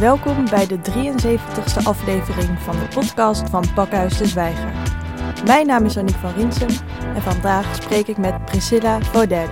Welkom 0.00 0.44
bij 0.50 0.66
de 0.66 0.78
73ste 0.78 1.82
aflevering 1.84 2.58
van 2.58 2.78
de 2.78 2.88
podcast 2.94 3.50
van 3.50 3.64
Pakhuis 3.74 4.18
de 4.18 4.26
Zwijger. 4.26 4.72
Mijn 5.44 5.66
naam 5.66 5.84
is 5.84 5.96
Aniek 5.96 6.14
van 6.16 6.32
Rinsum 6.32 6.86
en 7.14 7.22
vandaag 7.22 7.74
spreek 7.82 8.06
ik 8.06 8.16
met 8.16 8.44
Priscilla 8.44 9.00
Vaudel, 9.02 9.48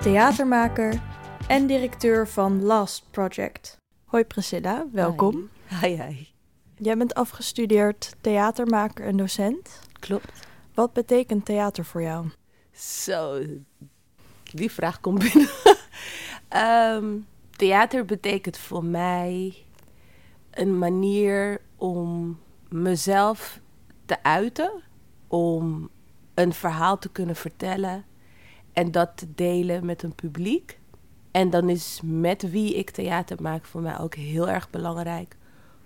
theatermaker 0.00 1.00
en 1.48 1.66
directeur 1.66 2.28
van 2.28 2.62
Last 2.62 3.04
Project. 3.10 3.76
Hoi 4.04 4.24
Priscilla, 4.24 4.86
welkom. 4.92 5.48
Hi, 5.80 6.02
hi. 6.02 6.26
Jij 6.76 6.96
bent 6.96 7.14
afgestudeerd 7.14 8.14
theatermaker 8.20 9.06
en 9.06 9.16
docent. 9.16 9.80
Klopt. 10.00 10.46
Wat 10.74 10.92
betekent 10.92 11.44
theater 11.44 11.84
voor 11.84 12.02
jou? 12.02 12.26
Zo, 12.72 13.40
die 14.52 14.70
vraag 14.70 15.00
komt 15.00 15.18
binnen. 15.18 15.50
Ehm, 16.48 17.06
theater 17.56 18.04
betekent 18.04 18.58
voor 18.58 18.84
mij 18.84 19.54
een 20.60 20.78
manier 20.78 21.60
om 21.76 22.38
mezelf 22.68 23.60
te 24.04 24.22
uiten, 24.22 24.82
om 25.26 25.90
een 26.34 26.52
verhaal 26.52 26.98
te 26.98 27.10
kunnen 27.10 27.36
vertellen 27.36 28.04
en 28.72 28.90
dat 28.90 29.16
te 29.16 29.34
delen 29.34 29.86
met 29.86 30.02
een 30.02 30.14
publiek. 30.14 30.78
En 31.30 31.50
dan 31.50 31.68
is 31.68 32.00
met 32.04 32.50
wie 32.50 32.74
ik 32.74 32.90
theater 32.90 33.42
maak 33.42 33.64
voor 33.64 33.80
mij 33.80 33.98
ook 33.98 34.14
heel 34.14 34.48
erg 34.48 34.70
belangrijk, 34.70 35.36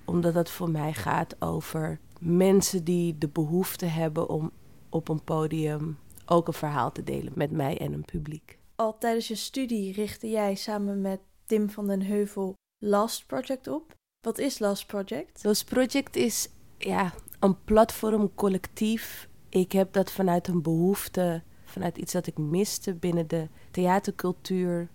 omdat 0.05 0.35
het 0.35 0.51
voor 0.51 0.71
mij 0.71 0.93
gaat 0.93 1.43
over 1.43 1.99
mensen 2.21 2.85
die 2.85 3.19
de 3.19 3.29
behoefte 3.29 3.87
hebben 3.87 4.29
om 4.29 4.51
op 4.89 5.09
een 5.09 5.25
podium 5.25 5.99
ook 6.27 6.47
een 6.47 6.53
verhaal 6.53 6.93
te 6.93 7.03
delen 7.03 7.33
met 7.37 7.51
mij 7.51 7.79
en 7.79 7.93
een 7.93 8.05
publiek. 8.05 8.59
Al 8.77 8.99
tijdens 8.99 9.29
je 9.29 9.35
studie 9.35 9.93
richtte 9.93 10.31
jij 10.31 10.55
samen 10.55 11.01
met 11.01 11.21
Tim 11.47 11.71
van 11.71 11.87
den 11.87 12.03
Heuvel 12.03 12.55
Last 12.79 13.27
Project 13.27 13.69
op. 13.69 13.95
Wat 14.25 14.39
is 14.39 14.59
Last 14.59 14.87
Project? 14.87 15.45
Last 15.45 15.65
Project 15.65 16.17
is 16.17 16.49
ja, 16.79 17.13
een 17.41 17.65
platform, 17.65 18.35
collectief. 18.35 19.29
Ik 19.49 19.73
heb 19.73 19.93
dat 19.93 20.13
vanuit 20.13 20.49
een 20.49 20.63
behoefte, 20.63 21.43
vanuit 21.65 21.97
iets 21.99 22.13
dat 22.13 22.27
ik 22.27 22.39
miste 22.39 22.95
binnen 22.95 23.29
de 23.29 23.49
theatercultuur 23.71 24.89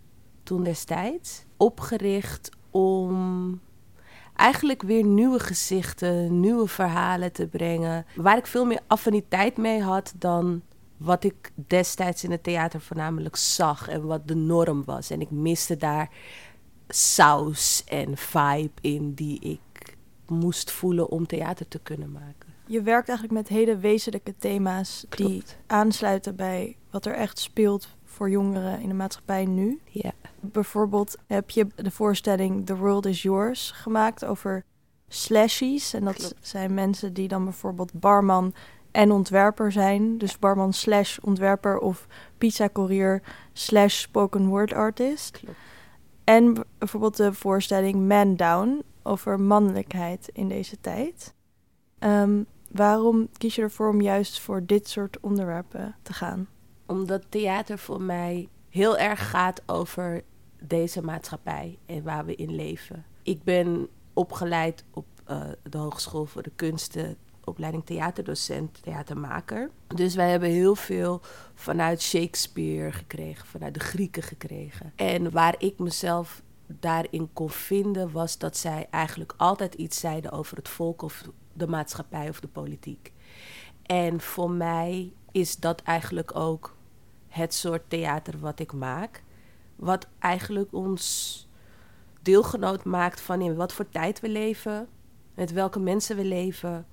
toen 0.44 0.64
destijds. 0.64 1.44
Opgericht 1.58 2.50
om 2.70 3.62
eigenlijk 4.36 4.82
weer 4.82 5.04
nieuwe 5.04 5.40
gezichten, 5.40 6.40
nieuwe 6.40 6.68
verhalen 6.68 7.32
te 7.32 7.48
brengen. 7.48 8.06
Waar 8.16 8.38
ik 8.38 8.48
veel 8.48 8.66
meer 8.66 8.82
affiniteit 8.88 9.58
mee 9.58 9.82
had 9.82 10.14
dan 10.18 10.62
wat 10.98 11.24
ik 11.24 11.52
destijds 11.56 12.24
in 12.24 12.32
het 12.32 12.44
theater 12.44 12.82
voornamelijk 12.82 13.36
zag 13.36 13.88
en 13.88 14.06
wat 14.06 14.28
de 14.28 14.36
norm 14.36 14.84
was. 14.86 15.10
En 15.10 15.22
ik 15.22 15.32
miste 15.32 15.78
daar 15.78 16.10
saus 16.90 17.84
en 17.86 18.18
vibe 18.18 18.72
in 18.82 19.14
die 19.14 19.40
ik 19.40 19.96
moest 20.28 20.72
voelen 20.72 21.10
om 21.10 21.28
theater 21.28 21.68
te 21.68 21.80
kunnen 21.80 22.12
maken. 22.12 22.54
Je 22.66 22.82
werkt 22.82 23.10
eigenlijk 23.10 23.40
met 23.40 23.48
hele 23.48 23.78
wezenlijke 23.78 24.36
thema's 24.38 25.06
die 25.10 25.44
aansluiten 25.68 26.36
bij 26.36 26.78
wat 26.92 27.06
er 27.06 27.14
echt 27.14 27.40
speelt 27.40 27.88
voor 28.04 28.30
jongeren 28.30 28.80
in 28.80 28.88
de 28.88 28.94
maatschappij 28.94 29.46
nu. 29.46 29.80
Ja. 29.90 30.12
Bijvoorbeeld 30.40 31.18
heb 31.28 31.50
je 31.50 31.68
de 31.76 31.92
voorstelling 31.92 32.66
The 32.66 32.76
World 32.76 33.06
is 33.06 33.22
Yours 33.22 33.72
gemaakt 33.72 34.26
over 34.26 34.64
slashies. 35.08 35.94
En 35.94 36.04
dat 36.04 36.16
Klopt. 36.16 36.36
zijn 36.42 36.74
mensen 36.74 37.14
die 37.14 37.28
dan 37.28 37.44
bijvoorbeeld 37.44 37.94
barman 37.94 38.54
en 38.92 39.12
ontwerper 39.12 39.72
zijn. 39.72 40.18
Dus 40.18 40.40
barman 40.40 40.74
slash 40.74 41.18
ontwerper 41.18 41.78
of 41.78 42.08
pizza 42.38 42.70
courier 42.74 43.22
slash 43.54 44.02
spoken 44.02 44.48
word 44.48 44.74
artist. 44.74 45.38
Klopt. 45.38 45.58
En 46.30 46.56
bijvoorbeeld 46.78 47.18
de 47.18 47.34
voorstelling 47.34 48.08
Man 48.08 48.36
Down 48.36 48.84
over 49.04 49.40
mannelijkheid 49.40 50.30
in 50.34 50.48
deze 50.48 50.80
tijd. 50.82 51.34
Ehm, 52.00 52.44
waarom 52.72 53.30
kies 53.38 53.56
je 53.56 53.62
ervoor 53.62 53.90
om 53.90 54.02
juist 54.02 54.40
voor 54.40 54.66
dit 54.66 54.88
soort 54.88 55.20
onderwerpen 55.20 55.96
te 56.02 56.14
gaan? 56.14 56.48
Omdat 56.86 57.26
theater 57.30 57.78
voor 57.78 58.02
mij 58.02 58.50
heel 58.70 58.98
erg 58.98 59.30
gaat 59.30 59.62
over 59.66 60.24
deze 60.64 61.04
maatschappij 61.04 61.78
en 61.86 62.04
waar 62.04 62.26
we 62.26 62.36
in 62.36 62.56
leven. 62.56 63.06
Ik 63.24 63.44
ben 63.44 63.88
opgeleid 64.14 64.84
op 64.94 65.06
eh, 65.26 65.42
de 65.70 65.78
Hogeschool 65.78 66.26
voor 66.26 66.44
de 66.44 66.52
Kunsten, 66.56 67.18
opleiding 67.50 67.86
theaterdocent, 67.86 68.84
theatermaker. 68.84 69.70
Dus 69.88 70.16
wij 70.16 70.30
hebben 70.30 70.50
heel 70.50 70.76
veel 70.76 71.22
vanuit 71.54 72.02
Shakespeare 72.02 72.92
gekregen, 72.92 73.48
vanuit 73.48 73.74
de 73.74 73.80
Grieken 73.80 74.24
gekregen. 74.24 74.94
En 74.96 75.32
waar 75.32 75.56
ik 75.58 75.80
mezelf 75.80 76.42
daarin 76.68 77.30
kon 77.34 77.50
vinden, 77.50 78.12
was 78.12 78.38
dat 78.38 78.58
zij 78.58 78.88
eigenlijk 78.90 79.34
altijd 79.38 79.74
iets 79.74 80.00
zeiden 80.00 80.32
over 80.32 80.58
het 80.58 80.70
volk 80.70 81.02
of 81.02 81.24
de 81.54 81.68
maatschappij 81.68 82.30
of 82.30 82.40
de 82.40 82.48
politiek. 82.48 83.12
En 83.86 84.22
voor 84.22 84.52
mij 84.52 85.14
is 85.32 85.58
dat 85.58 85.82
eigenlijk 85.82 86.36
ook 86.36 86.76
het 87.28 87.54
soort 87.54 87.90
theater 87.90 88.40
wat 88.40 88.60
ik 88.60 88.74
maak. 88.74 89.24
Wat 89.76 90.08
eigenlijk 90.20 90.74
ons 90.74 91.48
deelgenoot 92.22 92.84
maakt 92.84 93.22
van 93.22 93.42
in 93.42 93.56
wat 93.56 93.74
voor 93.74 93.90
tijd 93.90 94.20
we 94.20 94.30
leven, 94.30 94.88
met 95.36 95.52
welke 95.52 95.80
mensen 95.80 96.16
we 96.16 96.26
leven, 96.26 96.88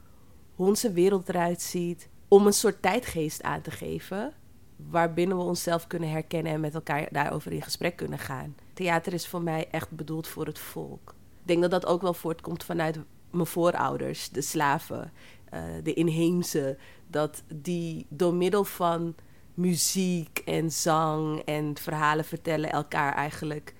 hoe 0.56 0.66
onze 0.66 0.92
wereld 0.92 1.28
eruit 1.28 1.62
ziet. 1.62 2.08
Om 2.28 2.46
een 2.46 2.52
soort 2.52 2.82
tijdgeest 2.82 3.42
aan 3.42 3.60
te 3.60 3.70
geven, 3.70 4.32
waarbinnen 4.76 5.36
we 5.36 5.42
onszelf 5.42 5.86
kunnen 5.86 6.10
herkennen 6.10 6.52
en 6.52 6.60
met 6.60 6.74
elkaar 6.74 7.08
daarover 7.10 7.52
in 7.52 7.62
gesprek 7.62 7.96
kunnen 7.96 8.18
gaan. 8.18 8.54
Theater 8.72 9.12
is 9.12 9.26
voor 9.26 9.42
mij 9.42 9.68
echt 9.70 9.90
bedoeld 9.90 10.26
voor 10.26 10.46
het 10.46 10.58
volk. 10.58 11.14
Ik 11.40 11.46
denk 11.46 11.60
dat 11.60 11.70
dat 11.70 11.86
ook 11.86 12.02
wel 12.02 12.14
voortkomt 12.14 12.64
vanuit 12.64 12.98
mijn 13.30 13.46
voorouders, 13.46 14.28
de 14.28 14.40
slaven, 14.40 15.12
eh, 15.44 15.62
de 15.82 15.94
inheemse. 15.94 16.78
Dat 17.06 17.42
die 17.54 18.06
door 18.08 18.34
middel 18.34 18.64
van 18.64 19.14
muziek 19.54 20.38
en 20.38 20.70
zang 20.70 21.40
en 21.40 21.76
verhalen 21.78 22.24
vertellen 22.24 22.70
elkaar 22.70 23.14
eigenlijk 23.14 23.74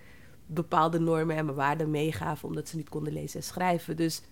bepaalde 0.47 0.98
normen 0.98 1.37
en 1.37 1.54
waarden 1.54 1.91
meegaven 1.91 2.48
omdat 2.48 2.69
ze 2.69 2.76
niet 2.76 2.88
konden 2.88 3.12
lezen 3.12 3.41
en 3.41 3.47
schrijven. 3.47 3.97
Dus 3.97 4.22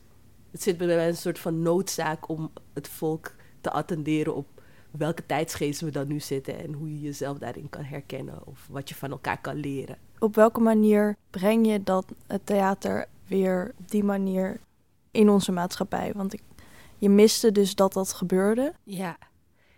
het 0.54 0.62
zit 0.62 0.76
bij 0.76 0.86
mij 0.86 1.08
een 1.08 1.16
soort 1.16 1.38
van 1.38 1.62
noodzaak 1.62 2.28
om 2.28 2.52
het 2.72 2.88
volk 2.88 3.34
te 3.60 3.70
attenderen 3.70 4.34
op 4.34 4.46
welke 4.90 5.26
tijdsgeest 5.26 5.80
we 5.80 5.90
dan 5.90 6.08
nu 6.08 6.20
zitten 6.20 6.58
en 6.58 6.72
hoe 6.72 6.90
je 6.90 7.00
jezelf 7.00 7.38
daarin 7.38 7.68
kan 7.70 7.84
herkennen 7.84 8.46
of 8.46 8.66
wat 8.70 8.88
je 8.88 8.94
van 8.94 9.10
elkaar 9.10 9.40
kan 9.40 9.56
leren. 9.56 9.98
Op 10.18 10.34
welke 10.34 10.60
manier 10.60 11.16
breng 11.30 11.66
je 11.66 11.82
dat 11.82 12.04
het 12.26 12.46
theater 12.46 13.06
weer 13.26 13.74
op 13.78 13.90
die 13.90 14.04
manier 14.04 14.60
in 15.10 15.28
onze 15.28 15.52
maatschappij? 15.52 16.12
Want 16.12 16.32
ik, 16.32 16.42
je 16.98 17.08
miste 17.08 17.52
dus 17.52 17.74
dat 17.74 17.92
dat 17.92 18.12
gebeurde. 18.12 18.74
Ja, 18.84 19.18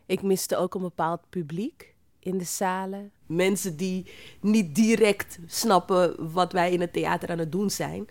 ik 0.07 0.23
miste 0.23 0.57
ook 0.57 0.75
een 0.75 0.83
bepaald 0.83 1.21
publiek 1.29 1.95
in 2.19 2.39
de 2.39 2.45
zalen. 2.45 3.11
Mensen 3.27 3.77
die 3.77 4.07
niet 4.41 4.75
direct 4.75 5.39
snappen 5.47 6.33
wat 6.33 6.53
wij 6.53 6.73
in 6.73 6.81
het 6.81 6.93
theater 6.93 7.31
aan 7.31 7.39
het 7.39 7.53
doen 7.53 7.71
zijn. 7.71 8.07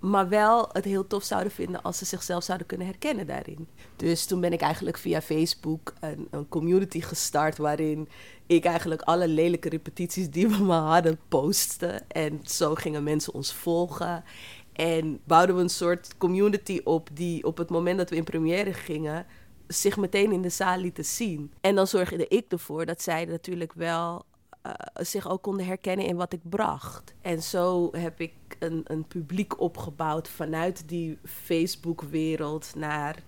Maar 0.00 0.28
wel 0.28 0.68
het 0.72 0.84
heel 0.84 1.06
tof 1.06 1.24
zouden 1.24 1.52
vinden 1.52 1.82
als 1.82 1.98
ze 1.98 2.04
zichzelf 2.04 2.44
zouden 2.44 2.66
kunnen 2.66 2.86
herkennen 2.86 3.26
daarin. 3.26 3.68
Dus 3.96 4.26
toen 4.26 4.40
ben 4.40 4.52
ik 4.52 4.60
eigenlijk 4.60 4.98
via 4.98 5.22
Facebook 5.22 5.92
een, 6.00 6.28
een 6.30 6.48
community 6.48 7.00
gestart 7.00 7.58
waarin 7.58 8.08
ik 8.46 8.64
eigenlijk 8.64 9.02
alle 9.02 9.28
lelijke 9.28 9.68
repetities 9.68 10.30
die 10.30 10.48
we 10.48 10.62
maar 10.62 10.92
hadden 10.92 11.18
postte. 11.28 12.02
En 12.08 12.40
zo 12.44 12.74
gingen 12.74 13.02
mensen 13.02 13.34
ons 13.34 13.54
volgen. 13.54 14.24
En 14.72 15.20
bouwden 15.24 15.56
we 15.56 15.62
een 15.62 15.68
soort 15.68 16.16
community 16.18 16.80
op 16.84 17.08
die 17.12 17.44
op 17.44 17.56
het 17.56 17.70
moment 17.70 17.98
dat 17.98 18.10
we 18.10 18.16
in 18.16 18.24
première 18.24 18.72
gingen 18.72 19.26
zich 19.66 19.96
meteen 19.96 20.32
in 20.32 20.42
de 20.42 20.48
zaal 20.48 20.78
lieten 20.78 21.04
zien. 21.04 21.52
En 21.60 21.74
dan 21.74 21.86
zorgde 21.86 22.28
ik 22.28 22.44
ervoor 22.48 22.86
dat 22.86 23.02
zij 23.02 23.24
natuurlijk 23.24 23.72
wel 23.72 24.24
eh, 24.62 24.72
zich 24.94 25.28
ook 25.28 25.42
konden 25.42 25.66
herkennen 25.66 26.06
in 26.06 26.16
wat 26.16 26.32
ik 26.32 26.40
bracht. 26.42 27.14
En 27.20 27.42
zo 27.42 27.88
heb 27.92 28.20
ik 28.20 28.32
een, 28.58 28.80
een 28.84 29.04
publiek 29.06 29.60
opgebouwd 29.60 30.28
vanuit 30.28 30.88
die 30.88 31.18
Facebook-wereld 31.24 32.72
naar 32.76 33.22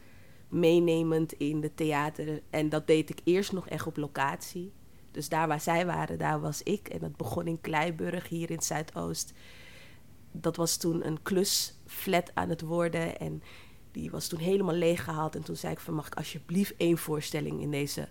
meenemend 0.48 1.32
in 1.32 1.60
de 1.60 1.75
theater. 1.75 2.42
En 2.50 2.69
dat 2.69 2.86
deed 2.86 3.10
ik 3.10 3.20
eerst 3.25 3.52
nog 3.52 3.69
echt 3.69 3.86
op 3.86 3.96
locatie. 3.96 4.72
Dus 5.10 5.28
daar 5.28 5.48
waar 5.48 5.60
zij 5.60 5.86
waren, 5.86 6.19
daar 6.19 6.40
was 6.40 6.62
ik. 6.62 6.88
En 6.88 6.98
dat 6.98 7.16
begon 7.16 7.46
in 7.46 7.60
Kleiburg, 7.60 8.28
hier 8.28 8.50
in 8.50 8.62
Zuidoost. 8.62 9.32
Dat 10.32 10.56
was 10.56 10.76
toen 10.76 11.06
een 11.06 11.22
klusflat 11.22 12.31
aan 12.34 12.48
het 12.48 12.60
worden. 12.60 13.19
En 13.19 13.42
die 13.92 14.10
was 14.10 14.28
toen 14.28 14.38
helemaal 14.38 14.74
leeggehaald. 14.74 15.34
En 15.34 15.42
toen 15.42 15.56
zei 15.56 15.72
ik 15.72 15.81
van, 15.81 15.94
mag 15.94 16.06
ik 16.06 16.14
alsjeblieft 16.14 16.74
één 16.76 16.98
voorstelling 16.98 17.60
in 17.60 17.70
deze 17.70 18.08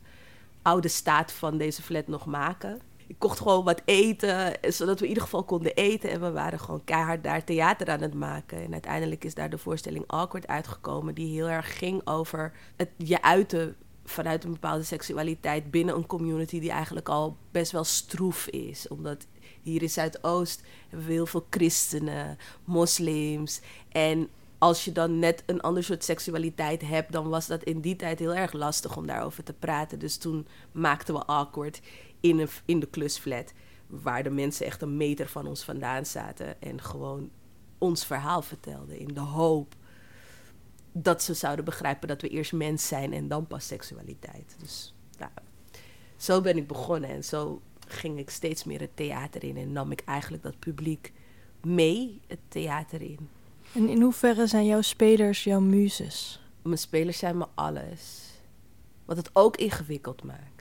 oude 0.62 0.88
staat 0.88 1.32
van 1.32 1.58
deze 1.58 1.82
flat 1.82 2.08
nog 2.08 2.26
maken? 2.26 2.82
Ik 3.08 3.16
kocht 3.18 3.40
gewoon 3.40 3.64
wat 3.64 3.82
eten, 3.86 4.54
zodat 4.62 4.98
we 4.98 5.04
in 5.04 5.10
ieder 5.10 5.24
geval 5.24 5.44
konden 5.44 5.74
eten. 5.74 6.10
En 6.10 6.22
we 6.22 6.32
waren 6.32 6.60
gewoon 6.60 6.84
keihard 6.84 7.24
daar 7.24 7.44
theater 7.44 7.90
aan 7.90 8.02
het 8.02 8.14
maken. 8.14 8.64
En 8.64 8.72
uiteindelijk 8.72 9.24
is 9.24 9.34
daar 9.34 9.50
de 9.50 9.58
voorstelling 9.58 10.04
Awkward 10.08 10.48
uitgekomen, 10.48 11.16
die 11.16 11.34
heel 11.34 11.50
erg 11.50 11.78
ging 11.78 12.08
over 12.08 12.54
het 12.76 12.90
je 12.98 13.22
uiten 13.22 13.76
vanuit 14.04 14.44
een 14.44 14.52
bepaalde 14.52 14.84
seksualiteit 14.84 15.72
binnen 15.72 15.96
een 15.96 16.06
community 16.06 16.60
die 16.60 16.72
eigenlijk 16.72 17.10
al 17.10 17.38
best 17.52 17.72
wel 17.72 17.84
stroef 17.84 18.48
is. 18.48 18.88
Omdat 18.88 19.26
hier 19.62 19.82
in 19.82 19.90
Zuidoost 19.90 20.64
hebben 20.90 21.08
we 21.08 21.14
heel 21.14 21.26
veel 21.26 21.46
christenen, 21.50 22.38
moslims. 22.64 23.62
En 23.90 24.30
als 24.58 24.86
je 24.86 24.92
dan 24.92 25.20
net 25.20 25.44
een 25.46 25.62
ander 25.62 25.84
soort 25.84 26.04
seksualiteit 26.04 26.82
hebt, 26.82 27.12
dan 27.12 27.30
was 27.30 27.48
dat 27.48 27.64
in 27.64 27.80
die 27.80 27.96
tijd 27.96 28.20
heel 28.20 28.36
erg 28.36 28.54
lastig 28.54 28.98
om 28.98 29.08
daarover 29.08 29.44
te 29.44 29.54
praten. 29.54 30.00
Dus 30.00 30.18
toen 30.18 30.48
maakten 30.72 31.14
we 31.14 31.26
awkward 31.26 31.82
in, 32.20 32.40
een, 32.40 32.50
in 32.66 32.80
de 32.80 32.88
klusflat, 32.88 33.54
waar 33.88 34.24
de 34.24 34.30
mensen 34.30 34.66
echt 34.66 34.82
een 34.82 34.98
meter 34.98 35.28
van 35.28 35.48
ons 35.48 35.64
vandaan 35.64 36.06
zaten 36.06 36.62
en 36.62 36.82
gewoon 36.82 37.30
ons 37.78 38.06
verhaal 38.06 38.42
vertelden 38.42 39.00
in 39.00 39.14
de 39.14 39.20
hoop 39.20 39.76
dat 40.92 41.24
ze 41.24 41.34
zouden 41.34 41.66
begrijpen 41.66 42.08
dat 42.08 42.22
we 42.22 42.30
eerst 42.30 42.54
mens 42.54 42.88
zijn 42.88 43.14
en 43.14 43.28
dan 43.28 43.48
pas 43.48 43.68
seksualiteit. 43.68 44.56
Dus 44.60 44.94
ja, 45.20 45.32
zo 46.18 46.42
ben 46.42 46.58
ik 46.58 46.68
begonnen 46.68 47.10
en 47.10 47.24
zo 47.24 47.62
ging 47.88 48.20
ik 48.20 48.30
steeds 48.30 48.64
meer 48.64 48.80
het 48.80 48.96
theater 48.96 49.44
in 49.44 49.58
en 49.58 49.72
nam 49.72 49.92
ik 49.92 50.02
eigenlijk 50.06 50.44
dat 50.44 50.60
publiek 50.60 51.14
mee 51.62 52.22
het 52.28 52.40
theater 52.48 53.02
in. 53.02 53.30
En 53.74 53.90
in 53.90 54.02
hoeverre 54.02 54.48
zijn 54.48 54.66
jouw 54.66 54.82
spelers 54.82 55.44
jouw 55.44 55.60
muzes? 55.60 56.42
Mijn 56.62 56.78
spelers 56.78 57.18
zijn 57.18 57.38
me 57.38 57.46
alles. 57.56 58.32
Wat 59.06 59.18
het 59.18 59.30
ook 59.34 59.58
ingewikkeld 59.58 60.24
maakt. 60.24 60.57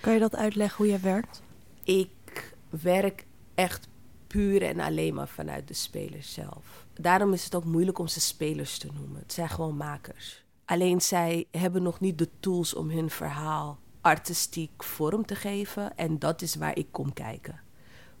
Kan 0.00 0.12
je 0.12 0.18
dat 0.18 0.36
uitleggen 0.36 0.76
hoe 0.76 0.86
jij 0.86 1.00
werkt? 1.00 1.42
Ik 1.82 2.54
werk 2.68 3.26
echt 3.54 3.88
puur 4.26 4.62
en 4.62 4.80
alleen 4.80 5.14
maar 5.14 5.28
vanuit 5.28 5.68
de 5.68 5.74
spelers 5.74 6.32
zelf. 6.32 6.86
Daarom 6.94 7.32
is 7.32 7.44
het 7.44 7.54
ook 7.54 7.64
moeilijk 7.64 7.98
om 7.98 8.06
ze 8.06 8.20
spelers 8.20 8.78
te 8.78 8.88
noemen. 8.94 9.20
Het 9.20 9.32
zijn 9.32 9.48
gewoon 9.48 9.76
makers. 9.76 10.44
Alleen 10.64 11.00
zij 11.00 11.46
hebben 11.50 11.82
nog 11.82 12.00
niet 12.00 12.18
de 12.18 12.28
tools 12.40 12.74
om 12.74 12.90
hun 12.90 13.10
verhaal 13.10 13.78
artistiek 14.00 14.82
vorm 14.82 15.26
te 15.26 15.34
geven. 15.34 15.96
En 15.96 16.18
dat 16.18 16.42
is 16.42 16.54
waar 16.54 16.76
ik 16.76 16.86
kom 16.90 17.12
kijken. 17.12 17.60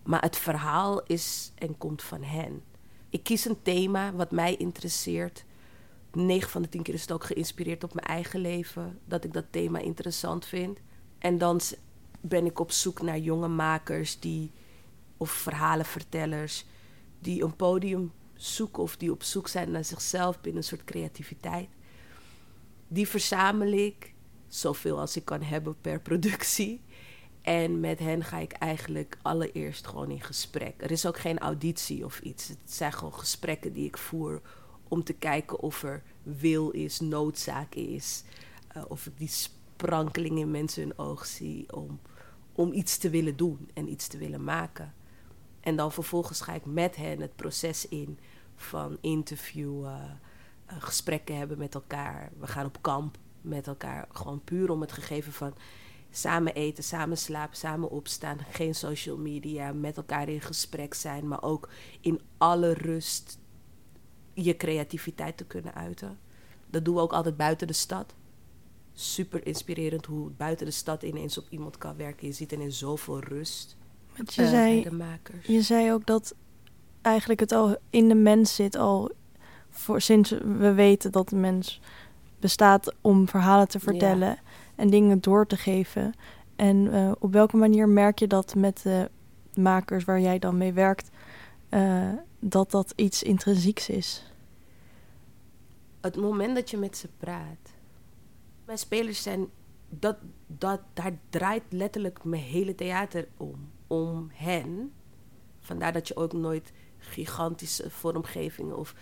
Maar 0.02 0.22
het 0.22 0.36
verhaal 0.36 1.02
is 1.02 1.52
en 1.54 1.78
komt 1.78 2.02
van 2.02 2.22
hen. 2.22 2.62
Ik 3.10 3.22
kies 3.22 3.44
een 3.44 3.62
thema 3.62 4.12
wat 4.12 4.30
mij 4.30 4.56
interesseert. 4.56 5.44
9 6.12 6.50
van 6.50 6.62
de 6.62 6.68
10 6.68 6.82
keer 6.82 6.94
is 6.94 7.00
het 7.00 7.12
ook 7.12 7.24
geïnspireerd 7.24 7.84
op 7.84 7.94
mijn 7.94 8.06
eigen 8.06 8.40
leven. 8.40 8.98
Dat 9.04 9.24
ik 9.24 9.32
dat 9.32 9.44
thema 9.50 9.78
interessant 9.78 10.46
vind. 10.46 10.78
En 11.18 11.38
dan 11.38 11.60
ben 12.20 12.46
ik 12.46 12.58
op 12.58 12.70
zoek 12.70 13.02
naar 13.02 13.18
jonge 13.18 13.48
makers 13.48 14.20
die, 14.20 14.50
of 15.16 15.30
verhalenvertellers 15.30 16.64
die 17.18 17.42
een 17.42 17.56
podium 17.56 18.12
zoeken 18.34 18.82
of 18.82 18.96
die 18.96 19.10
op 19.10 19.22
zoek 19.22 19.48
zijn 19.48 19.70
naar 19.70 19.84
zichzelf 19.84 20.40
binnen 20.40 20.62
een 20.62 20.68
soort 20.68 20.84
creativiteit. 20.84 21.68
Die 22.88 23.08
verzamel 23.08 23.72
ik, 23.72 24.14
zoveel 24.48 24.98
als 25.00 25.16
ik 25.16 25.24
kan 25.24 25.42
hebben 25.42 25.76
per 25.80 26.00
productie. 26.00 26.80
En 27.42 27.80
met 27.80 27.98
hen 27.98 28.24
ga 28.24 28.38
ik 28.38 28.52
eigenlijk 28.52 29.18
allereerst 29.22 29.86
gewoon 29.86 30.10
in 30.10 30.20
gesprek. 30.20 30.74
Er 30.82 30.90
is 30.90 31.06
ook 31.06 31.18
geen 31.18 31.38
auditie 31.38 32.04
of 32.04 32.20
iets. 32.20 32.48
Het 32.48 32.58
zijn 32.64 32.92
gewoon 32.92 33.14
gesprekken 33.14 33.72
die 33.72 33.86
ik 33.86 33.98
voer 33.98 34.40
om 34.88 35.04
te 35.04 35.12
kijken 35.12 35.60
of 35.60 35.82
er 35.82 36.02
wil 36.22 36.70
is, 36.70 37.00
noodzaak 37.00 37.74
is. 37.74 38.22
Uh, 38.76 38.82
of 38.88 39.06
ik 39.06 39.18
die 39.18 39.28
sprankeling 39.78 40.38
in 40.38 40.50
mensen 40.50 40.82
hun 40.82 40.98
oog 40.98 41.26
zie 41.26 41.72
om, 41.72 42.00
om 42.52 42.72
iets 42.72 42.98
te 42.98 43.10
willen 43.10 43.36
doen 43.36 43.70
en 43.74 43.88
iets 43.88 44.06
te 44.06 44.18
willen 44.18 44.44
maken. 44.44 44.94
En 45.60 45.76
dan 45.76 45.92
vervolgens 45.92 46.40
ga 46.40 46.54
ik 46.54 46.66
met 46.66 46.96
hen 46.96 47.20
het 47.20 47.36
proces 47.36 47.88
in 47.88 48.18
van 48.56 48.98
interviewen, 49.00 50.20
uh, 50.70 50.76
gesprekken 50.78 51.36
hebben 51.36 51.58
met 51.58 51.74
elkaar. 51.74 52.30
We 52.38 52.46
gaan 52.46 52.66
op 52.66 52.78
kamp 52.80 53.18
met 53.40 53.66
elkaar. 53.66 54.08
Gewoon 54.12 54.44
puur 54.44 54.70
om 54.70 54.80
het 54.80 54.92
gegeven 54.92 55.32
van 55.32 55.54
samen 56.10 56.54
eten, 56.54 56.84
samen 56.84 57.18
slapen, 57.18 57.56
samen 57.56 57.90
opstaan. 57.90 58.38
Geen 58.50 58.74
social 58.74 59.16
media, 59.16 59.72
met 59.72 59.96
elkaar 59.96 60.28
in 60.28 60.40
gesprek 60.40 60.94
zijn, 60.94 61.28
maar 61.28 61.42
ook 61.42 61.68
in 62.00 62.20
alle 62.38 62.72
rust 62.72 63.38
je 64.34 64.56
creativiteit 64.56 65.36
te 65.36 65.44
kunnen 65.44 65.74
uiten. 65.74 66.18
Dat 66.66 66.84
doen 66.84 66.94
we 66.94 67.00
ook 67.00 67.12
altijd 67.12 67.36
buiten 67.36 67.66
de 67.66 67.72
stad. 67.72 68.14
Super 69.00 69.46
inspirerend 69.46 70.06
hoe 70.06 70.30
buiten 70.30 70.66
de 70.66 70.72
stad 70.72 71.02
ineens 71.02 71.38
op 71.38 71.46
iemand 71.48 71.78
kan 71.78 71.96
werken. 71.96 72.26
Je 72.26 72.32
ziet 72.32 72.52
in 72.52 72.72
zoveel 72.72 73.20
rust. 73.20 73.76
Want 74.16 74.34
je, 74.34 74.42
uh, 74.42 74.48
zei, 74.48 74.82
de 74.82 74.92
makers. 74.92 75.46
je 75.46 75.62
zei 75.62 75.92
ook 75.92 76.06
dat 76.06 76.34
eigenlijk 77.02 77.40
het 77.40 77.52
al 77.52 77.76
in 77.90 78.08
de 78.08 78.14
mens 78.14 78.54
zit, 78.54 78.76
al 78.76 79.10
voor, 79.70 80.00
sinds 80.00 80.30
we 80.30 80.72
weten 80.72 81.12
dat 81.12 81.28
de 81.28 81.36
mens 81.36 81.80
bestaat 82.40 82.94
om 83.00 83.28
verhalen 83.28 83.68
te 83.68 83.80
vertellen 83.80 84.38
en 84.74 84.90
dingen 84.90 85.20
door 85.20 85.46
te 85.46 85.56
geven. 85.56 86.14
En 86.56 86.76
uh, 86.76 87.12
op 87.18 87.32
welke 87.32 87.56
manier 87.56 87.88
merk 87.88 88.18
je 88.18 88.26
dat 88.26 88.54
met 88.54 88.82
de 88.82 89.10
makers 89.54 90.04
waar 90.04 90.20
jij 90.20 90.38
dan 90.38 90.56
mee 90.56 90.72
werkt, 90.72 91.10
uh, 91.70 92.12
dat 92.38 92.70
dat 92.70 92.92
iets 92.96 93.22
intrinsieks 93.22 93.88
is? 93.88 94.32
Het 96.00 96.16
moment 96.16 96.54
dat 96.54 96.70
je 96.70 96.76
met 96.76 96.96
ze 96.96 97.08
praat. 97.18 97.76
Mijn 98.68 98.80
spelers 98.80 99.22
zijn. 99.22 99.50
Dat, 99.88 100.16
dat, 100.46 100.80
daar 100.92 101.18
draait 101.30 101.62
letterlijk 101.68 102.24
mijn 102.24 102.42
hele 102.42 102.74
theater 102.74 103.28
om. 103.36 103.70
Om 103.86 104.30
hen. 104.32 104.92
Vandaar 105.60 105.92
dat 105.92 106.08
je 106.08 106.16
ook 106.16 106.32
nooit 106.32 106.72
gigantische 106.98 107.90
vormgevingen 107.90 108.76
of. 108.76 108.94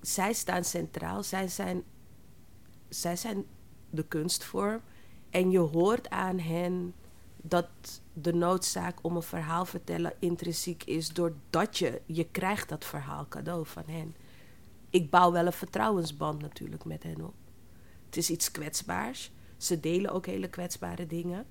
Zij 0.00 0.32
staan 0.32 0.64
centraal. 0.64 1.22
Zij 1.22 1.48
zijn, 1.48 1.82
zij 2.88 3.16
zijn 3.16 3.44
de 3.90 4.04
kunstvorm. 4.04 4.80
En 5.30 5.50
je 5.50 5.58
hoort 5.58 6.10
aan 6.10 6.38
hen 6.38 6.94
dat 7.36 7.68
de 8.12 8.32
noodzaak 8.32 8.98
om 9.02 9.16
een 9.16 9.22
verhaal 9.22 9.64
vertellen 9.64 10.12
intrinsiek 10.18 10.84
is 10.84 11.08
doordat 11.08 11.78
je, 11.78 12.02
je 12.06 12.24
krijgt 12.30 12.68
dat 12.68 12.84
verhaal 12.84 13.28
cadeau 13.28 13.66
van 13.66 13.84
hen. 13.86 14.16
Ik 14.90 15.10
bouw 15.10 15.32
wel 15.32 15.46
een 15.46 15.52
vertrouwensband 15.52 16.42
natuurlijk 16.42 16.84
met 16.84 17.02
hen 17.02 17.24
op. 17.24 17.34
Het 18.10 18.18
is 18.18 18.30
iets 18.30 18.50
kwetsbaars. 18.50 19.30
Ze 19.56 19.80
delen 19.80 20.12
ook 20.12 20.26
hele 20.26 20.48
kwetsbare 20.48 21.06
dingen. 21.06 21.46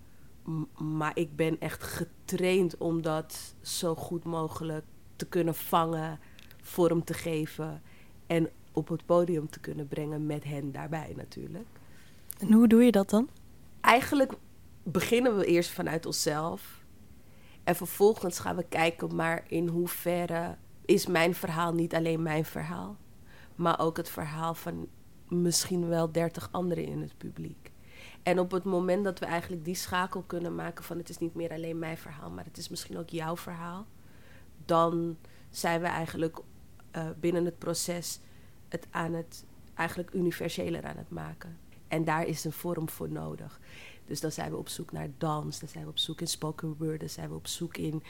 maar 0.78 1.18
ik 1.18 1.36
ben 1.36 1.60
echt 1.60 1.84
getraind 1.84 2.78
om 2.78 3.02
dat 3.02 3.56
zo 3.62 3.96
goed 3.96 4.24
mogelijk 4.24 4.86
te 5.16 5.26
kunnen 5.26 5.56
vangen, 5.56 6.20
vorm 6.62 7.04
te 7.04 7.14
geven 7.14 7.82
en 8.28 8.50
op 8.72 8.88
het 8.88 9.06
podium 9.06 9.50
te 9.50 9.60
kunnen 9.60 9.88
brengen 9.88 10.26
met 10.26 10.44
hen 10.44 10.72
daarbij 10.72 11.14
natuurlijk. 11.16 11.68
En 12.40 12.52
hoe 12.52 12.68
doe 12.68 12.84
je 12.84 12.92
dat 12.92 13.10
dan? 13.10 13.30
Eigenlijk 13.82 14.34
beginnen 14.84 15.38
we 15.38 15.46
eerst 15.46 15.70
vanuit 15.72 16.06
onszelf. 16.06 16.84
En 17.64 17.76
vervolgens 17.76 18.40
gaan 18.40 18.56
we 18.56 18.66
kijken, 18.70 19.16
maar 19.16 19.44
in 19.48 19.68
hoeverre 19.68 20.58
is 20.86 21.08
mijn 21.08 21.36
verhaal 21.36 21.74
niet 21.74 21.96
alleen 21.96 22.22
mijn 22.22 22.46
verhaal, 22.46 22.98
maar 23.56 23.80
ook 23.80 23.98
het 23.98 24.10
verhaal 24.10 24.54
van 24.54 24.88
misschien 25.30 25.88
wel 25.88 26.12
dertig 26.12 26.50
anderen 26.52 26.86
in 26.86 27.02
het 27.02 27.18
publiek. 27.18 27.72
En 28.24 28.40
op 28.40 28.52
het 28.52 28.64
moment 28.64 29.04
dat 29.04 29.20
we 29.20 29.26
eigenlijk 29.26 29.66
die 29.66 29.76
schakel 29.76 30.22
kunnen 30.22 30.56
maken 30.56 30.84
van 30.84 30.98
het 30.98 31.10
is 31.10 31.18
niet 31.18 31.36
meer 31.36 31.52
alleen 31.52 31.80
mijn 31.80 31.98
verhaal, 31.98 32.30
maar 32.30 32.46
het 32.46 32.58
is 32.58 32.70
misschien 32.70 32.98
ook 32.98 33.10
jouw 33.10 33.38
verhaal, 33.38 33.86
dan 34.66 35.18
zijn 35.50 35.82
we 35.82 35.88
eigenlijk 35.88 36.40
uh, 36.96 37.08
binnen 37.20 37.46
het 37.46 37.58
proces 37.58 38.20
het 38.68 38.88
aan 38.90 39.14
het 39.14 39.46
eigenlijk 39.74 40.14
universeler 40.14 40.86
aan 40.86 40.98
het 40.98 41.10
maken. 41.10 41.58
En 41.88 42.04
daar 42.04 42.26
is 42.26 42.44
een 42.44 42.52
vorm 42.52 42.90
voor 42.90 43.12
nodig. 43.12 43.60
Dus 44.06 44.20
dan 44.20 44.32
zijn 44.32 44.52
we 44.52 44.58
op 44.58 44.70
zoek 44.70 44.92
naar 44.92 45.10
dans, 45.18 45.60
dan 45.60 45.70
zijn 45.70 45.84
we 45.84 45.90
op 45.90 45.98
zoek 45.98 46.22
in 46.22 46.28
spoken 46.28 46.76
word, 46.78 47.00
dan 47.00 47.10
zijn 47.10 47.30
we 47.30 47.36
op 47.36 47.48
zoek 47.48 47.78
in 47.78 48.04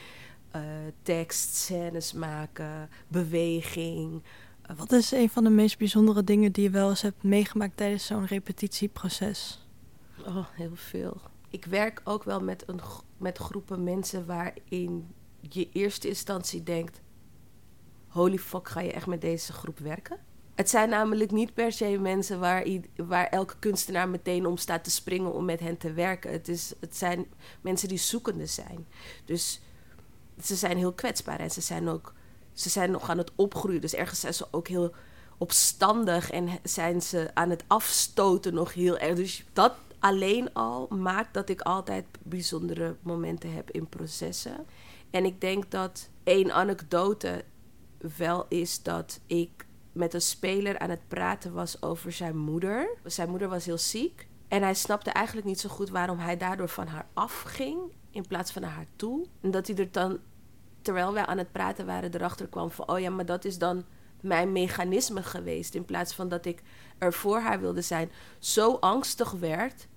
uh, 0.56 0.62
tekst, 1.02 1.56
scènes 1.56 2.14
maken, 2.14 2.90
beweging. 3.08 4.24
Uh, 4.70 4.78
Wat 4.78 4.92
is 4.92 5.12
een 5.12 5.30
van 5.30 5.44
de 5.44 5.50
meest 5.50 5.78
bijzondere 5.78 6.24
dingen 6.24 6.52
die 6.52 6.64
je 6.64 6.70
wel 6.70 6.90
eens 6.90 7.02
hebt 7.02 7.24
meegemaakt 7.24 7.78
tijdens 7.78 8.06
zo'n 8.06 8.26
repetitieproces? 8.26 9.68
Oh, 10.26 10.46
heel 10.52 10.76
veel. 10.76 11.22
Ik 11.50 11.66
werk 11.66 12.02
ook 12.04 12.24
wel 12.24 12.42
met, 12.42 12.64
een, 12.68 12.80
met 13.18 13.38
groepen 13.38 13.84
mensen 13.84 14.26
waarin 14.26 15.14
je 15.40 15.70
eerste 15.72 16.08
instantie 16.08 16.64
denkt: 16.64 17.02
holy 18.08 18.38
fuck, 18.38 18.70
ga 18.70 18.80
je 18.80 18.92
echt 18.92 19.08
met 19.08 19.22
deze 19.22 19.54
groep 19.54 19.80
werken? 19.80 20.18
Het 20.56 20.70
zijn 20.70 20.90
namelijk 20.90 21.32
niet 21.32 21.54
per 21.54 21.72
se 21.72 21.98
mensen 22.00 22.40
waar, 22.40 22.66
waar 22.96 23.28
elke 23.28 23.56
kunstenaar 23.60 24.10
meteen 24.10 24.46
om 24.46 24.58
staat 24.58 24.84
te 24.84 24.92
springen 24.92 25.34
om 25.34 25.46
met 25.46 25.60
hen 25.60 25.78
te 25.78 25.94
werken. 25.94 26.32
Het, 26.32 26.48
is, 26.48 26.74
het 26.80 26.96
zijn 26.96 27.26
mensen 27.62 27.88
die 27.88 27.98
zoekende 27.98 28.46
zijn. 28.46 28.88
Dus 29.26 29.62
ze 30.44 30.56
zijn 30.56 30.78
heel 30.78 30.94
kwetsbaar 30.94 31.40
en 31.40 31.52
ze 31.52 31.62
zijn 31.62 31.88
ook 31.88 32.14
ze 32.60 32.70
zijn 32.70 32.92
nog 32.92 33.10
aan 33.10 33.18
het 33.18 33.32
opgroeien. 33.36 33.82
Dus 33.82 33.94
ergens 33.94 34.20
zijn 34.20 34.34
ze 34.34 34.48
ook 34.52 34.68
heel 34.68 34.94
opstandig 35.38 36.32
en 36.32 36.50
zijn 36.64 37.02
ze 37.02 37.30
aan 37.34 37.50
het 37.50 37.64
afstoten 37.68 38.54
nog 38.54 38.74
heel 38.74 38.98
erg. 38.98 39.16
Dus 39.16 39.46
dat 39.54 39.74
alleen 40.00 40.54
al 40.54 40.88
maakt 40.90 41.34
dat 41.34 41.50
ik 41.50 41.62
altijd 41.62 42.06
bijzondere 42.24 42.96
momenten 43.02 43.54
heb 43.54 43.72
in 43.72 43.88
processen. 43.88 44.66
En 45.10 45.26
ik 45.26 45.42
denk 45.42 45.72
dat 45.72 46.10
één 46.24 46.54
anekdote 46.54 47.44
wel 48.18 48.46
is 48.50 48.84
dat 48.84 49.20
ik 49.26 49.66
met 49.92 50.14
een 50.14 50.22
speler 50.22 50.80
aan 50.80 50.90
het 50.90 51.08
praten 51.08 51.54
was 51.54 51.82
over 51.82 52.12
zijn 52.12 52.38
moeder. 52.38 52.90
Zijn 53.04 53.30
moeder 53.30 53.50
was 53.50 53.66
heel 53.66 53.78
ziek 53.78 54.28
En 54.48 54.62
hij 54.62 54.74
snapte 54.74 55.10
eigenlijk 55.10 55.48
niet 55.48 55.60
zo 55.60 55.70
goed 55.70 55.90
waarom 55.90 56.20
hij 56.20 56.38
daardoor 56.38 56.70
van 56.70 56.88
haar 56.88 57.08
afging 57.14 57.80
in 58.12 58.28
plaats 58.28 58.52
van 58.52 58.62
naar 58.62 58.72
haar 58.72 58.88
toe. 58.96 59.26
En 59.42 59.52
dat 59.52 59.68
hij 59.68 59.76
er 59.76 59.92
dan, 59.92 60.20
terwijl 60.82 61.14
wij 61.14 61.26
aan 61.26 61.38
het 61.38 61.52
praten 61.52 61.86
waren, 61.86 62.14
erachter 62.14 62.48
kwam 62.48 62.72
van: 62.72 62.90
oh 62.90 63.00
ja, 63.00 63.10
maar 63.10 63.26
dat 63.26 63.46
is 63.46 63.58
dan 63.58 63.86
mijn 64.22 64.52
mechanisme 64.52 65.24
geweest. 65.24 65.76
In 65.76 65.86
plaats 65.86 66.14
van 66.14 66.30
dat 66.30 66.46
ik 66.46 66.62
er 66.98 67.14
voor 67.14 67.40
haar 67.40 67.60
wilde 67.60 67.82
zijn, 67.82 68.12
zo 68.40 68.74
angstig 68.74 69.32
werd 69.32 69.88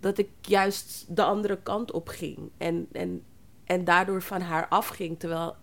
dat 0.00 0.18
ik 0.18 0.28
juist 0.40 1.04
de 1.16 1.22
andere 1.22 1.62
kant 1.62 1.92
op 1.92 2.08
ging. 2.08 2.50
En, 2.58 2.88
en, 2.92 3.22
en 3.64 3.84
daardoor 3.84 4.22
van 4.22 4.40
haar 4.40 4.68
afging. 4.68 5.18
Terwijl 5.18 5.56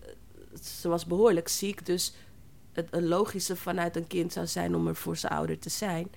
eh, 0.00 0.60
ze 0.62 0.88
was 0.88 1.06
behoorlijk 1.06 1.48
ziek. 1.48 1.86
Dus 1.86 2.14
het 2.72 2.88
een 2.90 3.08
logische 3.08 3.56
vanuit 3.56 3.96
een 3.96 4.06
kind 4.06 4.32
zou 4.32 4.46
zijn 4.46 4.74
om 4.74 4.88
er 4.88 4.96
voor 4.96 5.16
zijn 5.16 5.32
ouder 5.32 5.58
te 5.58 5.70
zijn. 5.70 6.10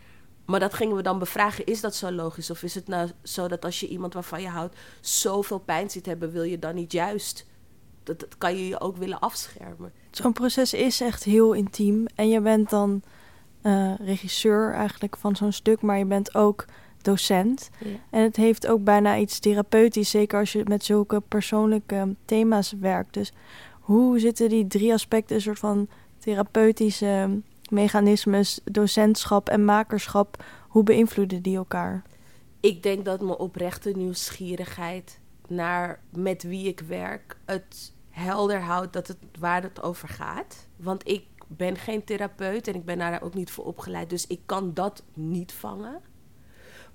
Maar 0.45 0.59
dat 0.59 0.73
gingen 0.73 0.95
we 0.95 1.01
dan 1.01 1.19
bevragen. 1.19 1.65
Is 1.65 1.81
dat 1.81 1.95
zo 1.95 2.11
logisch? 2.11 2.49
Of 2.49 2.63
is 2.63 2.75
het 2.75 2.87
nou 2.87 3.09
zo 3.23 3.47
dat 3.47 3.65
als 3.65 3.79
je 3.79 3.87
iemand 3.87 4.13
waarvan 4.13 4.41
je 4.41 4.47
houdt 4.47 4.75
zoveel 5.01 5.59
pijn 5.59 5.89
ziet 5.89 6.05
hebben, 6.05 6.31
wil 6.31 6.43
je 6.43 6.59
dan 6.59 6.75
niet 6.75 6.91
juist? 6.91 7.45
Dat, 8.05 8.19
dat 8.19 8.37
kan 8.37 8.57
je 8.57 8.67
je 8.67 8.79
ook 8.79 8.97
willen 8.97 9.19
afschermen. 9.19 9.91
Zo'n 10.11 10.33
proces 10.33 10.73
is 10.73 11.01
echt 11.01 11.23
heel 11.23 11.53
intiem. 11.53 12.05
En 12.15 12.29
je 12.29 12.41
bent 12.41 12.69
dan 12.69 13.01
uh, 13.63 13.93
regisseur 13.99 14.73
eigenlijk 14.73 15.17
van 15.17 15.35
zo'n 15.35 15.51
stuk, 15.51 15.81
maar 15.81 15.97
je 15.97 16.05
bent 16.05 16.35
ook 16.35 16.65
docent. 17.01 17.69
Ja. 17.79 17.89
En 18.09 18.21
het 18.21 18.35
heeft 18.35 18.67
ook 18.67 18.83
bijna 18.83 19.17
iets 19.17 19.39
therapeutisch, 19.39 20.09
zeker 20.09 20.39
als 20.39 20.51
je 20.51 20.63
met 20.67 20.83
zulke 20.83 21.21
persoonlijke 21.27 22.15
thema's 22.25 22.73
werkt. 22.79 23.13
Dus 23.13 23.33
hoe 23.79 24.19
zitten 24.19 24.49
die 24.49 24.67
drie 24.67 24.93
aspecten, 24.93 25.35
een 25.35 25.41
soort 25.41 25.59
van 25.59 25.87
therapeutische 26.17 27.41
mechanismes, 27.69 28.59
docentschap 28.63 29.49
en 29.49 29.65
makerschap, 29.65 30.43
hoe 30.67 30.83
beïnvloeden 30.83 31.41
die 31.41 31.57
elkaar? 31.57 32.03
Ik 32.59 32.83
denk 32.83 33.05
dat 33.05 33.21
mijn 33.21 33.37
oprechte 33.37 33.91
nieuwsgierigheid 33.91 35.19
naar 35.47 35.99
met 36.09 36.43
wie 36.43 36.67
ik 36.67 36.79
werk 36.79 37.37
het 37.45 37.93
helder 38.15 38.61
houdt 38.61 38.93
dat 38.93 39.07
het 39.07 39.17
waar 39.39 39.61
het 39.61 39.81
over 39.81 40.07
gaat. 40.07 40.67
Want 40.75 41.07
ik 41.07 41.25
ben 41.47 41.77
geen 41.77 42.03
therapeut 42.03 42.67
en 42.67 42.75
ik 42.75 42.85
ben 42.85 42.97
daar 42.97 43.21
ook 43.21 43.33
niet 43.33 43.51
voor 43.51 43.65
opgeleid, 43.65 44.09
dus 44.09 44.27
ik 44.27 44.39
kan 44.45 44.73
dat 44.73 45.03
niet 45.13 45.53
vangen. 45.53 46.01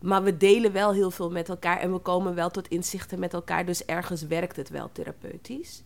Maar 0.01 0.23
we 0.23 0.37
delen 0.37 0.73
wel 0.73 0.93
heel 0.93 1.11
veel 1.11 1.31
met 1.31 1.49
elkaar 1.49 1.79
en 1.79 1.93
we 1.93 1.99
komen 1.99 2.35
wel 2.35 2.51
tot 2.51 2.69
inzichten 2.69 3.19
met 3.19 3.35
elkaar. 3.35 3.67
Dus 3.67 3.85
ergens 3.85 4.23
werkt 4.23 4.57
het 4.57 4.69
wel 4.69 4.93
therapeutisch. 4.93 5.83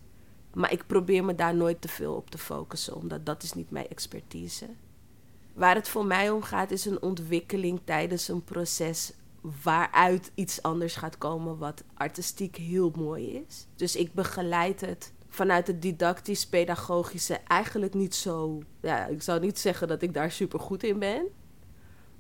Maar 0.53 0.73
ik 0.73 0.87
probeer 0.87 1.25
me 1.25 1.35
daar 1.35 1.55
nooit 1.55 1.81
te 1.81 1.89
veel 1.89 2.15
op 2.15 2.31
te 2.31 2.39
focussen, 2.39 2.97
omdat 2.97 3.27
dat 3.27 3.43
is 3.43 3.53
niet 3.53 3.71
mijn 3.71 3.89
expertise. 3.89 4.67
Waar 5.53 5.75
het 5.75 5.89
voor 5.89 6.07
mij 6.07 6.31
om 6.31 6.43
gaat, 6.43 6.71
is 6.71 6.85
een 6.85 7.03
ontwikkeling 7.03 7.81
tijdens 7.85 8.29
een 8.29 8.45
proces 8.45 9.13
waaruit 9.63 10.31
iets 10.35 10.63
anders 10.63 10.97
gaat 10.97 11.19
komen, 11.19 11.59
wat 11.59 11.85
artistiek 11.95 12.57
heel 12.57 12.93
mooi 12.97 13.45
is. 13.49 13.67
Dus 13.77 13.97
ik 13.97 14.13
begeleid 14.13 14.81
het 14.81 15.13
vanuit 15.35 15.67
het 15.67 15.83
didactisch-pedagogische 15.83 17.41
eigenlijk 17.47 17.95
niet 17.95 18.15
zo. 18.15 18.63
Ja, 18.81 19.07
ik 19.07 19.23
zou 19.23 19.41
niet 19.41 19.59
zeggen 19.59 19.89
dat 19.89 20.03
ik 20.03 20.15
daar 20.15 20.31
super 20.31 20.61
goed 20.61 20.83
in 20.83 20.99
ben. 20.99 21.27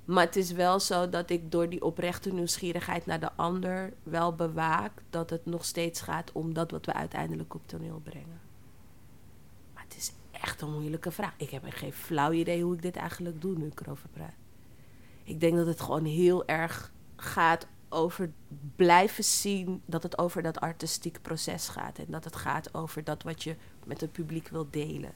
Maar 0.04 0.24
het 0.24 0.36
is 0.36 0.52
wel 0.52 0.80
zo 0.80 1.08
dat 1.08 1.30
ik 1.30 1.50
door 1.50 1.68
die 1.68 1.82
oprechte 1.82 2.32
nieuwsgierigheid 2.32 3.06
naar 3.06 3.20
de 3.20 3.32
ander 3.32 3.92
wel 4.02 4.34
bewaak 4.34 5.02
dat 5.10 5.30
het 5.30 5.46
nog 5.46 5.64
steeds 5.64 6.00
gaat 6.00 6.32
om 6.32 6.54
dat 6.54 6.70
wat 6.70 6.86
we 6.86 6.92
uiteindelijk 6.92 7.54
op 7.54 7.66
toneel 7.66 8.00
brengen. 8.04 8.40
Maar 9.74 9.84
het 9.88 9.96
is 9.96 10.12
echt 10.30 10.60
een 10.60 10.72
moeilijke 10.72 11.10
vraag. 11.10 11.34
Ik 11.36 11.50
heb 11.50 11.62
geen 11.68 11.92
flauw 11.92 12.32
idee 12.32 12.62
hoe 12.62 12.74
ik 12.74 12.82
dit 12.82 12.96
eigenlijk 12.96 13.40
doe 13.40 13.58
nu 13.58 13.66
ik 13.66 13.80
erover. 13.80 14.08
Ik 15.24 15.40
denk 15.40 15.56
dat 15.56 15.66
het 15.66 15.80
gewoon 15.80 16.04
heel 16.04 16.46
erg 16.46 16.92
gaat 17.16 17.66
over 17.94 18.32
blijven 18.76 19.24
zien 19.24 19.82
dat 19.86 20.02
het 20.02 20.18
over 20.18 20.42
dat 20.42 20.60
artistiek 20.60 21.22
proces 21.22 21.68
gaat. 21.68 21.98
En 21.98 22.06
dat 22.08 22.24
het 22.24 22.36
gaat 22.36 22.74
over 22.74 23.04
dat 23.04 23.22
wat 23.22 23.42
je 23.42 23.56
met 23.84 24.00
het 24.00 24.12
publiek 24.12 24.48
wil 24.48 24.66
delen. 24.70 25.12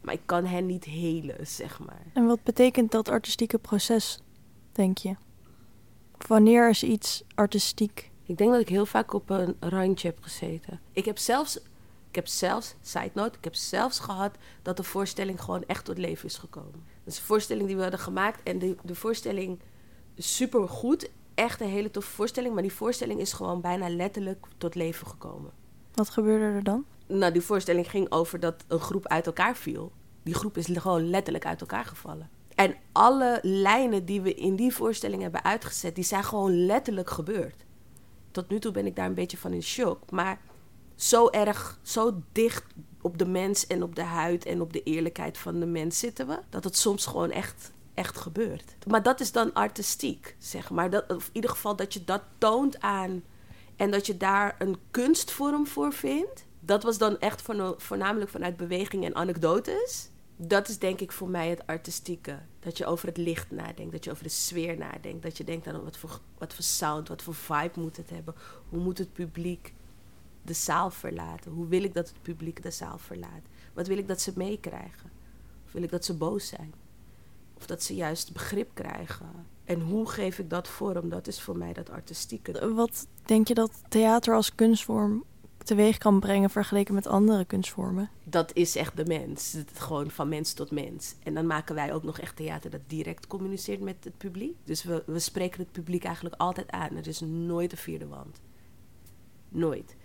Maar 0.00 0.14
ik 0.14 0.22
kan 0.24 0.44
hen 0.44 0.66
niet 0.66 0.84
helen, 0.84 1.46
zeg 1.46 1.78
maar. 1.78 2.02
En 2.12 2.26
wat 2.26 2.42
betekent 2.42 2.90
dat 2.90 3.08
artistieke 3.08 3.58
proces, 3.58 4.20
denk 4.72 4.98
je? 4.98 5.16
Wanneer 6.26 6.68
is 6.68 6.82
iets 6.82 7.24
artistiek? 7.34 8.10
Ik 8.26 8.38
denk 8.38 8.50
dat 8.50 8.60
ik 8.60 8.68
heel 8.68 8.86
vaak 8.86 9.12
op 9.12 9.30
een 9.30 9.56
randje 9.60 10.08
heb 10.08 10.22
gezeten. 10.22 10.80
Ik 10.92 11.04
heb 11.04 11.18
zelfs, 11.18 11.56
ik 12.08 12.14
heb 12.14 12.26
zelfs, 12.26 12.74
side 12.80 13.10
note, 13.14 13.38
ik 13.38 13.44
heb 13.44 13.54
zelfs 13.54 13.98
gehad 13.98 14.36
dat 14.62 14.76
de 14.76 14.82
voorstelling 14.82 15.40
gewoon 15.40 15.64
echt 15.66 15.84
tot 15.84 15.98
leven 15.98 16.28
is 16.28 16.36
gekomen. 16.36 16.84
Dat 17.04 17.12
is 17.12 17.18
een 17.18 17.24
voorstelling 17.24 17.66
die 17.66 17.76
we 17.76 17.82
hadden 17.82 18.00
gemaakt 18.00 18.42
en 18.42 18.58
de, 18.58 18.76
de 18.82 18.94
voorstelling 18.94 19.60
super 20.16 20.68
goed. 20.68 21.10
Echt 21.34 21.60
een 21.60 21.68
hele 21.68 21.90
toffe 21.90 22.10
voorstelling, 22.10 22.54
maar 22.54 22.62
die 22.62 22.72
voorstelling 22.72 23.20
is 23.20 23.32
gewoon 23.32 23.60
bijna 23.60 23.88
letterlijk 23.88 24.46
tot 24.58 24.74
leven 24.74 25.06
gekomen. 25.06 25.50
Wat 25.94 26.10
gebeurde 26.10 26.44
er 26.44 26.62
dan? 26.62 26.84
Nou, 27.06 27.32
die 27.32 27.42
voorstelling 27.42 27.90
ging 27.90 28.12
over 28.12 28.40
dat 28.40 28.64
een 28.68 28.78
groep 28.78 29.06
uit 29.06 29.26
elkaar 29.26 29.56
viel. 29.56 29.92
Die 30.22 30.34
groep 30.34 30.56
is 30.56 30.66
gewoon 30.72 31.10
letterlijk 31.10 31.46
uit 31.46 31.60
elkaar 31.60 31.84
gevallen. 31.84 32.30
En 32.54 32.76
alle 32.92 33.38
lijnen 33.42 34.04
die 34.04 34.20
we 34.20 34.34
in 34.34 34.56
die 34.56 34.74
voorstelling 34.74 35.22
hebben 35.22 35.44
uitgezet, 35.44 35.94
die 35.94 36.04
zijn 36.04 36.24
gewoon 36.24 36.66
letterlijk 36.66 37.10
gebeurd. 37.10 37.64
Tot 38.30 38.48
nu 38.48 38.58
toe 38.58 38.72
ben 38.72 38.86
ik 38.86 38.96
daar 38.96 39.06
een 39.06 39.14
beetje 39.14 39.36
van 39.36 39.52
in 39.52 39.62
shock. 39.62 40.10
Maar 40.10 40.40
zo 40.94 41.28
erg, 41.28 41.78
zo 41.82 42.22
dicht 42.32 42.64
op 43.00 43.18
de 43.18 43.26
mens 43.26 43.66
en 43.66 43.82
op 43.82 43.94
de 43.94 44.02
huid 44.02 44.44
en 44.44 44.60
op 44.60 44.72
de 44.72 44.82
eerlijkheid 44.82 45.38
van 45.38 45.60
de 45.60 45.66
mens 45.66 45.98
zitten 45.98 46.26
we, 46.26 46.38
dat 46.48 46.64
het 46.64 46.76
soms 46.76 47.06
gewoon 47.06 47.30
echt, 47.30 47.72
echt 47.94 48.16
gebeurt. 48.16 48.76
Maar 48.86 49.02
dat 49.02 49.20
is 49.20 49.32
dan 49.32 49.52
artistiek, 49.52 50.36
zeg 50.38 50.70
maar. 50.70 50.90
Dat, 50.90 51.12
of 51.12 51.26
in 51.26 51.34
ieder 51.34 51.50
geval 51.50 51.76
dat 51.76 51.94
je 51.94 52.04
dat 52.04 52.22
toont 52.38 52.80
aan 52.80 53.22
en 53.76 53.90
dat 53.90 54.06
je 54.06 54.16
daar 54.16 54.54
een 54.58 54.76
kunstvorm 54.90 55.66
voor 55.66 55.92
vindt. 55.92 56.46
Dat 56.60 56.82
was 56.82 56.98
dan 56.98 57.18
echt 57.18 57.42
voornamelijk 57.76 58.30
vanuit 58.30 58.56
beweging 58.56 59.04
en 59.04 59.14
anekdotes 59.14 60.12
dat 60.36 60.68
is 60.68 60.78
denk 60.78 61.00
ik 61.00 61.12
voor 61.12 61.28
mij 61.28 61.48
het 61.48 61.66
artistieke. 61.66 62.38
Dat 62.60 62.78
je 62.78 62.86
over 62.86 63.08
het 63.08 63.16
licht 63.16 63.50
nadenkt, 63.50 63.92
dat 63.92 64.04
je 64.04 64.10
over 64.10 64.22
de 64.22 64.28
sfeer 64.28 64.78
nadenkt. 64.78 65.22
Dat 65.22 65.36
je 65.36 65.44
denkt 65.44 65.66
aan 65.66 65.84
wat 65.84 65.96
voor, 65.96 66.20
wat 66.38 66.54
voor 66.54 66.64
sound, 66.64 67.08
wat 67.08 67.22
voor 67.22 67.34
vibe 67.34 67.80
moet 67.80 67.96
het 67.96 68.10
hebben. 68.10 68.34
Hoe 68.68 68.80
moet 68.80 68.98
het 68.98 69.12
publiek 69.12 69.74
de 70.42 70.52
zaal 70.52 70.90
verlaten? 70.90 71.52
Hoe 71.52 71.66
wil 71.66 71.82
ik 71.82 71.94
dat 71.94 72.08
het 72.08 72.22
publiek 72.22 72.62
de 72.62 72.70
zaal 72.70 72.98
verlaat? 72.98 73.42
Wat 73.74 73.86
wil 73.86 73.98
ik 73.98 74.08
dat 74.08 74.20
ze 74.20 74.32
meekrijgen? 74.34 75.10
Of 75.66 75.72
wil 75.72 75.82
ik 75.82 75.90
dat 75.90 76.04
ze 76.04 76.16
boos 76.16 76.48
zijn? 76.48 76.74
Of 77.64 77.70
dat 77.70 77.82
ze 77.82 77.94
juist 77.94 78.32
begrip 78.32 78.70
krijgen? 78.74 79.46
En 79.64 79.80
hoe 79.80 80.08
geef 80.08 80.38
ik 80.38 80.50
dat 80.50 80.68
vorm? 80.68 81.08
Dat 81.08 81.26
is 81.26 81.40
voor 81.40 81.56
mij 81.56 81.72
dat 81.72 81.90
artistieke. 81.90 82.74
Wat 82.74 83.06
denk 83.24 83.48
je 83.48 83.54
dat 83.54 83.82
theater 83.88 84.34
als 84.34 84.54
kunstvorm 84.54 85.24
teweeg 85.58 85.98
kan 85.98 86.20
brengen 86.20 86.50
vergeleken 86.50 86.94
met 86.94 87.06
andere 87.06 87.44
kunstvormen. 87.44 88.10
Dat 88.24 88.50
is 88.54 88.76
echt 88.76 88.96
de 88.96 89.04
mens. 89.04 89.52
Het, 89.52 89.70
gewoon 89.74 90.10
van 90.10 90.28
mens 90.28 90.52
tot 90.52 90.70
mens. 90.70 91.14
En 91.22 91.34
dan 91.34 91.46
maken 91.46 91.74
wij 91.74 91.92
ook 91.92 92.02
nog 92.02 92.18
echt 92.18 92.36
theater 92.36 92.70
dat 92.70 92.80
direct 92.86 93.26
communiceert 93.26 93.80
met 93.80 94.04
het 94.04 94.18
publiek. 94.18 94.56
Dus 94.64 94.82
we, 94.82 95.02
we 95.06 95.18
spreken 95.18 95.60
het 95.60 95.72
publiek 95.72 96.04
eigenlijk 96.04 96.34
altijd 96.34 96.70
aan. 96.70 96.96
Er 96.96 97.06
is 97.06 97.20
nooit 97.20 97.72
een 97.72 97.78
vierde 97.78 98.06
wand. 98.06 98.40
Nooit. 99.48 99.96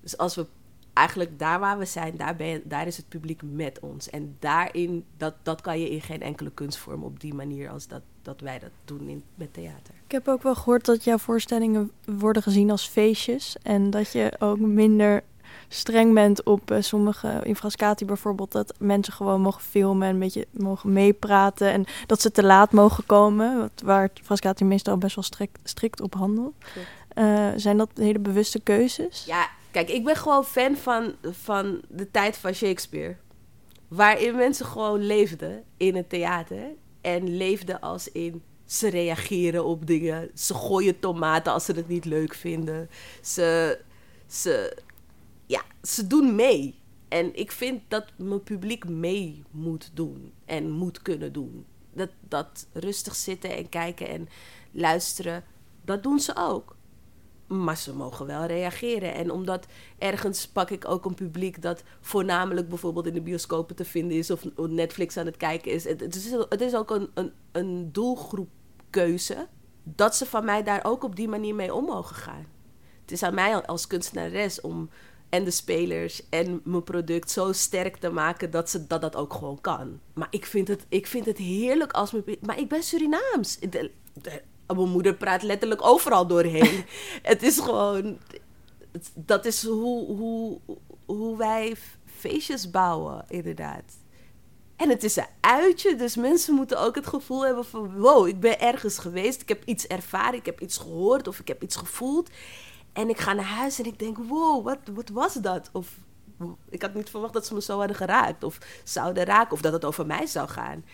Dus 0.00 0.16
als 0.16 0.34
we 0.34 0.46
eigenlijk 0.96 1.38
daar 1.38 1.60
waar 1.60 1.78
we 1.78 1.84
zijn, 1.84 2.16
daar, 2.16 2.36
ben, 2.36 2.62
daar 2.64 2.86
is 2.86 2.96
het 2.96 3.08
publiek 3.08 3.40
met 3.42 3.78
ons. 3.80 4.10
En 4.10 4.36
daarin, 4.38 5.04
dat, 5.16 5.34
dat 5.42 5.60
kan 5.60 5.80
je 5.80 5.90
in 5.90 6.00
geen 6.00 6.22
enkele 6.22 6.50
kunstvorm 6.50 7.02
op 7.02 7.20
die 7.20 7.34
manier 7.34 7.70
als 7.70 7.88
dat, 7.88 8.02
dat 8.22 8.40
wij 8.40 8.58
dat 8.58 8.70
doen 8.84 9.08
in, 9.08 9.22
met 9.34 9.54
theater. 9.54 9.94
Ik 10.06 10.12
heb 10.12 10.28
ook 10.28 10.42
wel 10.42 10.54
gehoord 10.54 10.84
dat 10.84 11.04
jouw 11.04 11.18
voorstellingen 11.18 11.90
worden 12.04 12.42
gezien 12.42 12.70
als 12.70 12.86
feestjes. 12.86 13.56
En 13.62 13.90
dat 13.90 14.12
je 14.12 14.32
ook 14.38 14.58
minder 14.58 15.22
streng 15.68 16.14
bent 16.14 16.42
op 16.42 16.70
uh, 16.70 16.80
sommige 16.80 17.40
infrascati 17.42 18.04
bijvoorbeeld. 18.04 18.52
Dat 18.52 18.74
mensen 18.78 19.12
gewoon 19.12 19.40
mogen 19.40 19.62
filmen 19.62 20.08
en 20.08 20.14
een 20.14 20.20
beetje 20.20 20.46
mogen 20.50 20.92
meepraten. 20.92 21.72
En 21.72 21.84
dat 22.06 22.20
ze 22.20 22.30
te 22.30 22.42
laat 22.42 22.72
mogen 22.72 23.06
komen. 23.06 23.58
Wat, 23.58 23.82
waar 23.84 24.10
Frascati 24.22 24.64
meestal 24.64 24.98
best 24.98 25.14
wel 25.14 25.24
strikt, 25.24 25.58
strikt 25.64 26.00
op 26.00 26.14
handelt. 26.14 26.54
Uh, 27.14 27.48
zijn 27.56 27.76
dat 27.76 27.88
hele 27.94 28.18
bewuste 28.18 28.60
keuzes? 28.60 29.24
Ja, 29.24 29.48
Kijk, 29.76 29.90
ik 29.90 30.04
ben 30.04 30.16
gewoon 30.16 30.44
fan 30.44 30.76
van, 30.76 31.14
van 31.22 31.82
de 31.88 32.10
tijd 32.10 32.36
van 32.36 32.54
Shakespeare. 32.54 33.16
Waarin 33.88 34.36
mensen 34.36 34.66
gewoon 34.66 35.06
leefden 35.06 35.64
in 35.76 35.96
het 35.96 36.08
theater. 36.08 36.74
En 37.00 37.36
leefden 37.36 37.80
als 37.80 38.12
in 38.12 38.42
ze 38.64 38.88
reageren 38.88 39.64
op 39.64 39.86
dingen. 39.86 40.30
Ze 40.34 40.54
gooien 40.54 40.98
tomaten 40.98 41.52
als 41.52 41.64
ze 41.64 41.72
het 41.72 41.88
niet 41.88 42.04
leuk 42.04 42.34
vinden. 42.34 42.90
Ze, 43.22 43.78
ze, 44.26 44.76
ja, 45.46 45.62
ze 45.82 46.06
doen 46.06 46.34
mee. 46.34 46.78
En 47.08 47.34
ik 47.34 47.52
vind 47.52 47.82
dat 47.88 48.04
mijn 48.16 48.42
publiek 48.42 48.88
mee 48.88 49.42
moet 49.50 49.90
doen 49.94 50.32
en 50.44 50.70
moet 50.70 51.02
kunnen 51.02 51.32
doen. 51.32 51.66
Dat, 51.92 52.10
dat 52.28 52.66
rustig 52.72 53.14
zitten 53.14 53.56
en 53.56 53.68
kijken 53.68 54.08
en 54.08 54.28
luisteren, 54.70 55.44
dat 55.84 56.02
doen 56.02 56.20
ze 56.20 56.36
ook. 56.36 56.75
Maar 57.46 57.76
ze 57.76 57.94
mogen 57.94 58.26
wel 58.26 58.44
reageren. 58.44 59.14
En 59.14 59.30
omdat 59.30 59.66
ergens 59.98 60.48
pak 60.48 60.70
ik 60.70 60.88
ook 60.88 61.04
een 61.04 61.14
publiek 61.14 61.62
dat 61.62 61.82
voornamelijk 62.00 62.68
bijvoorbeeld 62.68 63.06
in 63.06 63.14
de 63.14 63.20
bioscopen 63.20 63.76
te 63.76 63.84
vinden 63.84 64.16
is 64.16 64.30
of 64.30 64.44
Netflix 64.56 65.16
aan 65.16 65.26
het 65.26 65.36
kijken 65.36 65.72
is. 65.72 65.84
Het, 65.84 66.14
is, 66.16 66.30
het 66.48 66.60
is 66.60 66.74
ook 66.74 66.90
een, 66.90 67.10
een, 67.14 67.32
een 67.52 67.92
doelgroepkeuze. 67.92 69.46
dat 69.82 70.16
ze 70.16 70.26
van 70.26 70.44
mij 70.44 70.62
daar 70.62 70.84
ook 70.84 71.04
op 71.04 71.16
die 71.16 71.28
manier 71.28 71.54
mee 71.54 71.74
om 71.74 71.84
mogen 71.84 72.16
gaan. 72.16 72.46
Het 73.00 73.12
is 73.12 73.22
aan 73.22 73.34
mij 73.34 73.66
als 73.66 73.86
kunstenares 73.86 74.60
om 74.60 74.90
en 75.28 75.44
de 75.44 75.50
spelers 75.50 76.28
en 76.28 76.60
mijn 76.64 76.84
product 76.84 77.30
zo 77.30 77.52
sterk 77.52 77.96
te 77.96 78.10
maken 78.10 78.50
dat 78.50 78.70
ze 78.70 78.86
dat, 78.86 79.00
dat 79.00 79.16
ook 79.16 79.32
gewoon 79.32 79.60
kan. 79.60 80.00
Maar 80.12 80.28
ik 80.30 80.46
vind 80.46 80.68
het, 80.68 80.86
ik 80.88 81.06
vind 81.06 81.26
het 81.26 81.38
heerlijk 81.38 81.92
als 81.92 82.12
mijn. 82.12 82.24
Maar 82.40 82.58
ik 82.58 82.68
ben 82.68 82.82
Surinaams. 82.82 83.58
Mijn 84.66 84.88
moeder 84.88 85.14
praat 85.14 85.42
letterlijk 85.42 85.86
overal 85.86 86.26
doorheen. 86.26 86.84
het 87.22 87.42
is 87.42 87.58
gewoon. 87.58 88.18
Dat 89.14 89.44
is 89.44 89.64
hoe, 89.64 90.06
hoe, 90.16 90.60
hoe 91.06 91.36
wij 91.36 91.76
feestjes 92.04 92.70
bouwen, 92.70 93.24
inderdaad. 93.28 93.84
En 94.76 94.88
het 94.88 95.04
is 95.04 95.16
een 95.16 95.26
uitje, 95.40 95.96
dus 95.96 96.16
mensen 96.16 96.54
moeten 96.54 96.80
ook 96.80 96.94
het 96.94 97.06
gevoel 97.06 97.46
hebben 97.46 97.64
van... 97.64 97.98
wow, 97.98 98.26
ik 98.26 98.40
ben 98.40 98.60
ergens 98.60 98.98
geweest, 98.98 99.40
ik 99.40 99.48
heb 99.48 99.64
iets 99.64 99.86
ervaren, 99.86 100.38
ik 100.38 100.46
heb 100.46 100.60
iets 100.60 100.78
gehoord 100.78 101.28
of 101.28 101.38
ik 101.38 101.48
heb 101.48 101.62
iets 101.62 101.76
gevoeld. 101.76 102.30
En 102.92 103.08
ik 103.08 103.18
ga 103.18 103.32
naar 103.32 103.44
huis 103.44 103.78
en 103.78 103.84
ik 103.84 103.98
denk, 103.98 104.16
wow, 104.16 104.64
wat, 104.64 104.78
wat 104.94 105.08
was 105.08 105.34
dat? 105.34 105.70
Of 105.72 105.88
ik 106.68 106.82
had 106.82 106.94
niet 106.94 107.10
verwacht 107.10 107.32
dat 107.32 107.46
ze 107.46 107.54
me 107.54 107.62
zo 107.62 107.78
hadden 107.78 107.96
geraakt 107.96 108.44
of 108.44 108.58
zouden 108.84 109.24
raken 109.24 109.52
of 109.52 109.60
dat 109.60 109.72
het 109.72 109.84
over 109.84 110.06
mij 110.06 110.26
zou 110.26 110.48
gaan. 110.48 110.84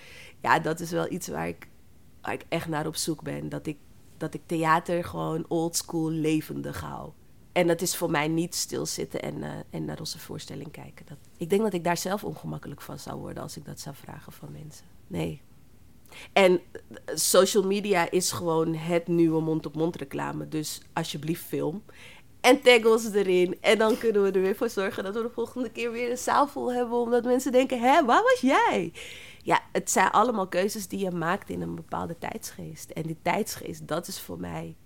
Ja, 0.40 0.58
dat 0.58 0.80
is 0.80 0.90
wel 0.90 1.12
iets 1.12 1.28
waar 1.28 1.48
ik, 1.48 1.68
waar 2.22 2.32
ik 2.32 2.44
echt 2.48 2.68
naar 2.68 2.86
op 2.86 2.96
zoek 2.96 3.22
ben. 3.22 3.48
Dat 3.48 3.66
ik, 3.66 3.78
dat 4.16 4.34
ik 4.34 4.40
theater 4.46 5.04
gewoon 5.04 5.44
oldschool 5.48 6.10
levendig 6.10 6.80
hou. 6.80 7.10
En 7.52 7.66
dat 7.66 7.80
is 7.80 7.96
voor 7.96 8.10
mij 8.10 8.28
niet 8.28 8.54
stilzitten 8.54 9.22
en, 9.22 9.38
uh, 9.38 9.50
en 9.70 9.84
naar 9.84 9.98
onze 9.98 10.18
voorstelling 10.18 10.70
kijken. 10.70 11.06
Dat, 11.06 11.16
ik 11.36 11.50
denk 11.50 11.62
dat 11.62 11.72
ik 11.72 11.84
daar 11.84 11.96
zelf 11.96 12.24
ongemakkelijk 12.24 12.80
van 12.80 12.98
zou 12.98 13.20
worden 13.20 13.42
als 13.42 13.56
ik 13.56 13.64
dat 13.64 13.80
zou 13.80 13.94
vragen 13.96 14.32
van 14.32 14.52
mensen. 14.52 14.86
Nee. 15.06 15.40
En 16.32 16.60
eh, 16.60 17.14
social 17.14 17.62
media 17.66 18.10
is 18.10 18.32
gewoon 18.32 18.74
het 18.74 19.06
nieuwe 19.06 19.40
mond-op-mond 19.40 19.96
reclame. 19.96 20.48
Dus 20.48 20.80
alsjeblieft 20.92 21.44
film. 21.44 21.82
En 22.40 22.60
tag 22.60 22.84
ons 22.84 23.12
erin. 23.12 23.56
En 23.60 23.78
dan 23.78 23.98
kunnen 23.98 24.22
we 24.22 24.30
er 24.30 24.40
weer 24.40 24.56
voor 24.56 24.70
zorgen 24.70 25.04
dat 25.04 25.14
we 25.14 25.22
de 25.22 25.30
volgende 25.30 25.70
keer 25.70 25.92
weer 25.92 26.10
een 26.10 26.18
zaal 26.18 26.48
vol 26.48 26.72
hebben. 26.72 26.98
Omdat 26.98 27.24
mensen 27.24 27.52
denken, 27.52 27.80
hè, 27.80 28.04
waar 28.04 28.22
was 28.22 28.40
jij? 28.40 28.92
Ja, 29.42 29.60
het 29.72 29.90
zijn 29.90 30.10
allemaal 30.10 30.48
keuzes 30.48 30.88
die 30.88 30.98
je 30.98 31.10
maakt 31.10 31.50
in 31.50 31.60
een 31.60 31.74
bepaalde 31.74 32.18
tijdsgeest. 32.18 32.90
En 32.90 33.02
die 33.02 33.18
tijdsgeest, 33.22 33.88
dat 33.88 34.06
is 34.06 34.20
voor 34.20 34.40
mij 34.40 34.76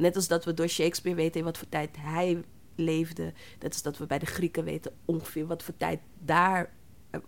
Net 0.00 0.16
als 0.16 0.28
dat 0.28 0.44
we 0.44 0.54
door 0.54 0.68
Shakespeare 0.68 1.16
weten 1.16 1.38
in 1.38 1.44
wat 1.44 1.58
voor 1.58 1.68
tijd 1.68 1.96
hij 1.98 2.44
leefde. 2.74 3.32
Net 3.60 3.72
als 3.72 3.82
dat 3.82 3.98
we 3.98 4.06
bij 4.06 4.18
de 4.18 4.26
Grieken 4.26 4.64
weten 4.64 4.92
ongeveer 5.04 5.46
wat 5.46 5.62
voor 5.62 5.76
tijd 5.76 6.00
daar 6.18 6.72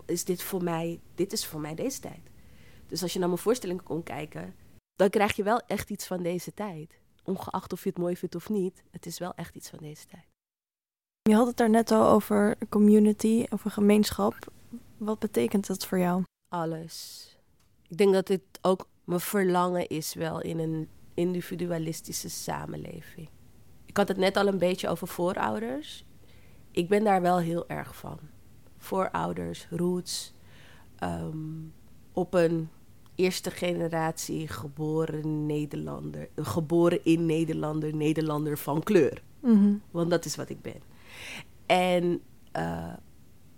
is 0.06 0.24
dit 0.24 0.42
voor 0.42 0.62
mij. 0.62 1.00
Dit 1.14 1.32
is 1.32 1.46
voor 1.46 1.60
mij 1.60 1.74
deze 1.74 2.00
tijd. 2.00 2.30
Dus 2.86 3.02
als 3.02 3.12
je 3.12 3.18
naar 3.18 3.28
mijn 3.28 3.40
voorstellingen 3.40 3.82
kon 3.82 4.02
kijken, 4.02 4.54
dan 4.94 5.10
krijg 5.10 5.36
je 5.36 5.42
wel 5.42 5.60
echt 5.66 5.90
iets 5.90 6.06
van 6.06 6.22
deze 6.22 6.54
tijd. 6.54 7.00
Ongeacht 7.24 7.72
of 7.72 7.82
je 7.82 7.88
het 7.88 7.98
mooi 7.98 8.16
vindt 8.16 8.34
of 8.34 8.48
niet, 8.48 8.82
het 8.90 9.06
is 9.06 9.18
wel 9.18 9.34
echt 9.34 9.54
iets 9.54 9.68
van 9.70 9.78
deze 9.78 10.06
tijd. 10.06 10.26
Je 11.22 11.34
had 11.34 11.46
het 11.46 11.56
daar 11.56 11.70
net 11.70 11.90
al 11.90 12.08
over 12.08 12.56
community, 12.68 13.46
over 13.50 13.70
gemeenschap. 13.70 14.34
Wat 14.96 15.18
betekent 15.18 15.66
dat 15.66 15.86
voor 15.86 15.98
jou? 15.98 16.22
Alles. 16.52 17.28
Ik 17.88 17.96
denk 17.96 18.12
dat 18.12 18.26
dit 18.26 18.42
ook 18.60 18.88
mijn 19.04 19.20
verlangen 19.20 19.88
is 19.88 20.14
wel 20.14 20.40
in 20.40 20.58
een 20.58 20.88
individualistische 21.14 22.30
samenleving. 22.30 23.28
Ik 23.86 23.96
had 23.96 24.08
het 24.08 24.16
net 24.16 24.36
al 24.36 24.46
een 24.46 24.58
beetje 24.58 24.88
over 24.88 25.08
voorouders. 25.08 26.04
Ik 26.70 26.88
ben 26.88 27.04
daar 27.04 27.22
wel 27.22 27.38
heel 27.38 27.68
erg 27.68 27.96
van. 27.96 28.18
Voorouders, 28.76 29.66
roots. 29.70 30.32
Ehm, 30.98 31.60
op 32.12 32.34
een 32.34 32.68
eerste 33.14 33.50
generatie 33.50 34.48
geboren 34.48 35.46
Nederlander. 35.46 36.28
Geboren 36.36 37.04
in 37.04 37.26
Nederlander, 37.26 37.94
Nederlander 37.96 38.58
van 38.58 38.82
kleur. 38.82 39.22
Mhm. 39.40 39.74
Want 39.90 40.10
dat 40.10 40.24
is 40.24 40.36
wat 40.36 40.48
ik 40.48 40.62
ben. 40.62 40.82
En, 41.66 42.20
uh, 42.56 42.92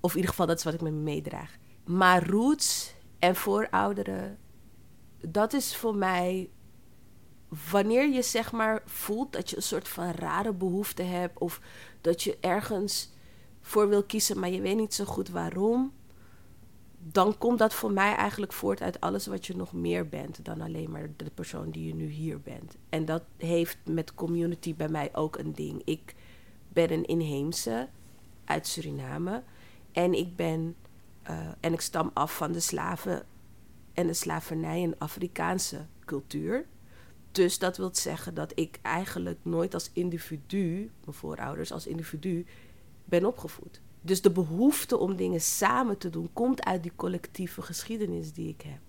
of 0.00 0.10
in 0.10 0.16
ieder 0.16 0.30
geval, 0.30 0.46
dat 0.46 0.58
is 0.58 0.64
wat 0.64 0.74
ik 0.74 0.80
met 0.80 0.92
me 0.92 0.98
meedraag. 0.98 1.58
Maar 1.84 2.28
roots 2.28 2.94
en 3.18 3.36
voorouderen, 3.36 4.38
dat 5.20 5.52
is 5.52 5.76
voor 5.76 5.96
mij 5.96 6.50
wanneer 7.70 8.08
je 8.08 8.22
zeg 8.22 8.52
maar 8.52 8.82
voelt 8.84 9.32
dat 9.32 9.50
je 9.50 9.56
een 9.56 9.62
soort 9.62 9.88
van 9.88 10.10
rare 10.10 10.52
behoefte 10.52 11.02
hebt 11.02 11.38
of 11.38 11.60
dat 12.00 12.22
je 12.22 12.36
ergens 12.40 13.12
voor 13.60 13.88
wil 13.88 14.02
kiezen, 14.02 14.38
maar 14.38 14.50
je 14.50 14.60
weet 14.60 14.76
niet 14.76 14.94
zo 14.94 15.04
goed 15.04 15.28
waarom, 15.28 15.92
dan 16.98 17.38
komt 17.38 17.58
dat 17.58 17.74
voor 17.74 17.92
mij 17.92 18.14
eigenlijk 18.14 18.52
voort 18.52 18.82
uit 18.82 19.00
alles 19.00 19.26
wat 19.26 19.46
je 19.46 19.56
nog 19.56 19.72
meer 19.72 20.08
bent 20.08 20.44
dan 20.44 20.60
alleen 20.60 20.90
maar 20.90 21.10
de 21.16 21.30
persoon 21.34 21.70
die 21.70 21.86
je 21.86 21.94
nu 21.94 22.06
hier 22.06 22.40
bent. 22.40 22.76
En 22.88 23.04
dat 23.04 23.22
heeft 23.36 23.78
met 23.84 24.14
community 24.14 24.74
bij 24.74 24.88
mij 24.88 25.10
ook 25.12 25.36
een 25.36 25.54
ding. 25.54 25.82
Ik 25.84 26.14
ben 26.68 26.92
een 26.92 27.04
inheemse 27.04 27.88
uit 28.44 28.66
Suriname 28.66 29.42
en 29.92 30.14
ik 30.14 30.36
ben 30.36 30.76
uh, 31.30 31.48
en 31.60 31.72
ik 31.72 31.80
stam 31.80 32.10
af 32.14 32.36
van 32.36 32.52
de 32.52 32.60
slaven 32.60 33.26
en 33.92 34.06
de 34.06 34.14
slavernij 34.14 34.82
en 34.82 34.98
Afrikaanse 34.98 35.86
cultuur. 36.04 36.66
Dus 37.32 37.58
dat 37.58 37.76
wil 37.76 37.90
zeggen 37.92 38.34
dat 38.34 38.52
ik 38.54 38.78
eigenlijk 38.82 39.38
nooit 39.42 39.74
als 39.74 39.90
individu, 39.92 40.90
mijn 41.04 41.16
voorouders 41.16 41.72
als 41.72 41.86
individu, 41.86 42.46
ben 43.04 43.24
opgevoed. 43.24 43.80
Dus 44.00 44.22
de 44.22 44.30
behoefte 44.30 44.98
om 44.98 45.16
dingen 45.16 45.40
samen 45.40 45.98
te 45.98 46.10
doen 46.10 46.30
komt 46.32 46.64
uit 46.64 46.82
die 46.82 46.92
collectieve 46.96 47.62
geschiedenis 47.62 48.32
die 48.32 48.48
ik 48.48 48.62
heb. 48.62 48.80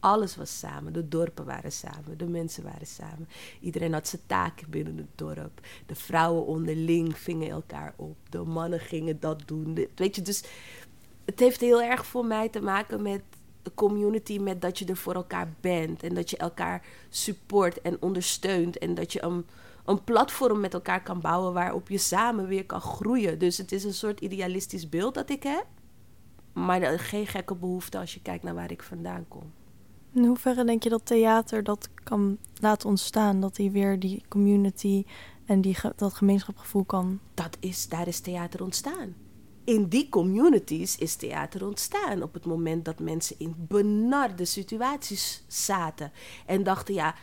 Alles 0.00 0.36
was 0.36 0.58
samen. 0.58 0.92
De 0.92 1.08
dorpen 1.08 1.44
waren 1.44 1.72
samen. 1.72 2.18
De 2.18 2.26
mensen 2.26 2.62
waren 2.62 2.86
samen. 2.86 3.28
Iedereen 3.60 3.92
had 3.92 4.08
zijn 4.08 4.22
taken 4.26 4.70
binnen 4.70 4.96
het 4.96 5.06
dorp. 5.14 5.60
De 5.86 5.94
vrouwen 5.94 6.46
onderling 6.46 7.18
vingen 7.18 7.50
elkaar 7.50 7.94
op. 7.96 8.16
De 8.28 8.42
mannen 8.42 8.80
gingen 8.80 9.20
dat 9.20 9.42
doen. 9.46 9.88
Weet 9.94 10.16
je, 10.16 10.22
dus 10.22 10.44
het 11.26 11.40
heeft 11.40 11.60
heel 11.60 11.82
erg 11.82 12.06
voor 12.06 12.24
mij 12.24 12.48
te 12.48 12.60
maken 12.60 13.02
met 13.02 13.22
community 13.74 14.38
met 14.38 14.60
dat 14.60 14.78
je 14.78 14.84
er 14.84 14.96
voor 14.96 15.14
elkaar 15.14 15.54
bent 15.60 16.02
en 16.02 16.14
dat 16.14 16.30
je 16.30 16.36
elkaar 16.36 16.86
support 17.08 17.80
en 17.80 18.02
ondersteunt 18.02 18.78
en 18.78 18.94
dat 18.94 19.12
je 19.12 19.22
een, 19.22 19.46
een 19.84 20.04
platform 20.04 20.60
met 20.60 20.74
elkaar 20.74 21.02
kan 21.02 21.20
bouwen 21.20 21.52
waarop 21.52 21.88
je 21.88 21.98
samen 21.98 22.46
weer 22.46 22.66
kan 22.66 22.80
groeien. 22.80 23.38
Dus 23.38 23.58
het 23.58 23.72
is 23.72 23.84
een 23.84 23.94
soort 23.94 24.20
idealistisch 24.20 24.88
beeld 24.88 25.14
dat 25.14 25.30
ik 25.30 25.42
heb, 25.42 25.66
maar 26.52 26.98
geen 26.98 27.26
gekke 27.26 27.54
behoefte 27.54 27.98
als 27.98 28.14
je 28.14 28.22
kijkt 28.22 28.44
naar 28.44 28.54
waar 28.54 28.70
ik 28.70 28.82
vandaan 28.82 29.24
kom. 29.28 29.52
In 30.12 30.24
hoeverre 30.24 30.64
denk 30.64 30.82
je 30.82 30.88
dat 30.88 31.06
theater 31.06 31.62
dat 31.62 31.88
kan 32.04 32.38
laten 32.60 32.88
ontstaan, 32.88 33.40
dat 33.40 33.56
hij 33.56 33.70
weer 33.70 33.98
die 33.98 34.24
community 34.28 35.04
en 35.44 35.60
die, 35.60 35.76
dat 35.96 36.14
gemeenschapsgevoel 36.14 36.84
kan? 36.84 37.20
Dat 37.34 37.56
is, 37.60 37.88
daar 37.88 38.06
is 38.06 38.20
theater 38.20 38.62
ontstaan 38.62 39.25
in 39.66 39.88
die 39.88 40.08
communities 40.08 40.96
is 40.96 41.16
theater 41.16 41.66
ontstaan. 41.66 42.22
Op 42.22 42.34
het 42.34 42.44
moment 42.44 42.84
dat 42.84 42.98
mensen 42.98 43.36
in 43.38 43.54
benarde 43.56 44.44
situaties 44.44 45.44
zaten. 45.46 46.12
En 46.46 46.62
dachten, 46.62 46.94
ja, 46.94 47.14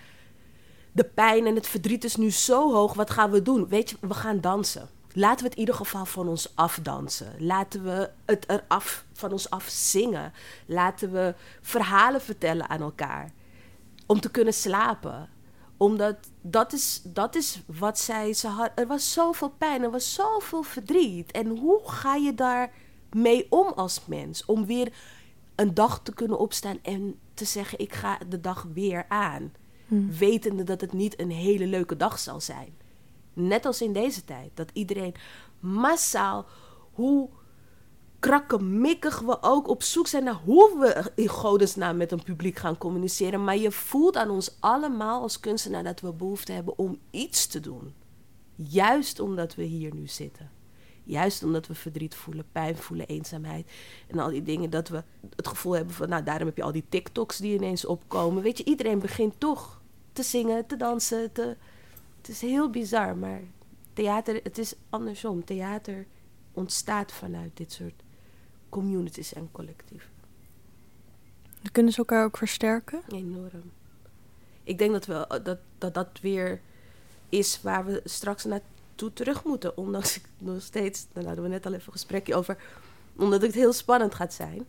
de 0.92 1.04
pijn 1.04 1.46
en 1.46 1.56
het 1.56 1.68
verdriet 1.68 2.04
is 2.04 2.16
nu 2.16 2.32
zo 2.32 2.72
hoog. 2.74 2.94
Wat 2.94 3.10
gaan 3.10 3.32
we 3.32 3.42
doen? 3.42 3.68
Weet 3.68 3.90
je, 3.90 3.98
we 4.02 4.14
gaan 4.14 4.42
dansen. 4.42 4.90
Laten 5.14 5.38
we 5.38 5.44
het 5.44 5.54
in 5.54 5.60
ieder 5.60 5.76
geval 5.76 6.06
van 6.06 6.28
ons 6.28 6.56
afdansen. 6.56 7.36
Laten 7.40 7.84
we 7.84 8.10
het 8.26 8.50
eraf 8.50 9.06
van 9.14 9.32
ons 9.32 9.50
af 9.50 9.68
zingen. 9.70 10.34
Laten 10.66 11.12
we 11.12 11.36
verhalen 11.62 12.22
vertellen 12.22 12.70
aan 12.70 12.82
elkaar. 12.82 13.32
Om 14.06 14.20
te 14.20 14.32
kunnen 14.32 14.54
slapen 14.54 15.30
omdat 15.84 16.18
dat 16.42 16.74
is, 16.74 17.02
dat 17.04 17.36
is 17.36 17.62
wat 17.66 18.00
zij... 18.00 18.34
Ze 18.34 18.48
had, 18.48 18.72
er 18.76 18.88
was 18.88 19.14
zoveel 19.14 19.50
pijn, 19.50 19.84
er 19.84 19.92
was 19.92 20.14
zoveel 20.14 20.64
verdriet. 20.64 21.32
En 21.32 21.58
hoe 21.58 21.82
ga 21.84 22.16
je 22.16 22.34
daar 22.34 22.72
mee 23.12 23.46
om 23.50 23.68
als 23.68 24.06
mens? 24.06 24.46
Om 24.46 24.66
weer 24.66 24.94
een 25.56 25.74
dag 25.74 26.04
te 26.04 26.14
kunnen 26.14 26.40
opstaan 26.40 26.80
en 26.82 27.20
te 27.34 27.46
zeggen... 27.46 27.80
ik 27.80 27.94
ga 27.94 28.18
de 28.30 28.42
dag 28.42 28.68
weer 28.74 29.06
aan. 29.08 29.54
Hmm. 29.88 30.12
Wetende 30.18 30.64
dat 30.64 30.82
het 30.82 30.94
niet 30.94 31.20
een 31.20 31.32
hele 31.32 31.68
leuke 31.68 31.98
dag 31.98 32.20
zal 32.20 32.42
zijn. 32.42 32.74
Net 33.34 33.66
als 33.66 33.82
in 33.82 33.94
deze 33.94 34.26
tijd. 34.26 34.52
Dat 34.54 34.70
iedereen 34.74 35.16
massaal... 35.60 36.46
hoe 36.92 37.30
krakkemikkig 38.24 39.20
we 39.20 39.38
ook 39.42 39.68
op 39.68 39.84
zoek 39.84 40.08
zijn 40.08 40.24
naar 40.24 40.40
hoe 40.46 40.80
we 40.80 41.12
in 41.16 41.28
godesnaam 41.28 41.98
met 41.98 42.12
een 42.12 42.24
publiek 42.24 42.58
gaan 42.58 42.78
communiceren. 42.78 43.44
Maar 43.44 43.58
je 43.58 43.72
voelt 43.72 44.18
aan 44.18 44.30
ons 44.30 44.58
allemaal 44.60 45.22
als 45.22 45.40
kunstenaar 45.40 45.84
dat 45.84 46.00
we 46.00 46.14
behoefte 46.14 46.52
hebben 46.52 46.78
om 46.78 47.00
iets 47.12 47.48
te 47.48 47.60
doen. 47.60 47.94
Juist 48.56 49.20
omdat 49.20 49.56
we 49.56 49.64
hier 49.64 49.94
nu 49.94 50.08
zitten. 50.08 50.52
Juist 51.04 51.44
omdat 51.44 51.68
we 51.68 51.76
verdriet 51.76 52.16
voelen, 52.16 52.46
pijn 52.52 52.78
voelen, 52.78 53.08
eenzaamheid 53.08 53.72
en 54.08 54.20
al 54.20 54.30
die 54.30 54.44
dingen. 54.44 54.70
Dat 54.70 54.90
we 54.90 55.04
het 55.36 55.48
gevoel 55.48 55.76
hebben 55.76 55.94
van, 55.94 56.10
nou 56.10 56.24
daarom 56.24 56.48
heb 56.48 56.58
je 56.58 56.64
al 56.64 56.72
die 56.72 56.86
TikToks 56.90 57.38
die 57.38 57.56
ineens 57.56 57.86
opkomen. 57.86 58.44
Weet 58.44 58.58
je, 58.58 58.64
iedereen 58.64 59.00
begint 59.00 59.40
toch 59.40 59.82
te 60.14 60.24
zingen, 60.24 60.66
te 60.66 60.78
dansen. 60.78 61.32
Te... 61.32 61.58
Het 62.18 62.28
is 62.28 62.42
heel 62.42 62.70
bizar, 62.70 63.18
maar 63.18 63.42
theater, 63.94 64.40
het 64.44 64.58
is 64.58 64.76
andersom. 64.90 65.46
Theater 65.46 66.08
ontstaat 66.54 67.12
vanuit 67.12 67.58
dit 67.58 67.72
soort 67.72 68.03
communities 68.74 69.34
en 69.34 69.50
collectieven. 69.52 70.10
Kunnen 71.72 71.92
ze 71.92 71.98
elkaar 71.98 72.26
ook 72.26 72.38
versterken? 72.38 73.02
Enorm. 73.08 73.72
ik 74.64 74.78
denk 74.78 74.92
dat, 74.92 75.06
we, 75.06 75.42
dat, 75.44 75.60
dat 75.78 75.94
dat 75.94 76.20
weer 76.22 76.62
is 77.30 77.62
waar 77.62 77.86
we 77.86 78.02
straks 78.04 78.44
naartoe 78.44 79.14
terug 79.14 79.44
moeten. 79.44 79.78
Ondanks 79.78 80.16
ik 80.18 80.26
nog 80.38 80.62
steeds, 80.62 81.08
daar 81.12 81.26
hadden 81.26 81.44
we 81.44 81.50
net 81.50 81.66
al 81.66 81.74
even 81.74 81.86
een 81.86 81.92
gesprekje 81.92 82.36
over, 82.36 82.58
omdat 83.16 83.42
het 83.42 83.54
heel 83.54 83.74
spannend 83.74 84.16
gaat 84.16 84.34
zijn. 84.34 84.66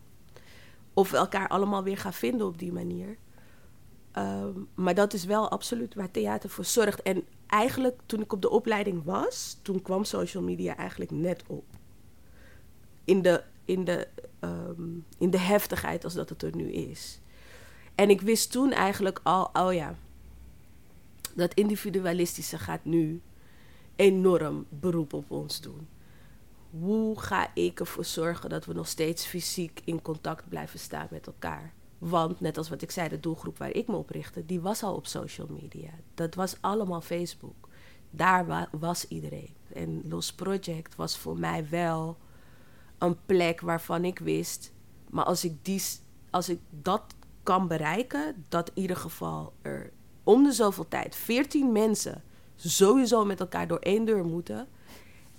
Of 0.93 1.11
we 1.11 1.17
elkaar 1.17 1.49
allemaal 1.49 1.83
weer 1.83 1.99
gaan 1.99 2.12
vinden 2.12 2.47
op 2.47 2.59
die 2.59 2.73
manier. 2.73 3.17
Ehm, 4.12 4.59
maar 4.75 4.95
dat 4.95 5.12
is 5.12 5.25
wel 5.25 5.51
absoluut 5.51 5.95
waar 5.95 6.11
theater 6.11 6.51
voor 6.51 6.64
zorgt. 6.64 7.03
En 7.03 7.25
eigenlijk 7.47 8.01
toen 8.07 8.21
ik 8.21 8.33
op 8.33 8.43
de 8.43 8.51
opleiding 8.51 9.05
was, 9.05 9.59
toen 9.62 9.83
kwam 9.83 10.05
social 10.05 10.43
media 10.43 10.77
eigenlijk 10.77 11.11
net 11.11 11.43
op. 11.47 11.64
In 13.05 13.23
de, 13.23 13.43
in 13.64 13.85
de, 13.85 14.09
ehm, 14.40 14.83
in 15.18 15.31
de 15.31 15.38
heftigheid 15.38 16.05
als 16.05 16.14
dat 16.14 16.29
het 16.29 16.42
er 16.42 16.57
nu 16.57 16.72
is. 16.72 17.20
En 17.94 18.11
ik 18.11 18.20
wist 18.20 18.50
toen 18.50 18.72
eigenlijk 18.72 19.20
al, 19.22 19.50
oh 19.53 19.72
ja, 19.72 19.94
dat 21.35 21.55
individualistische 21.55 22.59
gaat 22.59 22.85
nu 22.85 23.20
enorm 23.96 24.66
beroep 24.68 25.12
op 25.12 25.31
ons 25.31 25.61
doen. 25.61 25.88
Hoe 26.70 27.20
ga 27.20 27.50
ik 27.55 27.81
ervoor 27.81 28.05
zorgen 28.05 28.48
dat 28.50 28.64
we 28.64 28.72
nog 28.72 28.88
steeds 28.88 29.27
fysiek 29.27 29.81
in 29.85 30.03
contact 30.03 30.48
blijven 30.48 30.79
staan 30.79 31.07
met 31.11 31.27
elkaar? 31.27 31.72
Want 31.98 32.40
net 32.40 32.59
als 32.59 32.68
wat 32.68 32.83
ik 32.83 32.90
zei, 32.90 33.09
de 33.09 33.20
doelgroep 33.20 33.59
waar 33.59 33.70
ik 33.70 33.87
me 33.87 33.96
op 33.96 34.11
richtte, 34.11 34.46
die 34.46 34.61
was 34.61 34.83
al 34.83 34.94
op 34.94 35.07
social 35.07 35.46
media. 35.50 35.90
Dat 36.14 36.35
was 36.35 36.57
allemaal 36.61 37.00
Facebook. 37.00 37.68
Daar 38.11 38.68
was 38.70 39.09
iedereen. 39.09 39.55
En 39.72 40.03
Los 40.09 40.33
Project 40.33 40.96
was 40.96 41.18
voor 41.18 41.38
mij 41.38 41.68
wel 41.68 42.16
een 43.05 43.19
plek 43.27 43.61
waarvan 43.61 44.05
ik 44.05 44.19
wist, 44.19 44.73
maar 45.11 45.25
als 45.25 45.45
ik, 45.45 45.64
die, 45.64 45.83
als 46.31 46.49
ik 46.49 46.61
dat 46.71 47.03
kan 47.43 47.69
bereiken, 47.69 48.45
dat 48.49 48.71
in 48.75 48.83
ieder 48.83 48.97
geval 48.97 49.53
er 49.62 49.93
om 50.23 50.45
de 50.45 50.53
zoveel 50.53 50.88
tijd 50.88 51.17
14 51.17 51.73
mensen 51.73 52.23
sowieso 52.57 53.25
met 53.25 53.40
elkaar 53.40 53.67
door 53.67 53.79
één 53.79 54.05
deur 54.05 54.25
moeten 54.25 54.69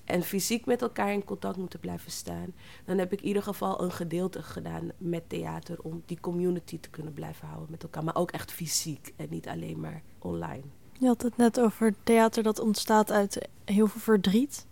en 0.04 0.24
fysiek 0.24 0.66
met 0.66 0.82
elkaar 0.82 1.14
in 1.14 1.24
contact 1.24 1.58
moeten 1.58 1.80
blijven 1.80 2.12
staan, 2.12 2.54
dan 2.86 2.98
heb 2.98 3.14
ik 3.14 3.22
in 3.22 3.28
ieder 3.28 3.44
geval 3.44 3.82
een 3.82 3.92
gedeelte 3.92 4.44
gedaan 4.44 4.92
met 4.98 5.30
theater 5.30 5.78
om 5.82 6.04
die 6.06 6.20
community 6.20 6.80
te 6.80 6.90
kunnen 6.90 7.14
blijven 7.14 7.48
houden 7.48 7.72
met 7.72 7.84
elkaar, 7.84 8.04
maar 8.04 8.16
ook 8.16 8.32
echt 8.32 8.52
fysiek 8.52 9.14
en 9.16 9.28
niet 9.30 9.48
alleen 9.48 9.80
maar 9.80 10.02
online. 10.20 10.64
Je 11.00 11.08
had 11.08 11.22
het 11.22 11.38
net 11.38 11.60
over 11.60 11.94
theater 12.04 12.44
dat 12.44 12.60
ontstaat 12.60 13.12
uit 13.12 13.48
heel 13.66 13.88
veel 13.88 14.02
verdriet. 14.02 14.66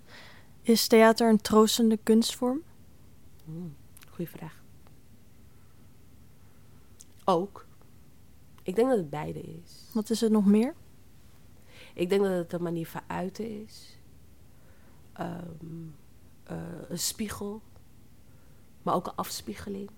Is 0.61 0.87
theater 0.87 1.29
een 1.29 1.41
troostende 1.41 1.99
kunstvorm? 2.03 2.61
Hmm, 3.45 3.75
goeie 4.09 4.29
vraag. 4.29 4.61
Ook. 7.23 7.65
Ik 8.63 8.75
denk 8.75 8.89
dat 8.89 8.97
het 8.97 9.09
beide 9.09 9.41
is. 9.41 9.89
Wat 9.93 10.09
is 10.09 10.21
het 10.21 10.31
nog 10.31 10.45
meer? 10.45 10.73
Ik 11.93 12.09
denk 12.09 12.21
dat 12.21 12.31
het 12.31 12.53
een 12.53 12.63
manier 12.63 12.87
van 12.87 13.01
uiten 13.07 13.61
is. 13.63 13.97
Ehm, 15.13 15.87
eh, 16.43 16.89
een 16.89 16.99
spiegel, 16.99 17.61
maar 18.81 18.95
ook 18.95 19.07
een 19.07 19.15
afspiegeling. 19.15 19.89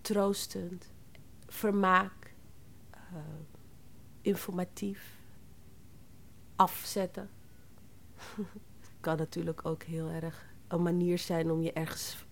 Troostend, 0.00 0.92
vermaak, 1.46 2.34
uh, 2.94 3.18
informatief, 4.20 5.18
afzetten. 6.56 7.30
kan 9.00 9.16
natuurlijk 9.16 9.64
ook 9.64 9.82
heel 9.82 10.08
erg 10.08 10.51
een 10.72 10.82
manier 10.82 11.18
zijn 11.18 11.50
om 11.50 11.60
je 11.60 11.72
ergens. 11.72 12.26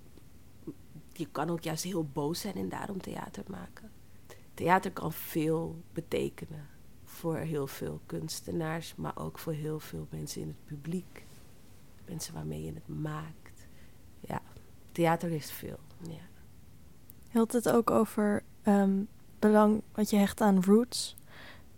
Je 1.13 1.27
kan 1.33 1.51
ook 1.51 1.63
juist 1.63 1.85
heel 1.85 2.05
boos 2.05 2.41
zijn 2.41 2.55
en 2.55 2.69
daarom 2.69 3.01
theater 3.01 3.45
maken. 3.49 3.91
Theater 4.55 4.93
kan 4.93 5.13
veel 5.13 5.83
betekenen 5.93 6.69
voor 7.05 7.37
heel 7.37 7.67
veel 7.67 8.01
kunstenaars, 8.07 8.95
maar 8.95 9.17
ook 9.17 9.39
voor 9.39 9.53
heel 9.53 9.81
veel 9.81 10.07
mensen 10.11 10.41
in 10.41 10.49
het 10.49 10.65
publiek 10.65 11.25
mensen 12.11 12.35
waarmee 12.35 12.65
je 12.65 12.73
het 12.73 12.89
maakt. 12.89 13.67
Ja, 14.21 14.43
theater 14.93 15.31
is 15.31 15.51
veel. 15.51 15.79
Ja. 16.01 16.29
Je 17.31 17.47
het 17.49 17.69
ook 17.69 17.91
over 17.91 18.43
um, 18.67 19.09
belang 19.39 19.83
wat 19.95 20.11
je 20.11 20.17
hecht 20.17 20.41
aan 20.41 20.65
roots. 20.65 21.17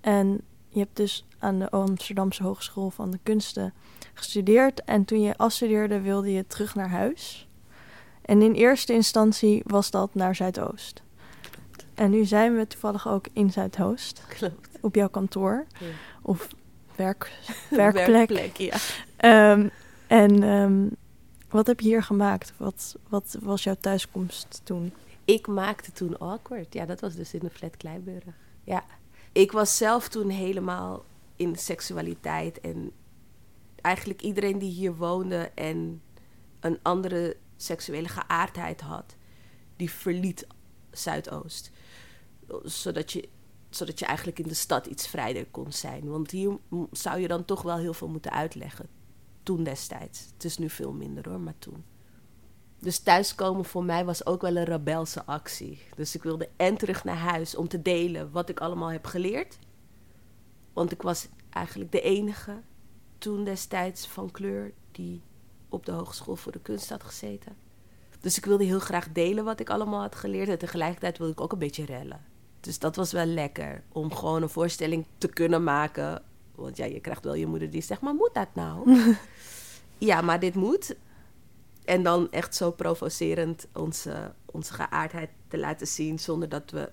En 0.01 0.40
je 0.68 0.79
hebt 0.79 0.96
dus 0.96 1.25
aan 1.42 1.59
de 1.59 1.70
Amsterdamse 1.70 2.42
Hogeschool 2.42 2.90
van 2.90 3.11
de 3.11 3.18
Kunsten 3.22 3.72
gestudeerd. 4.14 4.85
En 4.85 5.05
toen 5.05 5.20
je 5.20 5.37
afstudeerde 5.37 6.00
wilde 6.00 6.33
je 6.33 6.46
terug 6.46 6.74
naar 6.74 6.90
huis. 6.90 7.48
En 8.22 8.42
in 8.42 8.52
eerste 8.52 8.92
instantie 8.92 9.62
was 9.66 9.90
dat 9.90 10.14
naar 10.14 10.35
Zuidoost. 10.35 11.02
En 11.94 12.11
nu 12.11 12.24
zijn 12.24 12.57
we 12.57 12.66
toevallig 12.66 13.09
ook 13.09 13.26
in 13.33 13.50
Zuidoost. 13.50 14.22
Klopt. 14.28 14.68
Op 14.81 14.94
jouw 14.94 15.09
kantoor. 15.09 15.66
Of 16.22 16.48
werk, 16.96 17.33
werkplek. 17.70 18.28
werkplek 18.28 18.57
ja. 18.57 19.52
Um, 19.52 19.70
en 20.07 20.42
um, 20.42 20.96
wat 21.48 21.66
heb 21.66 21.81
je 21.81 21.88
hier 21.88 22.02
gemaakt? 22.02 22.52
Wat, 22.57 22.96
wat 23.09 23.37
was 23.40 23.62
jouw 23.62 23.76
thuiskomst 23.81 24.61
toen? 24.64 24.92
Ik 25.24 25.46
maakte 25.46 25.92
toen 25.92 26.18
Awkward. 26.18 26.74
Ja, 26.74 26.87
dat 26.87 27.00
was 27.00 27.14
dus 27.14 27.35
in 27.35 27.40
de 27.40 27.50
flat 27.50 27.76
Kleiburg. 27.76 28.24
Ja. 28.64 28.85
Ik 29.33 29.52
was 29.52 29.76
zelf 29.76 30.09
toen 30.09 30.28
helemaal 30.28 31.05
in 31.37 31.57
seksualiteit. 31.57 32.61
En 32.61 32.92
eigenlijk 33.81 34.23
iedereen 34.23 34.59
die 34.59 34.71
hier 34.71 34.97
woonde 34.97 35.51
en 35.55 36.03
een 36.61 36.79
andere 36.83 37.37
seksuele 37.57 38.09
geaardheid 38.09 38.81
had, 38.81 39.16
die 39.77 39.90
verliet 39.90 40.47
Zuidoost. 40.90 41.71
Zodat 42.62 43.12
je, 43.12 43.29
zodat 43.71 43.99
je 43.99 44.07
eigenlijk 44.07 44.38
in 44.38 44.49
de 44.49 44.55
stad 44.55 44.87
iets 44.87 45.07
vrijder 45.07 45.47
kon 45.47 45.73
zijn. 45.73 46.09
Want 46.09 46.31
hier 46.31 46.59
zou 46.90 47.21
je 47.21 47.29
dan 47.29 47.45
toch 47.45 47.62
wel 47.62 47.77
heel 47.77 47.95
veel 47.95 48.09
moeten 48.09 48.33
uitleggen 48.33 48.88
toen 49.42 49.64
destijds. 49.64 50.27
Het 50.33 50.45
is 50.45 50.59
nu 50.59 50.71
veel 50.71 50.92
minder 50.92 51.29
hoor, 51.29 51.40
maar 51.40 51.59
toen. 51.59 51.85
Dus 52.79 52.99
thuiskomen 52.99 53.64
voor 53.64 53.85
mij 53.85 54.05
was 54.05 54.27
ook 54.27 54.40
wel 54.42 54.57
een 54.57 54.64
rebelse 54.64 55.25
actie. 55.25 55.83
Dus 55.97 56.14
ik 56.14 56.23
wilde 56.23 56.49
en 56.57 56.77
terug 56.77 57.05
naar 57.05 57.16
huis 57.16 57.57
om 57.57 57.68
te 57.68 57.83
delen 57.83 58.31
wat 58.31 58.49
ik 58.49 58.61
allemaal 58.61 58.90
heb 58.90 59.05
geleerd. 59.05 59.59
Want 60.72 60.92
ik 60.92 61.02
was 61.02 61.28
eigenlijk 61.50 61.92
de 61.92 62.00
enige 62.00 62.61
toen 63.18 63.44
destijds 63.44 64.06
van 64.06 64.30
kleur 64.30 64.72
die 64.92 65.22
op 65.68 65.87
de 65.87 65.92
Hogeschool 65.92 66.37
voor 66.37 66.52
de 66.52 66.61
Kunst 66.61 66.88
had 66.88 67.02
gezeten. 67.02 67.56
Dus 68.20 68.37
ik 68.37 68.44
wilde 68.44 68.64
heel 68.64 68.80
graag 68.80 69.12
delen 69.12 69.44
wat 69.44 69.61
ik 69.61 69.70
allemaal 69.70 70.00
had 70.00 70.14
geleerd. 70.14 70.48
En 70.48 70.58
tegelijkertijd 70.58 71.18
wilde 71.18 71.32
ik 71.32 71.40
ook 71.40 71.52
een 71.52 71.58
beetje 71.58 71.85
rellen. 71.85 72.24
Dus 72.61 72.78
dat 72.78 72.96
was 72.96 73.12
wel 73.12 73.26
lekker 73.26 73.82
om 73.92 74.14
gewoon 74.14 74.42
een 74.42 74.48
voorstelling 74.48 75.06
te 75.18 75.28
kunnen 75.28 75.64
maken 75.64 76.22
want 76.54 76.76
ja, 76.76 76.85
je 76.85 77.00
krijgt 77.00 77.24
wel 77.24 77.35
je 77.35 77.46
moeder 77.46 77.70
die 77.70 77.82
zegt, 77.82 78.00
maar 78.00 78.14
moet 78.14 78.35
dat 78.35 78.48
nou? 78.52 79.06
ja, 79.98 80.20
maar 80.20 80.40
dit 80.40 80.54
moet. 80.54 80.96
En 81.85 82.02
dan 82.02 82.30
echt 82.30 82.54
zo 82.54 82.70
provocerend 82.70 83.66
onze, 83.72 84.32
onze 84.44 84.72
geaardheid 84.72 85.30
te 85.48 85.58
laten 85.58 85.87
zien... 85.87 86.18
zonder 86.18 86.48
dat 86.48 86.70
we, 86.70 86.88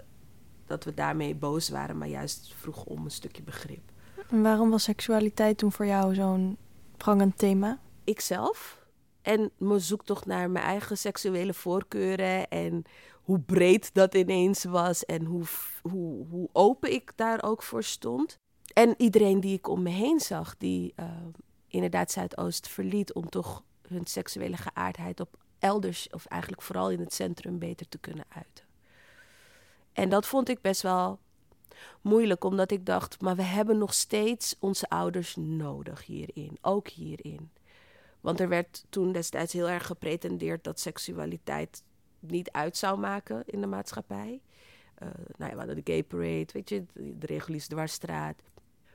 dat 0.69 0.84
we 0.84 0.93
daarmee 0.93 1.36
boos 1.36 1.69
waren, 1.69 1.97
maar 1.97 2.08
juist 2.08 2.53
vroeg 2.53 2.86
om 2.86 3.05
een 3.05 3.12
stukje 3.12 3.43
begrip. 3.43 3.91
En 4.29 4.41
waarom 4.41 4.69
was 4.69 4.84
seksualiteit 4.84 5.58
toen 5.58 5.71
voor 5.71 5.86
jou 5.86 6.15
zo'n 6.15 6.58
prangend 6.97 7.38
thema? 7.38 7.79
Ikzelf. 8.03 8.88
En 9.21 9.51
mijn 9.58 9.79
zoektocht 9.79 10.25
naar 10.25 10.49
mijn 10.49 10.65
eigen 10.65 10.97
seksuele 10.97 11.53
voorkeuren 11.53 12.49
en 12.49 12.84
hoe 13.23 13.39
breed 13.39 13.93
dat 13.93 14.15
ineens 14.15 14.63
was 14.63 15.05
en 15.05 15.25
hoe, 15.25 15.43
hoe, 15.82 16.27
hoe 16.27 16.49
open 16.51 16.93
ik 16.93 17.12
daar 17.15 17.43
ook 17.43 17.63
voor 17.63 17.84
stond. 17.84 18.38
En 18.73 18.93
iedereen 18.97 19.39
die 19.39 19.58
ik 19.58 19.67
om 19.67 19.82
me 19.82 19.89
heen 19.89 20.19
zag, 20.19 20.58
die 20.58 20.93
uh, 20.99 21.05
inderdaad 21.67 22.12
Zuidoost 22.12 22.67
verliet 22.67 23.13
om 23.13 23.29
toch 23.29 23.63
hun 23.88 24.05
seksuele 24.05 24.58
geaardheid 24.58 25.19
op 25.19 25.38
elders, 25.60 26.10
of 26.10 26.25
eigenlijk 26.25 26.62
vooral 26.62 26.91
in 26.91 26.99
het 26.99 27.13
centrum, 27.13 27.60
beter 27.60 27.88
te 27.89 27.97
kunnen 27.97 28.25
uiten. 28.29 28.68
En 29.99 30.09
dat 30.09 30.25
vond 30.25 30.49
ik 30.49 30.62
best 30.62 30.81
wel 30.81 31.19
moeilijk, 32.01 32.43
omdat 32.43 32.71
ik 32.71 32.85
dacht, 32.85 33.21
maar 33.21 33.35
we 33.35 33.43
hebben 33.43 33.77
nog 33.77 33.93
steeds 33.93 34.55
onze 34.59 34.89
ouders 34.89 35.35
nodig 35.35 36.05
hierin, 36.05 36.57
ook 36.62 36.88
hierin. 36.88 37.51
Want 38.21 38.39
er 38.39 38.49
werd 38.49 38.85
toen 38.89 39.12
destijds 39.12 39.53
heel 39.53 39.69
erg 39.69 39.85
gepretendeerd 39.85 40.63
dat 40.63 40.79
seksualiteit 40.79 41.83
niet 42.19 42.51
uit 42.51 42.77
zou 42.77 42.99
maken 42.99 43.43
in 43.45 43.62
de 43.62 43.67
maatschappij. 43.67 44.41
Uh, 45.03 45.09
nou 45.38 45.49
ja, 45.49 45.51
we 45.51 45.57
hadden 45.57 45.83
de 45.83 45.91
gay 45.91 46.03
parade, 46.03 46.47
weet 46.53 46.69
je, 46.69 46.85
de 46.93 47.25
reguliere 47.25 47.67
dwarsstraat. 47.67 48.41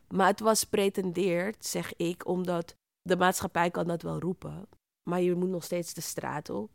Maar 0.09 0.27
het 0.27 0.41
was 0.41 0.65
pretendeerd, 0.65 1.65
zeg 1.65 1.97
ik, 1.97 2.27
omdat 2.27 2.77
de 3.03 3.17
maatschappij 3.17 3.71
kan 3.71 3.87
dat 3.87 4.03
wel 4.03 4.21
roepen. 4.21 4.69
Maar 5.03 5.21
je 5.21 5.35
moet 5.35 5.49
nog 5.49 5.65
steeds 5.65 5.95
de 5.95 6.01
straat 6.01 6.51
op. 6.51 6.71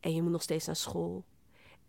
En 0.00 0.14
je 0.14 0.22
moet 0.22 0.32
nog 0.32 0.42
steeds 0.42 0.66
naar 0.66 0.76
school. 0.76 1.24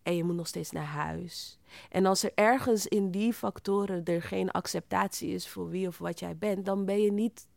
En 0.04 0.16
je 0.16 0.24
moet 0.24 0.36
nog 0.36 0.48
steeds 0.48 0.72
naar 0.72 0.86
huis. 0.86 1.60
En 1.90 2.06
als 2.06 2.24
er 2.24 2.32
ergens 2.36 2.88
in 2.88 3.12
die 3.12 3.34
factoren 3.34 4.04
er 4.04 4.22
geen 4.22 4.52
acceptatie 4.52 5.34
is 5.34 5.48
voor 5.48 5.70
wie 5.70 5.88
of 5.88 5.98
wat 5.98 6.20
jij 6.20 6.38
bent, 6.38 6.66
dan 6.66 6.86
ben 6.86 7.02
je 7.02 7.12
niet, 7.12 7.48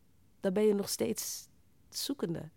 dan 0.41 0.53
ben 0.53 0.67
je 0.67 0.75
nog 0.75 0.89
steeds 0.89 1.49
zoekende. 1.89 2.51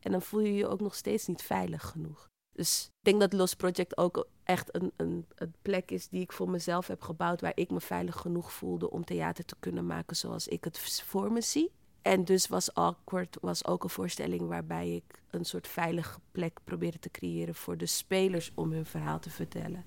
En 0.00 0.12
dan 0.12 0.22
voel 0.22 0.40
je 0.40 0.54
je 0.54 0.68
ook 0.68 0.80
nog 0.80 0.94
steeds 0.94 1.26
niet 1.26 1.42
veilig 1.42 1.86
genoeg. 1.86 2.26
Dus 2.52 2.84
ik 2.84 3.04
denk 3.04 3.20
dat 3.20 3.32
Los 3.32 3.54
Project 3.54 3.96
ook 3.96 4.28
echt 4.44 4.74
een, 4.74 4.92
een, 4.96 5.26
een 5.34 5.54
plek 5.62 5.90
is 5.90 6.08
die 6.08 6.20
ik 6.20 6.32
voor 6.32 6.50
mezelf 6.50 6.86
heb 6.86 7.02
gebouwd, 7.02 7.40
waar 7.40 7.52
ik 7.54 7.70
me 7.70 7.80
veilig 7.80 8.16
genoeg 8.16 8.52
voelde 8.52 8.90
om 8.90 9.04
theater 9.04 9.44
te 9.44 9.56
kunnen 9.60 9.86
maken 9.86 10.16
zoals 10.16 10.48
ik 10.48 10.64
het 10.64 10.78
voor 10.78 11.32
me 11.32 11.40
zie. 11.40 11.72
En 12.02 12.24
dus 12.24 12.48
was 12.48 12.74
Awkward 12.74 13.36
was 13.40 13.66
ook 13.66 13.82
een 13.82 13.90
voorstelling 13.90 14.48
waarbij 14.48 14.94
ik 14.94 15.22
een 15.30 15.44
soort 15.44 15.68
veilige 15.68 16.20
plek 16.32 16.58
probeerde 16.64 16.98
te 16.98 17.10
creëren 17.10 17.54
voor 17.54 17.76
de 17.76 17.86
spelers 17.86 18.52
om 18.54 18.72
hun 18.72 18.86
verhaal 18.86 19.18
te 19.18 19.30
vertellen. 19.30 19.84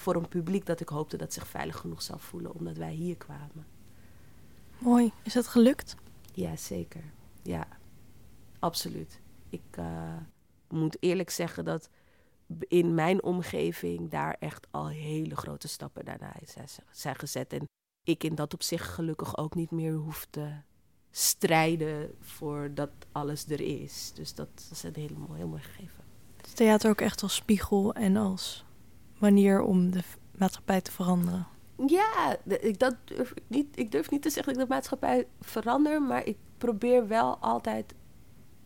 Voor 0.00 0.14
een 0.14 0.28
publiek 0.28 0.66
dat 0.66 0.80
ik 0.80 0.88
hoopte 0.88 1.16
dat 1.16 1.32
zich 1.32 1.46
veilig 1.46 1.76
genoeg 1.76 2.02
zou 2.02 2.20
voelen 2.20 2.54
omdat 2.54 2.76
wij 2.76 2.92
hier 2.92 3.16
kwamen. 3.16 3.66
Mooi. 4.78 5.12
Is 5.22 5.32
dat 5.32 5.46
gelukt? 5.46 5.96
Ja, 6.32 6.56
zeker. 6.56 7.02
Ja, 7.42 7.68
absoluut. 8.58 9.20
Ik 9.48 9.76
uh, 9.78 10.16
moet 10.68 10.96
eerlijk 11.00 11.30
zeggen 11.30 11.64
dat 11.64 11.88
in 12.58 12.94
mijn 12.94 13.22
omgeving 13.22 14.10
daar 14.10 14.36
echt 14.38 14.66
al 14.70 14.88
hele 14.88 15.36
grote 15.36 15.68
stappen 15.68 16.04
daarna 16.04 16.36
zijn 16.90 17.16
gezet. 17.16 17.52
En 17.52 17.64
ik 18.04 18.24
in 18.24 18.34
dat 18.34 18.54
opzicht 18.54 18.88
gelukkig 18.88 19.36
ook 19.36 19.54
niet 19.54 19.70
meer 19.70 19.94
hoef 19.94 20.26
te 20.30 20.52
strijden 21.10 22.14
voor 22.20 22.70
dat 22.74 22.90
alles 23.12 23.48
er 23.48 23.60
is. 23.60 24.12
Dus 24.14 24.34
dat 24.34 24.68
is 24.70 24.82
een 24.82 24.94
heel 24.94 25.16
mooi, 25.16 25.38
heel 25.38 25.48
mooi 25.48 25.62
gegeven. 25.62 26.04
Het 26.36 26.56
theater 26.56 26.90
ook 26.90 27.00
echt 27.00 27.22
als 27.22 27.34
spiegel 27.34 27.94
en 27.94 28.16
als 28.16 28.64
manier 29.20 29.62
om 29.62 29.90
de 29.90 30.02
maatschappij 30.36 30.80
te 30.80 30.92
veranderen. 30.92 31.46
Ja, 31.86 32.36
ik, 32.46 32.78
dat 32.78 32.94
niet, 33.46 33.66
ik 33.74 33.92
durf 33.92 34.10
niet 34.10 34.22
te 34.22 34.30
zeggen 34.30 34.52
dat 34.52 34.62
ik 34.62 34.68
de 34.68 34.74
maatschappij 34.74 35.26
verander, 35.40 36.02
maar 36.02 36.26
ik 36.26 36.36
probeer 36.58 37.08
wel 37.08 37.36
altijd 37.36 37.94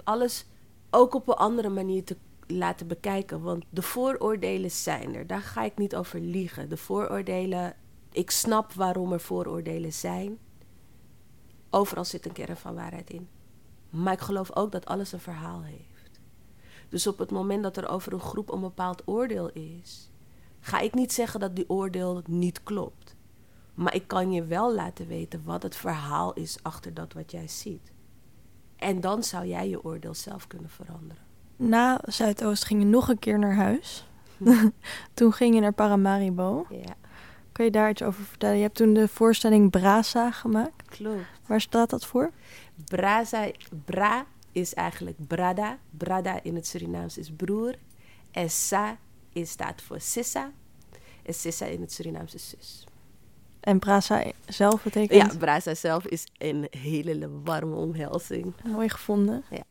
alles 0.05 0.47
ook 0.91 1.15
op 1.15 1.29
een 1.29 1.35
andere 1.35 1.69
manier 1.69 2.05
te 2.05 2.17
laten 2.47 2.87
bekijken. 2.87 3.43
Want 3.43 3.65
de 3.71 3.83
vooroordelen 3.83 4.71
zijn 4.71 5.15
er. 5.15 5.27
Daar 5.27 5.41
ga 5.41 5.65
ik 5.65 5.79
niet 5.79 5.97
over 5.97 6.21
liegen. 6.21 6.69
De 6.69 6.77
vooroordelen, 6.77 7.77
ik 8.13 8.31
snap 8.31 8.73
waarom 8.73 9.13
er 9.13 9.21
vooroordelen 9.21 9.93
zijn. 9.93 10.39
Overal 11.71 12.05
zit 12.05 12.27
een 12.27 12.33
kern 12.33 12.57
van 12.57 12.75
waarheid 12.75 13.11
in. 13.11 13.29
Maar 13.91 14.13
ik 14.13 14.21
geloof 14.21 14.57
ook 14.57 14.73
dat 14.73 14.87
alles 14.87 15.13
een 15.13 15.21
verhaal 15.21 15.63
heeft. 15.63 16.21
Dus 16.89 17.07
op 17.07 17.19
het 17.19 17.31
moment 17.31 17.63
dat 17.63 17.77
er 17.77 17.89
over 17.89 18.13
een 18.13 18.21
groep 18.21 18.53
een 18.53 18.61
bepaald 18.61 19.03
oordeel 19.05 19.51
is, 19.51 20.11
ga 20.65 20.79
ik 20.81 20.95
niet 20.95 21.13
zeggen 21.13 21.41
dat 21.41 21.57
die 21.57 21.71
oordeel 21.71 22.23
niet 22.27 22.63
klopt. 22.63 23.17
Maar 23.75 23.95
ik 23.95 24.09
kan 24.09 24.33
je 24.33 24.45
wel 24.45 24.75
laten 24.75 25.07
weten 25.07 25.43
wat 25.45 25.63
het 25.63 25.77
verhaal 25.77 26.33
is 26.33 26.59
achter 26.63 26.95
dat 26.95 27.13
wat 27.13 27.31
jij 27.31 27.49
ziet. 27.49 27.93
En 28.77 29.01
dan 29.01 29.23
zou 29.23 29.47
jij 29.47 29.69
je 29.69 29.85
oordeel 29.85 30.15
zelf 30.15 30.47
kunnen 30.47 30.71
veranderen. 30.71 31.23
Na 31.57 32.01
Zuidoost 32.05 32.65
ging 32.65 32.81
je 32.81 32.87
nog 32.87 33.09
een 33.09 33.19
keer 33.19 33.39
naar 33.39 33.55
huis. 33.55 34.09
Hm. 34.37 34.69
toen 35.15 35.33
ging 35.33 35.55
je 35.55 35.61
naar 35.61 35.73
Paramaribo. 35.73 36.67
Ja. 36.71 36.95
Kun 37.53 37.65
je 37.65 37.71
daar 37.71 37.91
iets 37.91 38.03
over 38.03 38.25
vertellen? 38.25 38.57
Je 38.57 38.63
hebt 38.63 38.77
toen 38.77 38.95
de 38.95 39.09
voorstelling 39.09 39.71
Brasa 39.71 40.31
gemaakt. 40.31 40.89
Klopt. 40.89 41.27
Waar 41.47 41.61
staat 41.61 41.91
dat 41.91 42.07
voor? 42.07 42.31
Brasa, 42.85 43.51
bra 43.85 44.27
is 44.53 44.75
eigenlijk 44.75 45.27
brada. 45.27 45.79
Brada 45.91 46.43
in 46.43 46.55
het 46.55 46.67
Surinaams 46.67 47.19
is 47.19 47.31
broer. 47.31 47.75
En 48.31 48.51
sa 48.51 48.97
is 49.35 49.51
staat 49.51 49.83
voor 49.83 50.01
sissa. 50.01 50.51
En 51.23 51.35
sissa 51.35 51.67
in 51.67 51.81
het 51.81 51.93
Surinaams 51.93 52.35
is 52.35 52.49
zus. 52.49 52.85
En 53.61 53.79
Brasa 53.79 54.25
zelf 54.47 54.83
betekent? 54.83 55.33
Ja, 55.33 55.39
Brasa 55.39 55.75
zelf 55.75 56.07
is 56.07 56.27
een 56.39 56.67
hele 56.71 57.31
warme 57.45 57.75
omhelzing. 57.75 58.55
Mooi 58.65 58.89
gevonden. 58.89 59.45
Ja. 59.51 59.63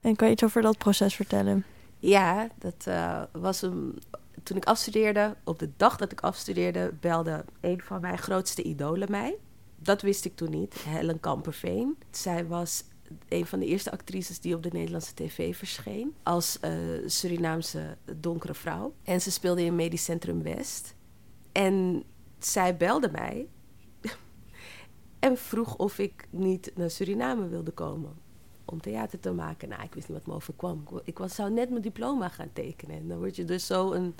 En 0.00 0.16
kan 0.16 0.26
je 0.26 0.32
iets 0.32 0.44
over 0.44 0.62
dat 0.62 0.78
proces 0.78 1.14
vertellen? 1.14 1.64
Ja, 1.98 2.48
dat 2.58 2.84
uh, 2.88 3.22
was 3.32 3.62
een, 3.62 3.98
toen 4.42 4.56
ik 4.56 4.64
afstudeerde, 4.64 5.36
op 5.44 5.58
de 5.58 5.70
dag 5.76 5.96
dat 5.96 6.12
ik 6.12 6.20
afstudeerde, 6.20 6.92
belde 7.00 7.44
een 7.60 7.80
van 7.80 8.00
mijn 8.00 8.18
grootste 8.18 8.62
idolen 8.62 9.10
mij. 9.10 9.36
Dat 9.76 10.02
wist 10.02 10.24
ik 10.24 10.36
toen 10.36 10.50
niet, 10.50 10.74
Helen 10.74 11.20
Kamperveen. 11.20 11.98
Zij 12.10 12.46
was 12.46 12.84
een 13.28 13.46
van 13.46 13.58
de 13.58 13.66
eerste 13.66 13.90
actrices 13.90 14.40
die 14.40 14.54
op 14.54 14.62
de 14.62 14.70
Nederlandse 14.72 15.14
tv 15.14 15.56
verscheen. 15.56 16.14
Als 16.22 16.58
uh, 16.64 16.72
Surinaamse 17.06 17.96
donkere 18.16 18.54
vrouw. 18.54 18.94
En 19.02 19.20
ze 19.20 19.30
speelde 19.30 19.62
in 19.64 19.74
Medisch 19.74 20.04
Centrum 20.04 20.42
West. 20.42 20.94
En 21.52 22.04
zij 22.38 22.76
belde 22.76 23.10
mij 23.10 23.48
en 25.18 25.36
vroeg 25.36 25.76
of 25.76 25.98
ik 25.98 26.26
niet 26.30 26.72
naar 26.74 26.90
Suriname 26.90 27.48
wilde 27.48 27.70
komen 27.70 28.22
om 28.64 28.80
theater 28.80 29.20
te 29.20 29.32
maken. 29.32 29.68
Nou, 29.68 29.82
ik 29.82 29.94
wist 29.94 30.08
niet 30.08 30.18
wat 30.18 30.26
me 30.26 30.34
overkwam. 30.34 30.84
Ik 31.04 31.18
was, 31.18 31.34
zou 31.34 31.50
net 31.50 31.70
mijn 31.70 31.82
diploma 31.82 32.28
gaan 32.28 32.52
tekenen. 32.52 32.96
En 32.96 33.08
dan 33.08 33.18
word 33.18 33.36
je 33.36 33.44
dus 33.44 33.66
zo 33.66 33.92
een 33.92 34.14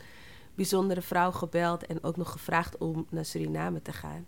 bijzondere 0.55 1.03
vrouw 1.03 1.31
gebeld 1.31 1.87
en 1.87 2.03
ook 2.03 2.17
nog 2.17 2.33
gevraagd 2.33 2.79
om 2.79 3.07
naar 3.11 3.25
Suriname 3.25 3.83
te 3.83 3.93
gaan. 3.93 4.27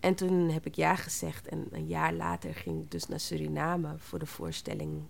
En 0.00 0.14
toen 0.14 0.50
heb 0.50 0.66
ik 0.66 0.74
ja 0.74 0.94
gezegd 0.96 1.48
en 1.48 1.66
een 1.70 1.86
jaar 1.86 2.12
later 2.12 2.54
ging 2.54 2.82
ik 2.82 2.90
dus 2.90 3.06
naar 3.06 3.20
Suriname 3.20 3.94
voor 3.98 4.18
de 4.18 4.26
voorstelling 4.26 5.02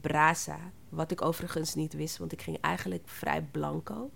Brasa. 0.00 0.58
Wat 0.88 1.10
ik 1.10 1.22
overigens 1.22 1.74
niet 1.74 1.92
wist, 1.92 2.18
want 2.18 2.32
ik 2.32 2.42
ging 2.42 2.60
eigenlijk 2.60 3.02
vrij 3.08 3.42
blanco. 3.42 4.10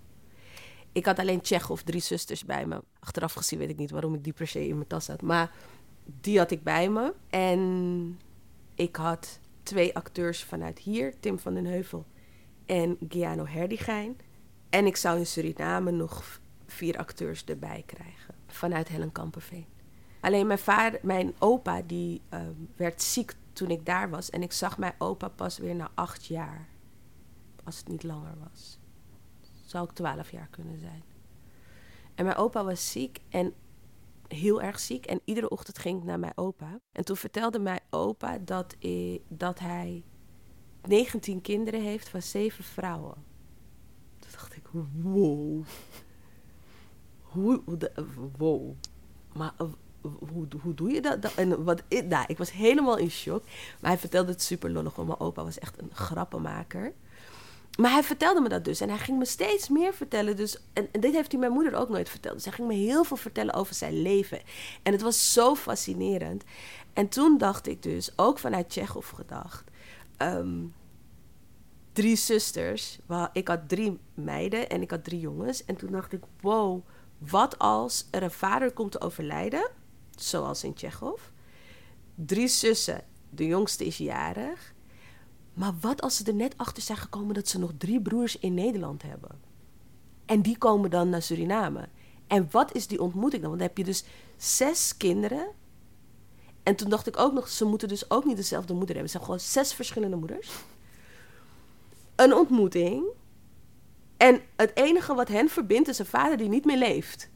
Ik 0.91 1.05
had 1.05 1.19
alleen 1.19 1.41
Tsjech 1.41 1.69
of 1.69 1.83
drie 1.83 2.01
zusters 2.01 2.45
bij 2.45 2.65
me. 2.65 2.83
Achteraf 2.99 3.33
gezien 3.33 3.59
weet 3.59 3.69
ik 3.69 3.77
niet 3.77 3.91
waarom 3.91 4.13
ik 4.13 4.23
die 4.23 4.33
per 4.33 4.47
se 4.47 4.67
in 4.67 4.75
mijn 4.75 4.87
tas 4.87 5.07
had. 5.07 5.21
Maar 5.21 5.51
die 6.21 6.37
had 6.37 6.51
ik 6.51 6.63
bij 6.63 6.89
me. 6.89 7.13
En 7.29 8.19
ik 8.75 8.95
had 8.95 9.39
twee 9.63 9.95
acteurs 9.95 10.43
vanuit 10.43 10.79
hier, 10.79 11.19
Tim 11.19 11.39
van 11.39 11.53
den 11.53 11.65
Heuvel 11.65 12.05
en 12.65 12.97
Giano 13.09 13.45
Herdigijn. 13.45 14.17
En 14.69 14.85
ik 14.85 14.95
zou 14.95 15.17
in 15.17 15.25
Suriname 15.25 15.91
nog 15.91 16.39
vier 16.65 16.97
acteurs 16.97 17.43
erbij 17.43 17.83
krijgen, 17.85 18.35
vanuit 18.47 18.87
Helen 18.87 19.11
Kamperveen. 19.11 19.65
Alleen 20.19 20.47
mijn, 20.47 20.59
vader, 20.59 20.99
mijn 21.03 21.33
opa 21.39 21.81
die 21.81 22.21
ehm, 22.29 22.53
werd 22.75 23.01
ziek 23.01 23.35
toen 23.53 23.69
ik 23.69 23.85
daar 23.85 24.09
was. 24.09 24.29
En 24.29 24.41
ik 24.41 24.51
zag 24.51 24.77
mijn 24.77 24.93
opa 24.97 25.27
pas 25.27 25.57
weer 25.57 25.75
na 25.75 25.91
acht 25.93 26.25
jaar. 26.25 26.67
Als 27.63 27.77
het 27.77 27.87
niet 27.87 28.03
langer 28.03 28.37
was. 28.49 28.79
Zou 29.65 29.85
ik 29.85 29.91
twaalf 29.91 30.31
jaar 30.31 30.47
kunnen 30.51 30.79
zijn. 30.79 31.03
En 32.15 32.25
mijn 32.25 32.37
opa 32.37 32.63
was 32.63 32.91
ziek 32.91 33.19
en 33.29 33.53
heel 34.27 34.61
erg 34.61 34.79
ziek. 34.79 35.05
En 35.05 35.21
iedere 35.25 35.49
ochtend 35.49 35.77
ging 35.77 35.99
ik 35.99 36.05
naar 36.05 36.19
mijn 36.19 36.37
opa. 36.37 36.79
En 36.91 37.05
toen 37.05 37.17
vertelde 37.17 37.59
mijn 37.59 37.81
opa 37.89 38.37
dat, 38.37 38.75
dat 39.27 39.59
hij 39.59 40.03
19 40.87 41.41
kinderen 41.41 41.81
heeft 41.81 42.09
van 42.09 42.21
zeven 42.21 42.63
vrouwen. 42.63 43.23
Toen 44.19 44.31
dacht 44.31 44.55
ik, 44.55 44.67
wow. 45.01 45.63
Hoe, 47.21 47.61
wow. 48.37 48.75
Maar 49.33 49.53
eh, 49.57 49.67
hoe, 50.31 50.47
hoe 50.61 50.73
doe 50.73 50.91
je 50.91 51.01
dat? 51.01 51.33
En 51.35 51.63
wat, 51.63 51.83
nou, 52.05 52.25
ik 52.27 52.37
was 52.37 52.51
helemaal 52.51 52.97
in 52.97 53.11
shock. 53.11 53.43
Maar 53.79 53.91
hij 53.91 53.99
vertelde 53.99 54.31
het 54.31 54.41
super 54.41 54.71
lollig, 54.71 54.95
want 54.95 55.07
mijn 55.07 55.19
opa 55.19 55.43
was 55.43 55.59
echt 55.59 55.81
een 55.81 55.89
grappenmaker. 55.93 56.93
Maar 57.77 57.91
hij 57.91 58.03
vertelde 58.03 58.41
me 58.41 58.49
dat 58.49 58.65
dus. 58.65 58.81
En 58.81 58.89
hij 58.89 58.97
ging 58.97 59.17
me 59.17 59.25
steeds 59.25 59.69
meer 59.69 59.93
vertellen. 59.93 60.35
Dus, 60.35 60.57
en, 60.73 60.87
dit 60.91 61.13
heeft 61.13 61.31
hij 61.31 61.39
mijn 61.39 61.51
moeder 61.51 61.75
ook 61.75 61.89
nooit 61.89 62.09
verteld. 62.09 62.35
Dus 62.35 62.45
hij 62.45 62.53
ging 62.53 62.67
me 62.67 62.73
heel 62.73 63.03
veel 63.03 63.17
vertellen 63.17 63.53
over 63.53 63.75
zijn 63.75 64.01
leven. 64.01 64.39
En 64.83 64.91
het 64.91 65.01
was 65.01 65.33
zo 65.33 65.55
fascinerend. 65.55 66.43
En 66.93 67.07
toen 67.07 67.37
dacht 67.37 67.67
ik 67.67 67.83
dus, 67.83 68.11
ook 68.15 68.39
vanuit 68.39 68.69
Tsjechov 68.69 69.13
gedacht... 69.13 69.63
Ehm, 70.17 70.63
drie 71.93 72.15
zusters. 72.15 72.99
Ik 73.33 73.47
had 73.47 73.69
drie 73.69 73.99
meiden 74.13 74.69
en 74.69 74.81
ik 74.81 74.91
had 74.91 75.03
drie 75.03 75.19
jongens. 75.19 75.65
En 75.65 75.75
toen 75.75 75.91
dacht 75.91 76.13
ik, 76.13 76.21
wow, 76.41 76.81
wat 77.17 77.59
als 77.59 78.07
er 78.11 78.23
een 78.23 78.31
vader 78.31 78.71
komt 78.71 78.91
te 78.91 79.01
overlijden... 79.01 79.69
zoals 80.21 80.63
in 80.63 80.73
Tsjechov... 80.73 81.21
Drie 82.15 82.47
zussen, 82.47 83.03
de 83.29 83.45
jongste 83.45 83.85
is 83.85 83.97
jarig... 83.97 84.75
Maar 85.57 85.73
wat 85.81 86.01
als 86.01 86.17
ze 86.17 86.23
er 86.23 86.33
net 86.33 86.57
achter 86.57 86.83
zijn 86.83 86.97
gekomen 86.97 87.33
dat 87.33 87.47
ze 87.47 87.59
nog 87.59 87.71
drie 87.77 88.01
broers 88.01 88.39
in 88.39 88.53
Nederland 88.53 89.01
hebben? 89.01 89.41
En 90.25 90.41
die 90.41 90.57
komen 90.57 90.89
dan 90.89 91.09
naar 91.09 91.21
Suriname. 91.21 91.89
En 92.27 92.47
wat 92.51 92.73
is 92.75 92.87
die 92.87 93.01
ontmoeting 93.01 93.41
dan? 93.41 93.49
Want 93.49 93.61
dan 93.61 93.69
heb 93.69 93.77
je 93.77 93.91
dus 93.91 94.03
zes 94.37 94.97
kinderen. 94.97 95.47
En 96.63 96.75
toen 96.75 96.89
dacht 96.89 97.07
ik 97.07 97.19
ook 97.19 97.33
nog, 97.33 97.47
ze 97.47 97.65
moeten 97.65 97.87
dus 97.87 98.09
ook 98.09 98.25
niet 98.25 98.35
dezelfde 98.35 98.73
moeder 98.73 98.95
hebben. 98.95 99.03
Het 99.03 99.11
zijn 99.11 99.23
gewoon 99.23 99.39
zes 99.39 99.73
verschillende 99.73 100.15
moeders. 100.15 100.49
Een 102.15 102.33
ontmoeting. 102.33 103.03
En 104.17 104.41
het 104.55 104.71
enige 104.73 105.13
wat 105.13 105.27
hen 105.27 105.49
verbindt 105.49 105.87
is 105.87 105.99
een 105.99 106.05
vader 106.05 106.37
die 106.37 106.49
niet 106.49 106.65
meer 106.65 106.77
leeft. 106.77 107.29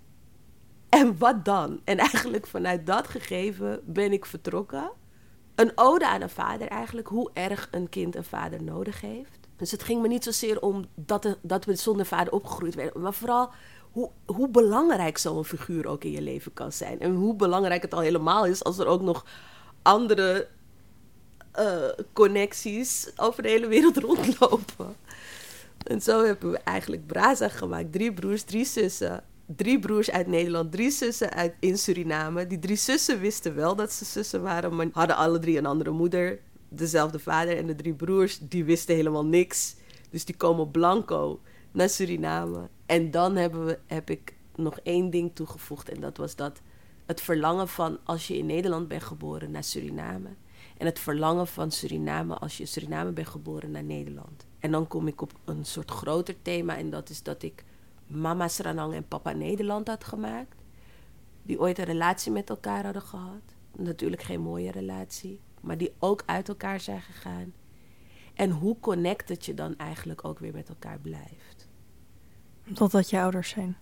En 0.92 1.18
wat 1.18 1.46
dan? 1.46 1.82
En 1.84 1.98
eigenlijk 1.98 2.48
vanuit 2.48 2.86
dat 2.86 3.08
gegeven 3.08 3.82
ben 3.86 4.12
ik 4.12 4.26
vertrokken 4.26 4.92
een 5.56 5.72
ode 5.76 6.08
aan 6.08 6.22
een 6.22 6.30
vader 6.30 6.68
eigenlijk, 6.68 7.08
hoe 7.08 7.30
erg 7.34 7.68
een 7.72 7.90
kind 7.90 8.16
een 8.16 8.24
vader 8.24 8.64
nodig 8.64 9.02
heeft. 9.02 9.48
Dus 9.56 9.72
het 9.72 9.84
ging 9.84 10.02
me 10.02 10.08
niet 10.08 10.24
zozeer 10.24 10.62
om 10.62 10.86
dat, 10.96 11.38
dat 11.42 11.66
we 11.66 11.76
zonder 11.76 12.06
vader 12.06 12.34
opgegroeid 12.34 12.76
werden, 12.76 13.02
maar 13.02 13.14
vooral 13.14 13.50
hoe, 13.92 14.10
hoe 14.26 14.50
belangrijk 14.50 15.18
zo'n 15.18 15.46
figuur 15.46 15.88
ook 15.88 16.04
in 16.04 16.12
je 16.12 16.22
leven 16.22 16.54
kan 16.54 16.72
zijn. 16.72 17.00
En 17.00 17.16
hoe 17.16 17.36
belangrijk 17.36 17.82
het 17.82 17.94
al 17.94 18.00
helemaal 18.00 18.46
is 18.46 18.64
als 18.64 18.78
er 18.78 18.88
ook 18.88 19.02
nog 19.02 19.26
andere 19.82 20.48
eh, 21.52 21.90
connecties 22.14 23.12
over 23.16 23.44
de 23.44 23.50
hele 23.50 23.68
wereld 23.68 23.98
rondlopen. 24.08 24.96
En 25.84 26.02
zo 26.02 26.26
hebben 26.26 26.52
we 26.52 26.58
eigenlijk 26.58 27.08
Braza 27.08 27.48
gemaakt. 27.48 27.92
Drie 27.92 28.14
broers, 28.14 28.44
drie 28.44 28.66
zussen. 28.66 29.24
Drie 29.56 29.80
broers 29.80 30.12
uit 30.12 30.28
Nederland, 30.28 30.72
drie 30.72 30.92
zussen 30.92 31.32
uit, 31.34 31.54
in 31.60 31.78
Suriname. 31.78 32.48
Die 32.48 32.60
drie 32.60 32.76
zussen 32.76 33.20
wisten 33.20 33.56
wel 33.56 33.76
dat 33.76 33.92
ze 33.92 34.06
zussen 34.06 34.42
waren, 34.42 34.76
maar 34.76 34.88
hadden 34.92 35.16
alle 35.16 35.40
drie 35.40 35.58
een 35.58 35.66
andere 35.66 35.92
moeder, 35.92 36.40
dezelfde 36.70 37.20
vader. 37.20 37.58
En 37.58 37.68
de 37.68 37.76
drie 37.76 37.94
broers, 37.94 38.40
die 38.40 38.64
wisten 38.64 38.96
helemaal 38.96 39.26
niks. 39.26 39.76
Dus 40.10 40.26
die 40.26 40.36
komen 40.36 40.72
blanco 40.72 41.40
naar 41.72 41.90
Suriname. 41.90 42.70
En 42.86 43.12
dan 43.12 43.36
hebben 43.36 43.66
we, 43.66 43.80
heb 43.88 44.10
ik 44.10 44.34
nog 44.56 44.80
één 44.84 45.10
ding 45.10 45.32
toegevoegd. 45.36 45.90
En 45.90 46.02
dat 46.02 46.18
was 46.18 46.36
dat 46.36 46.62
het 47.06 47.22
verlangen 47.22 47.68
van 47.68 47.98
als 48.04 48.28
je 48.28 48.38
in 48.38 48.46
Nederland 48.46 48.88
bent 48.88 49.04
geboren 49.04 49.52
naar 49.52 49.64
Suriname. 49.64 50.30
En 50.78 50.86
het 50.86 51.00
verlangen 51.00 51.48
van 51.48 51.72
Suriname 51.72 52.36
als 52.36 52.58
je 52.58 52.64
in 52.64 52.70
Suriname 52.70 53.12
bent 53.12 53.28
geboren 53.28 53.72
naar 53.72 53.84
Nederland. 53.84 54.46
En 54.60 54.72
dan 54.72 54.88
kom 54.88 55.08
ik 55.08 55.22
op 55.22 55.34
een 55.46 55.66
soort 55.66 55.92
groter 55.92 56.36
thema. 56.42 56.78
En 56.78 56.90
dat 56.90 57.10
is 57.10 57.24
dat 57.24 57.44
ik 57.44 57.64
mama 58.12 58.48
Sranang 58.48 58.94
en 58.94 59.08
papa 59.08 59.32
Nederland 59.32 59.88
had 59.88 60.04
gemaakt. 60.04 60.56
Die 61.44 61.60
ooit 61.60 61.78
een 61.78 61.86
relatie 61.86 62.32
met 62.32 62.50
elkaar 62.50 62.84
hadden 62.84 63.02
gehad. 63.02 63.56
Natuurlijk 63.76 64.24
geen 64.24 64.42
mooie 64.42 64.72
relatie. 64.72 65.40
Maar 65.62 65.78
die 65.78 65.94
ook 66.00 66.24
uit 66.26 66.50
elkaar 66.50 66.80
zijn 66.80 67.02
gegaan. 67.02 67.54
En 68.34 68.52
hoe 68.52 68.80
connected 68.80 69.46
je 69.46 69.54
dan 69.54 69.78
eigenlijk 69.78 70.26
ook 70.26 70.40
weer 70.40 70.54
met 70.54 70.70
elkaar 70.70 71.00
blijft. 71.00 71.70
Totdat 72.74 73.10
je 73.10 73.20
ouders 73.20 73.50
zijn. 73.50 73.78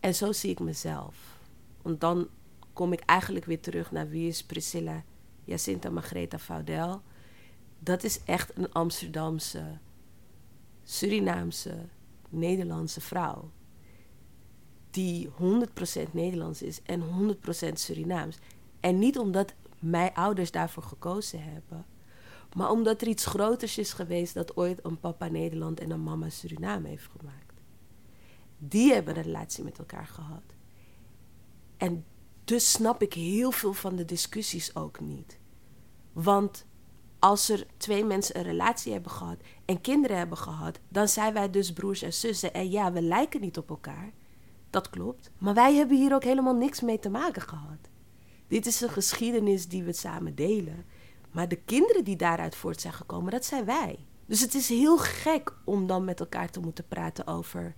En 0.00 0.14
zo 0.14 0.32
zie 0.32 0.50
ik 0.50 0.60
mezelf. 0.60 1.38
Want 1.82 2.00
dan 2.00 2.28
kom 2.72 2.92
ik 2.92 3.00
eigenlijk 3.00 3.44
weer 3.44 3.60
terug 3.60 3.90
naar 3.90 4.08
wie 4.08 4.28
is 4.28 4.44
Priscilla 4.44 5.02
Jacinta 5.44 5.90
Margreta 5.90 6.38
Faudel. 6.38 7.02
Dat 7.78 8.04
is 8.04 8.24
echt 8.24 8.56
een 8.56 8.72
Amsterdamse, 8.72 9.78
Surinaamse, 10.82 11.74
Nederlandse 12.28 13.00
vrouw. 13.00 13.50
Die 14.94 15.28
100% 15.28 15.32
Nederlands 16.10 16.62
is 16.62 16.82
en 16.82 17.02
100% 17.70 17.72
Surinaams. 17.72 18.38
En 18.80 18.98
niet 18.98 19.18
omdat 19.18 19.54
mijn 19.78 20.14
ouders 20.14 20.50
daarvoor 20.50 20.82
gekozen 20.82 21.42
hebben, 21.42 21.86
maar 22.56 22.70
omdat 22.70 23.00
er 23.00 23.08
iets 23.08 23.26
groters 23.26 23.78
is 23.78 23.92
geweest 23.92 24.34
dat 24.34 24.56
ooit 24.56 24.84
een 24.84 25.00
papa 25.00 25.26
Nederland 25.26 25.80
en 25.80 25.90
een 25.90 26.02
mama 26.02 26.30
Suriname 26.30 26.88
heeft 26.88 27.08
gemaakt. 27.18 27.60
Die 28.58 28.92
hebben 28.92 29.16
een 29.16 29.22
relatie 29.22 29.64
met 29.64 29.78
elkaar 29.78 30.06
gehad. 30.06 30.42
En 31.76 32.04
dus 32.44 32.70
snap 32.70 33.02
ik 33.02 33.12
heel 33.12 33.50
veel 33.50 33.72
van 33.72 33.96
de 33.96 34.04
discussies 34.04 34.76
ook 34.76 35.00
niet. 35.00 35.38
Want 36.12 36.66
als 37.18 37.48
er 37.48 37.66
twee 37.76 38.04
mensen 38.04 38.38
een 38.38 38.44
relatie 38.44 38.92
hebben 38.92 39.10
gehad 39.10 39.40
en 39.64 39.80
kinderen 39.80 40.16
hebben 40.16 40.38
gehad, 40.38 40.80
dan 40.88 41.08
zijn 41.08 41.34
wij 41.34 41.50
dus 41.50 41.72
broers 41.72 42.02
en 42.02 42.12
zussen. 42.12 42.54
En 42.54 42.70
ja, 42.70 42.92
we 42.92 43.02
lijken 43.02 43.40
niet 43.40 43.58
op 43.58 43.68
elkaar. 43.68 44.12
Dat 44.74 44.90
klopt. 44.90 45.30
Maar 45.38 45.54
wij 45.54 45.74
hebben 45.74 45.96
hier 45.96 46.14
ook 46.14 46.24
helemaal 46.24 46.54
niks 46.54 46.80
mee 46.80 46.98
te 46.98 47.10
maken 47.10 47.42
gehad. 47.42 47.88
Dit 48.48 48.66
is 48.66 48.80
een 48.80 48.90
geschiedenis 48.90 49.68
die 49.68 49.82
we 49.82 49.92
samen 49.92 50.34
delen. 50.34 50.84
Maar 51.30 51.48
de 51.48 51.56
kinderen 51.56 52.04
die 52.04 52.16
daaruit 52.16 52.56
voort 52.56 52.80
zijn 52.80 52.92
gekomen, 52.92 53.32
dat 53.32 53.44
zijn 53.44 53.64
wij. 53.64 54.06
Dus 54.26 54.40
het 54.40 54.54
is 54.54 54.68
heel 54.68 54.98
gek 54.98 55.52
om 55.64 55.86
dan 55.86 56.04
met 56.04 56.20
elkaar 56.20 56.50
te 56.50 56.60
moeten 56.60 56.86
praten 56.88 57.26
over 57.26 57.74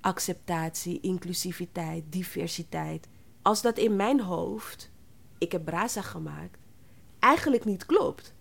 acceptatie, 0.00 1.00
inclusiviteit, 1.00 2.04
diversiteit. 2.08 3.08
Als 3.42 3.62
dat 3.62 3.78
in 3.78 3.96
mijn 3.96 4.20
hoofd, 4.20 4.90
ik 5.38 5.52
heb 5.52 5.64
Braza 5.64 6.02
gemaakt, 6.02 6.58
eigenlijk 7.18 7.64
niet 7.64 7.86
klopt. 7.86 8.34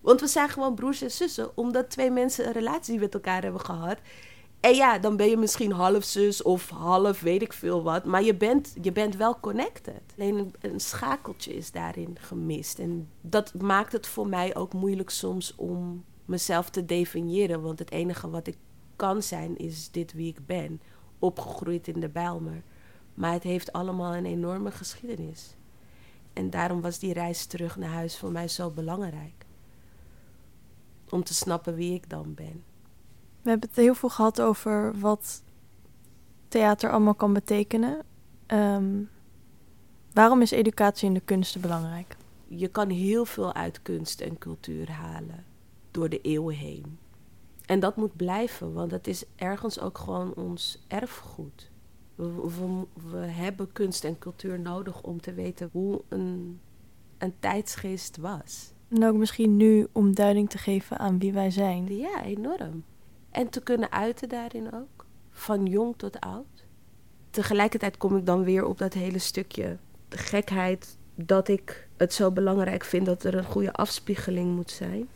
Want 0.00 0.20
we 0.20 0.26
zijn 0.26 0.48
gewoon 0.48 0.74
broers 0.74 1.02
en 1.02 1.10
zussen, 1.10 1.56
omdat 1.56 1.90
twee 1.90 2.10
mensen 2.10 2.46
een 2.46 2.52
relatie 2.52 2.98
met 2.98 3.14
elkaar 3.14 3.42
hebben 3.42 3.60
gehad. 3.60 3.98
En 4.60 4.74
ja, 4.74 4.98
dan 4.98 5.16
ben 5.16 5.28
je 5.28 5.36
misschien 5.36 5.72
half 5.72 6.04
zus 6.04 6.42
of 6.42 6.68
half 6.68 7.20
weet 7.20 7.42
ik 7.42 7.52
veel 7.52 7.82
wat. 7.82 8.04
Maar 8.04 8.22
je 8.22 8.34
bent, 8.34 8.74
je 8.82 8.92
bent 8.92 9.16
wel 9.16 9.40
connected. 9.40 10.02
Alleen 10.16 10.38
een, 10.38 10.54
een, 10.60 10.80
schakeltje 10.80 11.54
is 11.54 11.72
daarin 11.72 12.16
gemist. 12.20 12.78
En 12.78 13.08
dat 13.20 13.54
maakt 13.54 13.92
het 13.92 14.06
voor 14.06 14.26
mij 14.26 14.56
ook 14.56 14.72
moeilijk 14.72 15.10
soms 15.10 15.54
om 15.56 16.04
mezelf 16.24 16.70
te 16.70 16.84
definiëren. 16.84 17.62
Want 17.62 17.78
het 17.78 17.90
enige 17.90 18.30
wat 18.30 18.46
ik 18.46 18.56
kan 18.96 19.22
zijn 19.22 19.56
is 19.56 19.90
dit 19.90 20.12
wie 20.12 20.28
ik 20.28 20.46
ben. 20.46 20.80
Opgegroeid 21.18 21.88
in 21.88 22.00
de 22.00 22.08
Bijlmer. 22.08 22.62
Maar 23.14 23.32
het 23.32 23.42
heeft 23.42 23.72
allemaal 23.72 24.14
een 24.14 24.26
enorme 24.26 24.70
geschiedenis. 24.70 25.54
En 26.32 26.50
daarom 26.50 26.80
was 26.80 26.98
die 26.98 27.12
reis 27.12 27.46
terug 27.46 27.76
naar 27.76 27.90
huis 27.90 28.18
voor 28.18 28.32
mij 28.32 28.48
zo 28.48 28.70
belangrijk. 28.70 29.46
Om 31.10 31.24
te 31.24 31.34
snappen 31.34 31.74
wie 31.74 31.94
ik 31.94 32.10
dan 32.10 32.34
ben. 32.34 32.69
We 33.42 33.50
hebben 33.50 33.68
het 33.68 33.78
heel 33.78 33.94
veel 33.94 34.08
gehad 34.08 34.40
over 34.40 34.98
wat 34.98 35.42
theater 36.48 36.90
allemaal 36.90 37.14
kan 37.14 37.32
betekenen. 37.32 38.02
Um, 38.46 39.10
waarom 40.12 40.40
is 40.42 40.50
educatie 40.50 41.08
in 41.08 41.14
de 41.14 41.20
kunsten 41.20 41.60
belangrijk? 41.60 42.16
Je 42.48 42.68
kan 42.68 42.88
heel 42.88 43.24
veel 43.24 43.54
uit 43.54 43.82
kunst 43.82 44.20
en 44.20 44.38
cultuur 44.38 44.90
halen 44.90 45.44
door 45.90 46.08
de 46.08 46.20
eeuwen 46.20 46.54
heen. 46.54 46.98
En 47.66 47.80
dat 47.80 47.96
moet 47.96 48.16
blijven, 48.16 48.72
want 48.72 48.90
het 48.90 49.06
is 49.06 49.24
ergens 49.36 49.80
ook 49.80 49.98
gewoon 49.98 50.34
ons 50.34 50.84
erfgoed. 50.88 51.70
We, 52.14 52.86
we, 53.10 53.16
hebben 53.16 53.72
kunst 53.72 54.04
en 54.04 54.18
cultuur 54.18 54.60
nodig 54.60 55.02
om 55.02 55.20
te 55.20 55.32
weten 55.32 55.68
hoe 55.72 56.02
een, 56.08 56.60
een 57.18 57.34
tijdsgeest 57.38 58.16
was. 58.16 58.72
En 58.88 59.04
ook 59.04 59.16
misschien 59.16 59.56
nu 59.56 59.86
om 59.92 60.14
duiding 60.14 60.50
te 60.50 60.58
geven 60.58 60.98
aan 60.98 61.18
wie 61.18 61.32
wij 61.32 61.50
zijn. 61.50 61.96
Ja, 61.96 62.24
enorm. 62.24 62.84
En 63.30 63.48
te 63.48 63.62
kunnen 63.62 63.92
uiten 63.92 64.28
daarin 64.28 64.74
ook. 64.74 65.06
Van 65.30 65.66
jong 65.66 65.94
tot 65.96 66.20
oud. 66.20 66.66
Tegelijkertijd 67.30 67.96
kom 67.96 68.16
ik 68.16 68.26
dan 68.26 68.44
weer 68.44 68.64
op 68.64 68.78
dat 68.78 68.92
hele 68.92 69.18
stukje 69.18 69.78
de 70.08 70.18
gekheid 70.18 70.98
dat 71.14 71.48
ik 71.48 71.88
het 71.96 72.14
zo 72.14 72.30
belangrijk 72.30 72.84
vind 72.84 73.06
dat 73.06 73.24
er 73.24 73.34
een 73.34 73.44
goede 73.44 73.72
afspiegeling 73.72 74.54
moet 74.54 74.70
zijn. 74.70 75.08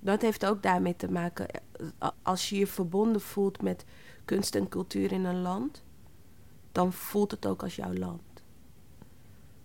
Dat 0.00 0.22
heeft 0.22 0.46
ook 0.46 0.62
daarmee 0.62 0.96
te 0.96 1.10
maken. 1.10 1.46
Als 2.22 2.48
je 2.48 2.58
je 2.58 2.66
verbonden 2.66 3.20
voelt 3.20 3.62
met 3.62 3.84
kunst 4.24 4.54
en 4.54 4.68
cultuur 4.68 5.12
in 5.12 5.24
een 5.24 5.40
land, 5.40 5.82
dan 6.72 6.92
voelt 6.92 7.30
het 7.30 7.46
ook 7.46 7.62
als 7.62 7.76
jouw 7.76 7.94
land. 7.94 8.22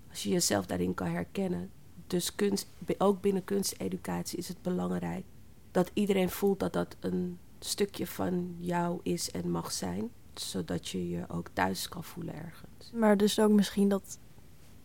Als 0.09 0.23
je 0.23 0.29
jezelf 0.29 0.65
daarin 0.65 0.93
kan 0.93 1.07
herkennen. 1.07 1.69
Dus 2.07 2.35
kunst, 2.35 2.67
ook 2.97 3.21
binnen 3.21 3.43
kunsteducatie 3.43 4.37
is 4.37 4.47
het 4.47 4.61
belangrijk 4.61 5.25
dat 5.71 5.91
iedereen 5.93 6.29
voelt 6.29 6.59
dat 6.59 6.73
dat 6.73 6.95
een 6.99 7.39
stukje 7.65 8.07
van 8.07 8.55
jou 8.59 8.99
is 9.03 9.31
en 9.31 9.51
mag 9.51 9.71
zijn. 9.71 10.11
Zodat 10.33 10.89
je 10.89 11.09
je 11.09 11.25
ook 11.27 11.47
thuis 11.53 11.89
kan 11.89 12.03
voelen 12.03 12.35
ergens. 12.35 12.91
Maar 12.93 13.17
dus 13.17 13.39
ook 13.39 13.51
misschien 13.51 13.89
dat 13.89 14.19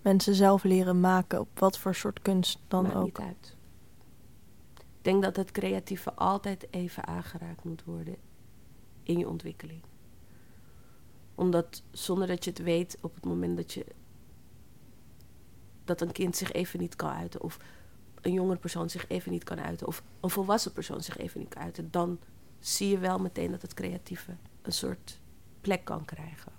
mensen 0.02 0.34
zelf 0.34 0.64
leren 0.64 1.00
maken 1.00 1.40
op 1.40 1.58
wat 1.58 1.78
voor 1.78 1.94
soort 1.94 2.22
kunst 2.22 2.58
dan 2.68 2.82
Maakt 2.82 2.94
ook. 2.96 3.04
Niet 3.04 3.18
uit. 3.18 3.56
Ik 4.78 5.04
denk 5.04 5.22
dat 5.22 5.36
het 5.36 5.50
creatieve 5.50 6.14
altijd 6.14 6.66
even 6.70 7.06
aangeraakt 7.06 7.64
moet 7.64 7.84
worden 7.84 8.16
in 9.02 9.18
je 9.18 9.28
ontwikkeling 9.28 9.82
omdat 11.38 11.82
zonder 11.90 12.26
dat 12.26 12.44
je 12.44 12.50
het 12.50 12.62
weet, 12.62 12.98
op 13.00 13.14
het 13.14 13.24
moment 13.24 13.56
dat 13.56 13.72
je 13.72 13.86
dat 15.84 16.00
een 16.00 16.12
kind 16.12 16.36
zich 16.36 16.52
even 16.52 16.80
niet 16.80 16.96
kan 16.96 17.10
uiten, 17.10 17.42
of 17.42 17.58
een 18.20 18.32
jongere 18.32 18.58
persoon 18.58 18.90
zich 18.90 19.08
even 19.08 19.32
niet 19.32 19.44
kan 19.44 19.60
uiten, 19.60 19.86
of 19.86 20.02
een 20.20 20.30
volwassen 20.30 20.72
persoon 20.72 21.02
zich 21.02 21.16
even 21.16 21.40
niet 21.40 21.48
kan 21.48 21.62
uiten, 21.62 21.90
dan 21.90 22.18
zie 22.60 22.88
je 22.88 22.98
wel 22.98 23.18
meteen 23.18 23.50
dat 23.50 23.62
het 23.62 23.74
creatieve 23.74 24.36
een 24.62 24.72
soort 24.72 25.20
plek 25.60 25.84
kan 25.84 26.04
krijgen. 26.04 26.52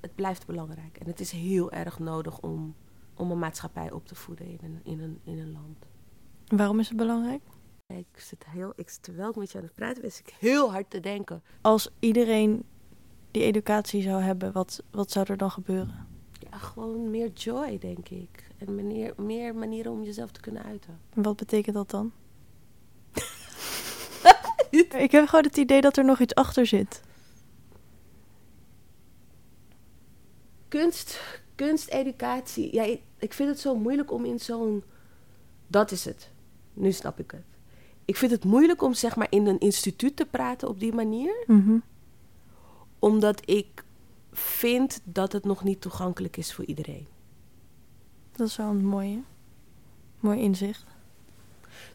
Het 0.00 0.14
blijft 0.14 0.46
belangrijk 0.46 0.98
en 0.98 1.06
het 1.06 1.20
is 1.20 1.30
heel 1.30 1.72
erg 1.72 1.98
nodig 1.98 2.40
om, 2.40 2.74
om 3.14 3.30
een 3.30 3.38
maatschappij 3.38 3.90
op 3.92 4.06
te 4.06 4.14
voeden 4.14 4.46
in 4.46 4.58
een, 4.62 4.80
in 4.84 5.00
een, 5.00 5.20
in 5.24 5.38
een 5.38 5.52
land. 5.52 5.86
Waarom 6.46 6.80
is 6.80 6.88
het 6.88 6.96
belangrijk? 6.96 7.42
Ik 7.86 8.06
zit 8.16 8.44
heel, 8.48 8.72
ik, 8.76 8.90
terwijl 8.90 9.30
ik 9.30 9.36
met 9.36 9.52
je 9.52 9.58
aan 9.58 9.64
het 9.64 9.74
praten 9.74 10.02
was, 10.02 10.18
ik 10.18 10.34
heel 10.38 10.70
hard 10.72 10.90
te 10.90 11.00
denken. 11.00 11.42
Als 11.60 11.90
iedereen 11.98 12.64
die 13.30 13.42
educatie 13.42 14.02
zou 14.02 14.22
hebben, 14.22 14.52
wat, 14.52 14.82
wat 14.90 15.10
zou 15.10 15.26
er 15.28 15.36
dan 15.36 15.50
gebeuren? 15.50 16.06
Ja, 16.50 16.58
gewoon 16.58 17.10
meer 17.10 17.32
joy, 17.32 17.78
denk 17.78 18.08
ik. 18.08 18.48
En 18.58 18.74
manier, 18.74 19.14
meer 19.16 19.54
manieren 19.54 19.92
om 19.92 20.02
jezelf 20.02 20.30
te 20.30 20.40
kunnen 20.40 20.62
uiten. 20.62 20.98
En 21.10 21.22
wat 21.22 21.36
betekent 21.36 21.74
dat 21.74 21.90
dan? 21.90 22.12
Ik 24.80 25.10
heb 25.10 25.28
gewoon 25.28 25.44
het 25.44 25.56
idee 25.56 25.80
dat 25.80 25.96
er 25.96 26.04
nog 26.04 26.20
iets 26.20 26.34
achter 26.34 26.66
zit. 26.66 27.02
Kunst, 30.68 31.20
kunsteducatie. 31.54 32.74
Ja, 32.74 32.96
ik 33.18 33.32
vind 33.32 33.48
het 33.48 33.60
zo 33.60 33.76
moeilijk 33.76 34.12
om 34.12 34.24
in 34.24 34.40
zo'n. 34.40 34.84
Dat 35.66 35.90
is 35.90 36.04
het. 36.04 36.30
Nu 36.72 36.92
snap 36.92 37.18
ik 37.18 37.30
het. 37.30 37.44
Ik 38.04 38.16
vind 38.16 38.30
het 38.30 38.44
moeilijk 38.44 38.82
om 38.82 38.94
zeg 38.94 39.16
maar 39.16 39.26
in 39.30 39.46
een 39.46 39.60
instituut 39.60 40.16
te 40.16 40.26
praten 40.26 40.68
op 40.68 40.80
die 40.80 40.92
manier. 40.92 41.44
Mm 41.46 41.82
omdat 43.04 43.48
ik 43.48 43.84
vind 44.32 45.00
dat 45.04 45.32
het 45.32 45.44
nog 45.44 45.64
niet 45.64 45.80
toegankelijk 45.80 46.36
is 46.36 46.54
voor 46.54 46.64
iedereen. 46.64 47.06
Dat 48.32 48.48
is 48.48 48.56
wel 48.56 48.68
een 48.68 48.84
mooie, 48.84 49.22
mooi 50.20 50.40
inzicht. 50.40 50.84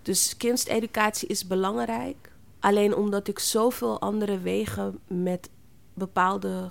Dus 0.01 0.37
kunsteducatie 0.37 1.27
is 1.27 1.47
belangrijk. 1.47 2.28
Alleen 2.59 2.95
omdat 2.95 3.27
ik 3.27 3.39
zoveel 3.39 4.01
andere 4.01 4.39
wegen 4.39 4.99
met 5.07 5.49
bepaalde 5.93 6.67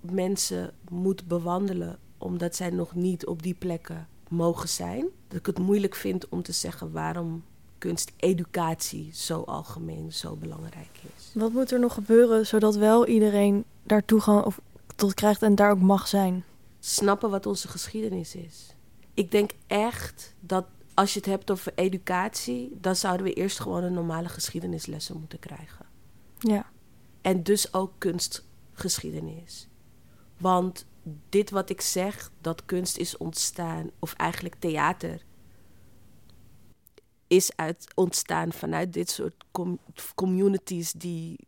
mensen 0.00 0.74
moet 0.90 1.26
bewandelen, 1.26 1.98
omdat 2.18 2.56
zij 2.56 2.70
nog 2.70 2.94
niet 2.94 3.26
op 3.26 3.42
die 3.42 3.54
plekken 3.54 4.08
mogen 4.28 4.68
zijn, 4.68 5.06
dat 5.28 5.38
ik 5.38 5.46
het 5.46 5.58
moeilijk 5.58 5.94
vind 5.94 6.28
om 6.28 6.42
te 6.42 6.52
zeggen 6.52 6.92
waarom 6.92 7.44
kunsteducatie 7.78 9.10
zo 9.14 9.40
algemeen 9.40 10.12
zo 10.12 10.36
belangrijk 10.36 11.00
is. 11.16 11.30
Wat 11.34 11.52
moet 11.52 11.70
er 11.70 11.80
nog 11.80 11.94
gebeuren 11.94 12.46
zodat 12.46 12.76
wel 12.76 13.06
iedereen 13.06 13.64
daar 13.82 14.04
toegang 14.04 14.44
of 14.44 14.60
tot 14.96 15.14
krijgt 15.14 15.42
en 15.42 15.54
daar 15.54 15.70
ook 15.70 15.80
mag 15.80 16.08
zijn? 16.08 16.44
Snappen 16.78 17.30
wat 17.30 17.46
onze 17.46 17.68
geschiedenis 17.68 18.34
is. 18.34 18.74
Ik 19.14 19.30
denk 19.30 19.50
echt 19.66 20.34
dat 20.40 20.64
als 20.96 21.12
je 21.12 21.18
het 21.18 21.28
hebt 21.28 21.50
over 21.50 21.72
educatie, 21.74 22.76
dan 22.80 22.96
zouden 22.96 23.26
we 23.26 23.32
eerst 23.32 23.60
gewoon 23.60 23.82
een 23.82 23.92
normale 23.92 24.28
geschiedenislessen 24.28 25.18
moeten 25.18 25.38
krijgen. 25.38 25.86
Ja. 26.38 26.70
En 27.20 27.42
dus 27.42 27.74
ook 27.74 27.92
kunstgeschiedenis. 27.98 29.68
Want 30.38 30.86
dit 31.28 31.50
wat 31.50 31.70
ik 31.70 31.80
zeg, 31.80 32.30
dat 32.40 32.64
kunst 32.64 32.96
is 32.96 33.16
ontstaan, 33.16 33.90
of 33.98 34.12
eigenlijk 34.12 34.54
theater, 34.54 35.24
is 37.26 37.56
uit, 37.56 37.86
ontstaan 37.94 38.52
vanuit 38.52 38.92
dit 38.92 39.10
soort 39.10 39.44
communities 40.14 40.92
die 40.92 41.38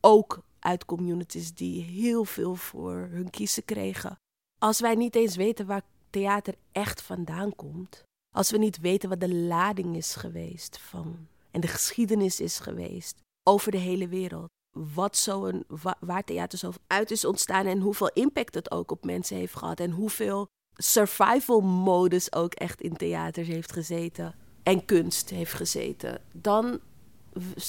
ook 0.00 0.42
uit 0.58 0.84
communities 0.84 1.54
die 1.54 1.82
heel 1.82 2.24
veel 2.24 2.54
voor 2.54 3.08
hun 3.10 3.30
kiezen 3.30 3.64
kregen. 3.64 4.18
Als 4.58 4.80
wij 4.80 4.94
niet 4.94 5.14
eens 5.14 5.36
weten 5.36 5.66
waar 5.66 5.82
theater 6.10 6.54
echt 6.72 7.02
vandaan 7.02 7.54
komt, 7.54 8.04
als 8.32 8.50
we 8.50 8.58
niet 8.58 8.80
weten 8.80 9.08
wat 9.08 9.20
de 9.20 9.34
lading 9.34 9.96
is 9.96 10.14
geweest 10.14 10.78
van 10.78 11.26
en 11.50 11.60
de 11.60 11.66
geschiedenis 11.68 12.40
is 12.40 12.58
geweest 12.58 13.20
over 13.42 13.70
de 13.70 13.78
hele 13.78 14.08
wereld, 14.08 14.48
wat 14.70 15.16
zo'n 15.16 15.64
waar 16.00 16.24
theater 16.24 16.58
zo 16.58 16.72
uit 16.86 17.10
is 17.10 17.24
ontstaan 17.24 17.66
en 17.66 17.80
hoeveel 17.80 18.10
impact 18.12 18.54
het 18.54 18.70
ook 18.70 18.90
op 18.90 19.04
mensen 19.04 19.36
heeft 19.36 19.56
gehad 19.56 19.80
en 19.80 19.90
hoeveel 19.90 20.46
survival 20.74 21.60
modus 21.60 22.32
ook 22.32 22.54
echt 22.54 22.80
in 22.80 22.96
theaters 22.96 23.48
heeft 23.48 23.72
gezeten 23.72 24.34
en 24.62 24.84
kunst 24.84 25.30
heeft 25.30 25.52
gezeten, 25.52 26.20
dan, 26.32 26.80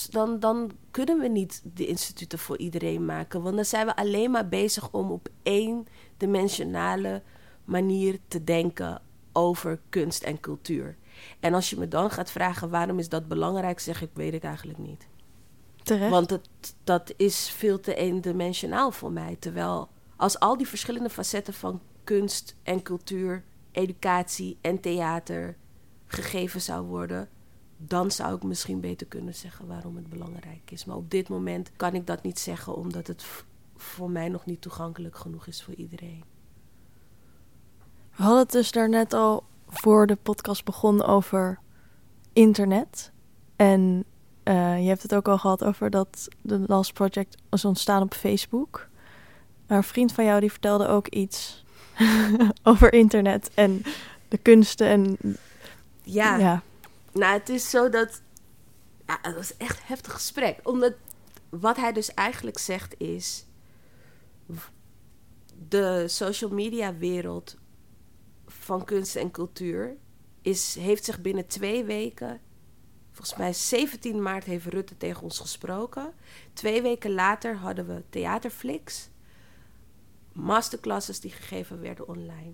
dan, 0.09 0.39
dan 0.39 0.71
kunnen 0.91 1.19
we 1.19 1.27
niet 1.27 1.61
de 1.73 1.87
instituten 1.87 2.39
voor 2.39 2.57
iedereen 2.57 3.05
maken. 3.05 3.41
Want 3.41 3.55
dan 3.55 3.65
zijn 3.65 3.85
we 3.85 3.95
alleen 3.95 4.31
maar 4.31 4.47
bezig 4.47 4.91
om 4.91 5.11
op 5.11 5.29
één 5.43 5.85
dimensionale 6.17 7.21
manier 7.65 8.19
te 8.27 8.43
denken 8.43 9.01
over 9.33 9.79
kunst 9.89 10.23
en 10.23 10.39
cultuur. 10.39 10.97
En 11.39 11.53
als 11.53 11.69
je 11.69 11.77
me 11.77 11.87
dan 11.87 12.11
gaat 12.11 12.31
vragen 12.31 12.69
waarom 12.69 12.99
is 12.99 13.09
dat 13.09 13.27
belangrijk, 13.27 13.79
zeg 13.79 14.01
ik 14.01 14.09
weet 14.13 14.33
ik 14.33 14.43
eigenlijk 14.43 14.79
niet. 14.79 15.07
Terecht. 15.83 16.11
Want 16.11 16.29
het, 16.29 16.49
dat 16.83 17.13
is 17.17 17.49
veel 17.49 17.79
te 17.79 17.95
eendimensionaal 17.95 18.91
voor 18.91 19.11
mij. 19.11 19.35
Terwijl 19.39 19.89
als 20.15 20.39
al 20.39 20.57
die 20.57 20.67
verschillende 20.67 21.09
facetten 21.09 21.53
van 21.53 21.81
kunst 22.03 22.55
en 22.63 22.81
cultuur, 22.81 23.43
educatie 23.71 24.57
en 24.61 24.79
theater 24.79 25.57
gegeven 26.05 26.61
zou 26.61 26.85
worden, 26.85 27.29
dan 27.77 28.11
zou 28.11 28.35
ik 28.35 28.43
misschien 28.43 28.79
beter 28.79 29.07
kunnen 29.07 29.35
zeggen 29.35 29.67
waarom 29.67 29.95
het 29.95 30.09
belangrijk 30.09 30.71
is. 30.71 30.85
Maar 30.85 30.95
op 30.95 31.11
dit 31.11 31.29
moment 31.29 31.71
kan 31.75 31.93
ik 31.93 32.07
dat 32.07 32.23
niet 32.23 32.39
zeggen, 32.39 32.75
omdat 32.75 33.07
het 33.07 33.25
voor 33.75 34.09
mij 34.09 34.29
nog 34.29 34.45
niet 34.45 34.61
toegankelijk 34.61 35.17
genoeg 35.17 35.47
is 35.47 35.63
voor 35.63 35.73
iedereen. 35.73 36.23
We 38.15 38.23
hadden 38.23 38.41
het 38.41 38.51
dus 38.51 38.71
daarnet 38.71 39.13
al 39.13 39.43
voor 39.67 40.07
de 40.07 40.15
podcast 40.15 40.65
begon 40.65 41.03
over 41.03 41.59
internet. 42.33 43.11
En 43.55 44.05
uh, 44.43 44.81
je 44.81 44.87
hebt 44.87 45.01
het 45.01 45.15
ook 45.15 45.27
al 45.27 45.37
gehad 45.37 45.63
over 45.63 45.89
dat 45.89 46.27
de 46.41 46.63
Last 46.67 46.93
Project 46.93 47.35
is 47.51 47.65
ontstaan 47.65 48.01
op 48.01 48.13
Facebook. 48.13 48.87
Maar 49.67 49.77
een 49.77 49.83
vriend 49.83 50.11
van 50.11 50.25
jou 50.25 50.39
die 50.39 50.51
vertelde 50.51 50.87
ook 50.87 51.07
iets 51.07 51.63
over 52.63 52.93
internet 52.93 53.51
en 53.53 53.83
de 54.27 54.37
kunsten 54.37 54.87
en... 54.87 55.17
Ja. 56.03 56.37
ja. 56.37 56.61
Nou, 57.11 57.33
het 57.33 57.49
is 57.49 57.69
zo 57.69 57.89
dat... 57.89 58.21
Ja, 59.07 59.17
het 59.21 59.35
was 59.35 59.57
echt 59.57 59.77
een 59.77 59.85
heftig 59.85 60.13
gesprek. 60.13 60.59
Omdat 60.63 60.93
wat 61.49 61.77
hij 61.77 61.93
dus 61.93 62.13
eigenlijk 62.13 62.57
zegt 62.57 62.99
is... 62.99 63.45
De 65.69 66.03
social 66.07 66.51
media 66.51 66.97
wereld 66.97 67.57
van 68.63 68.85
kunst 68.85 69.15
en 69.15 69.31
cultuur 69.31 69.97
is, 70.41 70.75
heeft 70.75 71.05
zich 71.05 71.21
binnen 71.21 71.47
twee 71.47 71.83
weken. 71.83 72.41
Volgens 73.11 73.37
mij 73.37 73.53
17 73.53 74.21
maart 74.21 74.43
heeft 74.43 74.65
Rutte 74.65 74.97
tegen 74.97 75.23
ons 75.23 75.39
gesproken. 75.39 76.13
Twee 76.53 76.81
weken 76.81 77.13
later 77.13 77.55
hadden 77.55 77.87
we 77.87 78.03
theaterflix. 78.09 79.09
Masterclasses 80.31 81.19
die 81.19 81.31
gegeven 81.31 81.81
werden 81.81 82.07
online. 82.07 82.53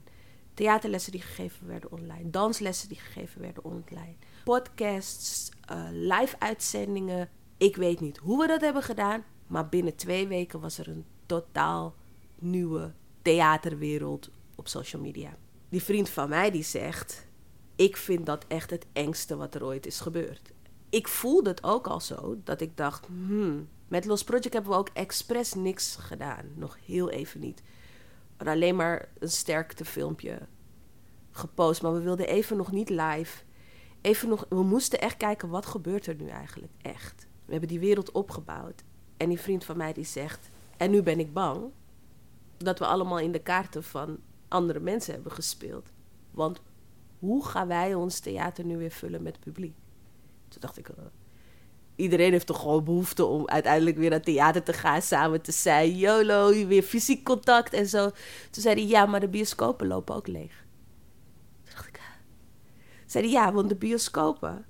Theaterlessen 0.54 1.12
die 1.12 1.22
gegeven 1.22 1.68
werden 1.68 1.92
online. 1.92 2.30
Danslessen 2.30 2.90
die 2.90 3.00
gegeven 3.00 3.42
werden 3.42 3.64
online. 3.64 4.16
Podcasts, 4.44 5.52
uh, 5.72 5.88
live-uitzendingen. 5.92 7.30
Ik 7.58 7.76
weet 7.76 8.00
niet 8.00 8.18
hoe 8.18 8.42
we 8.42 8.48
dat 8.48 8.62
hebben 8.62 8.84
gedaan. 8.84 9.24
Maar 9.48 9.70
binnen 9.70 9.96
twee 9.96 10.28
weken 10.28 10.60
was 10.60 10.78
er 10.78 10.88
een 10.88 11.06
totaal 11.26 11.96
nieuwe 12.36 12.94
theaterwereld 13.22 14.30
op 14.56 14.68
social 14.68 15.02
media 15.02 15.38
die 15.70 15.84
vriend 15.84 16.10
van 16.10 16.30
mij 16.30 16.52
die 16.52 16.64
zegt: 16.64 17.28
Ik 17.76 17.98
vind 17.98 18.26
dat 18.26 18.46
echt 18.48 18.70
het 18.70 18.86
engste 18.94 19.36
wat 19.36 19.56
er 19.56 19.66
ooit 19.66 19.86
is 19.86 20.00
gebeurd. 20.00 20.52
Ik 20.90 21.08
voelde 21.08 21.50
het 21.50 21.64
ook 21.64 21.88
al 21.88 22.00
zo 22.00 22.38
dat 22.44 22.62
ik 22.62 22.78
dacht: 22.78 23.06
hmm, 23.06 23.68
met 23.88 24.06
Los 24.06 24.24
Project 24.24 24.54
hebben 24.54 24.72
we 24.72 24.78
ook 24.78 24.90
expres 24.94 25.54
niks 25.54 25.96
gedaan. 25.96 26.46
Nog 26.56 26.78
heel 26.86 27.10
even 27.10 27.40
niet. 27.40 27.62
alleen 28.38 28.76
maar 28.76 29.10
een 29.20 29.30
sterkte 29.30 29.86
filmpje 29.86 30.40
gepost. 31.32 31.82
Maar 31.82 31.94
we 31.94 32.02
wilden 32.02 32.28
even 32.28 32.58
nog 32.58 32.72
niet 32.72 32.90
live. 32.90 33.44
Even 34.02 34.30
nog, 34.30 34.46
we 34.50 34.64
moesten 34.64 35.00
echt 35.00 35.18
kijken 35.18 35.50
wat 35.50 35.66
gebeurt 35.66 36.06
er 36.06 36.16
nu 36.16 36.28
eigenlijk 36.28 36.74
echt. 36.82 37.28
We 37.46 37.52
hebben 37.52 37.70
die 37.70 37.80
wereld 37.80 38.12
opgebouwd. 38.12 38.84
En 39.18 39.30
die 39.30 39.40
vriend 39.40 39.64
van 39.64 39.78
mij 39.78 39.94
die 39.94 40.06
zegt: 40.06 40.50
En 40.78 40.92
nu 40.92 41.04
ben 41.04 41.20
ik 41.20 41.34
bang 41.34 41.72
dat 42.58 42.80
we 42.80 42.86
allemaal 42.86 43.20
in 43.20 43.32
de 43.32 43.42
kaarten 43.42 43.84
van 43.84 44.20
andere 44.50 44.80
mensen 44.80 45.14
hebben 45.14 45.32
gespeeld. 45.32 45.92
Want 46.32 46.62
hoe 47.20 47.46
gaan 47.46 47.68
wij 47.68 47.94
ons 47.94 48.20
theater 48.20 48.66
nu 48.66 48.78
weer 48.78 48.92
vullen 48.92 49.24
met 49.24 49.40
publiek? 49.40 49.76
Toen 50.48 50.62
dacht 50.62 50.78
ik, 50.78 50.90
uh, 50.90 50.96
iedereen 51.96 52.32
heeft 52.32 52.46
toch 52.46 52.60
gewoon 52.60 52.84
behoefte 52.84 53.26
om 53.26 53.48
uiteindelijk 53.48 53.98
weer 53.98 54.10
naar 54.10 54.22
theater 54.22 54.64
te 54.64 54.74
gaan, 54.74 55.02
samen 55.02 55.42
te 55.42 55.52
zijn. 55.52 55.98
YOLO, 55.98 56.68
weer 56.68 56.84
fysiek 56.84 57.24
contact 57.24 57.74
en 57.74 57.88
zo. 57.88 58.10
Toen 58.50 58.62
zei 58.62 58.76
hij, 58.76 58.88
ja, 58.88 59.06
maar 59.06 59.20
de 59.20 59.28
bioscopen 59.28 59.88
lopen 59.88 60.16
ook 60.16 60.28
leeg. 60.28 60.66
Toen 61.64 61.74
dacht 61.74 61.88
ik, 61.88 61.98
uh. 61.98 62.04
zei 63.06 63.30
ja, 63.30 63.54
want 63.54 63.70
de 63.70 63.76
bioscopen 63.76 64.66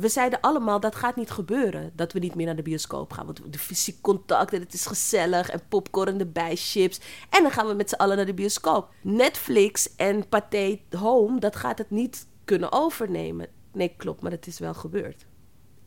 we 0.00 0.08
zeiden 0.08 0.40
allemaal 0.40 0.80
dat 0.80 0.96
gaat 0.96 1.16
niet 1.16 1.30
gebeuren. 1.30 1.92
Dat 1.94 2.12
we 2.12 2.18
niet 2.18 2.34
meer 2.34 2.46
naar 2.46 2.56
de 2.56 2.62
bioscoop 2.62 3.12
gaan. 3.12 3.26
Want 3.26 3.52
de 3.52 3.58
fysiek 3.58 4.00
contact 4.00 4.52
en 4.52 4.60
het 4.60 4.74
is 4.74 4.86
gezellig. 4.86 5.48
En 5.48 5.62
popcorn 5.68 6.20
erbij, 6.20 6.56
chips. 6.56 7.00
En 7.30 7.42
dan 7.42 7.50
gaan 7.50 7.66
we 7.66 7.74
met 7.74 7.88
z'n 7.88 7.94
allen 7.94 8.16
naar 8.16 8.26
de 8.26 8.34
bioscoop. 8.34 8.88
Netflix 9.02 9.94
en 9.96 10.28
Pathé 10.28 10.80
Home, 10.90 11.40
dat 11.40 11.56
gaat 11.56 11.78
het 11.78 11.90
niet 11.90 12.26
kunnen 12.44 12.72
overnemen. 12.72 13.48
Nee, 13.72 13.94
klopt, 13.96 14.22
maar 14.22 14.30
het 14.30 14.46
is 14.46 14.58
wel 14.58 14.74
gebeurd. 14.74 15.26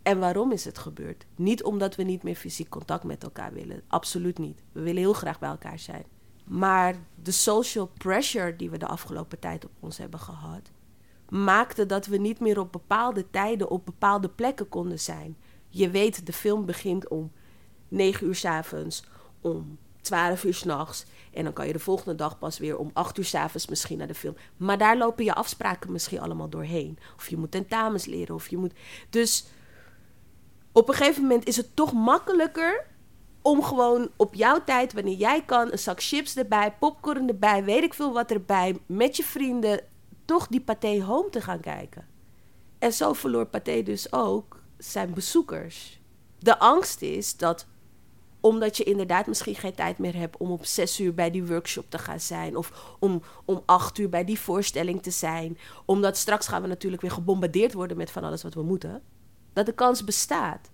En 0.04 0.20
waarom 0.20 0.52
is 0.52 0.66
het 0.66 0.78
gebeurd? 0.78 1.26
Niet 1.36 1.64
omdat 1.64 1.96
we 1.96 2.04
niet 2.04 2.24
meer 2.24 2.36
fysiek 2.36 2.70
contact 2.70 3.04
met 3.04 3.24
elkaar 3.24 3.54
willen. 3.54 3.82
Absoluut 3.88 4.38
niet. 4.38 4.64
We 4.72 4.82
willen 4.82 5.02
heel 5.02 5.14
graag 5.14 5.40
bij 5.40 5.50
elkaar 5.50 5.80
zijn. 5.80 6.06
Maar 6.46 6.96
de 7.24 7.32
social 7.32 7.92
pressure 7.98 8.56
die 8.56 8.70
we 8.70 8.78
de 8.78 8.88
afgelopen 8.88 9.40
tijd 9.40 9.66
op 9.66 9.72
ons 9.80 9.98
hebben 9.98 10.20
gehad 10.20 10.72
maakte 11.30 11.86
dat 11.86 12.06
we 12.06 12.18
niet 12.18 12.40
meer 12.40 12.60
op 12.60 12.72
bepaalde 12.72 13.30
tijden 13.30 13.70
op 13.70 13.86
bepaalde 13.86 14.30
plekken 14.30 14.70
konden 14.70 15.00
zijn. 15.00 15.38
Je 15.70 15.90
weet, 15.90 16.26
de 16.26 16.34
film 16.34 16.66
begint 16.66 17.08
om 17.08 17.32
9 17.88 18.28
uur 18.28 18.36
s 18.36 18.46
avonds, 18.46 19.04
om 19.42 19.78
12 20.02 20.44
uur 20.44 20.54
s'nachts. 20.54 21.06
En 21.34 21.44
dan 21.44 21.54
kan 21.54 21.68
je 21.68 21.74
de 21.74 21.80
volgende 21.80 22.16
dag 22.16 22.40
pas 22.40 22.58
weer 22.58 22.78
om 22.78 22.90
8 22.94 23.18
uur 23.18 23.26
s 23.26 23.36
avonds 23.36 23.68
misschien 23.68 23.98
naar 23.98 24.08
de 24.08 24.14
film. 24.14 24.36
Maar 24.58 24.78
daar 24.78 24.98
lopen 24.98 25.26
je 25.26 25.34
afspraken 25.34 25.92
misschien 25.92 26.20
allemaal 26.20 26.50
doorheen. 26.50 26.98
Of 27.16 27.30
je 27.30 27.38
moet 27.38 27.52
tentamens 27.52 28.06
leren, 28.06 28.36
of 28.36 28.48
je 28.48 28.58
moet. 28.58 28.74
Dus 29.10 29.46
op 30.72 30.90
een 30.90 30.96
gegeven 30.96 31.22
moment 31.22 31.48
is 31.48 31.58
het 31.58 31.76
toch 31.76 31.94
makkelijker 31.94 32.86
om 33.42 33.64
gewoon 33.64 34.10
op 34.16 34.34
jouw 34.34 34.64
tijd, 34.64 34.94
wanneer 34.94 35.18
jij 35.18 35.44
kan, 35.46 35.72
een 35.72 35.80
zak 35.80 36.02
chips 36.02 36.36
erbij, 36.36 36.74
popcorn 36.80 37.28
erbij, 37.28 37.64
weet 37.64 37.84
ik 37.84 37.94
veel 37.94 38.14
wat 38.14 38.32
erbij, 38.32 38.78
met 38.86 39.18
je 39.18 39.24
vrienden 39.24 39.82
toch 40.30 40.48
die 40.48 40.62
Pathé 40.62 41.02
Home 41.02 41.30
te 41.30 41.42
gaan 41.42 41.60
kijken. 41.60 42.08
En 42.80 42.94
zo 42.94 43.14
verloor 43.14 43.46
Pathé 43.46 43.84
dus 43.84 44.14
ook 44.14 44.62
zijn 44.78 45.14
bezoekers. 45.14 46.00
De 46.40 46.60
angst 46.60 47.02
is 47.02 47.38
dat 47.38 47.68
Omdat 48.42 48.78
je 48.78 48.84
inderdaad 48.84 49.28
misschien 49.28 49.56
geen 49.56 49.76
tijd 49.76 49.98
meer 49.98 50.16
hebt 50.16 50.38
om 50.38 50.52
op 50.52 50.66
zes 50.66 51.00
uur 51.00 51.14
bij 51.14 51.32
die 51.32 51.46
workshop 51.46 51.90
te 51.90 51.98
gaan 51.98 52.20
zijn. 52.20 52.56
Of 52.56 52.96
om, 53.00 53.22
om 53.46 53.64
acht 53.66 53.98
uur 53.98 54.10
bij 54.10 54.26
die 54.26 54.40
voorstelling 54.40 55.04
te 55.04 55.12
zijn. 55.12 55.58
Omdat 55.86 56.18
straks 56.18 56.48
gaan 56.48 56.62
we 56.62 56.68
natuurlijk 56.68 57.02
weer 57.02 57.12
gebombardeerd 57.12 57.74
worden 57.74 57.98
met 57.98 58.12
van 58.12 58.24
alles 58.24 58.44
wat 58.44 58.54
we 58.54 58.64
moeten. 58.64 59.02
Dat 59.54 59.66
de 59.66 59.74
kans 59.74 60.04
bestaat. 60.04 60.70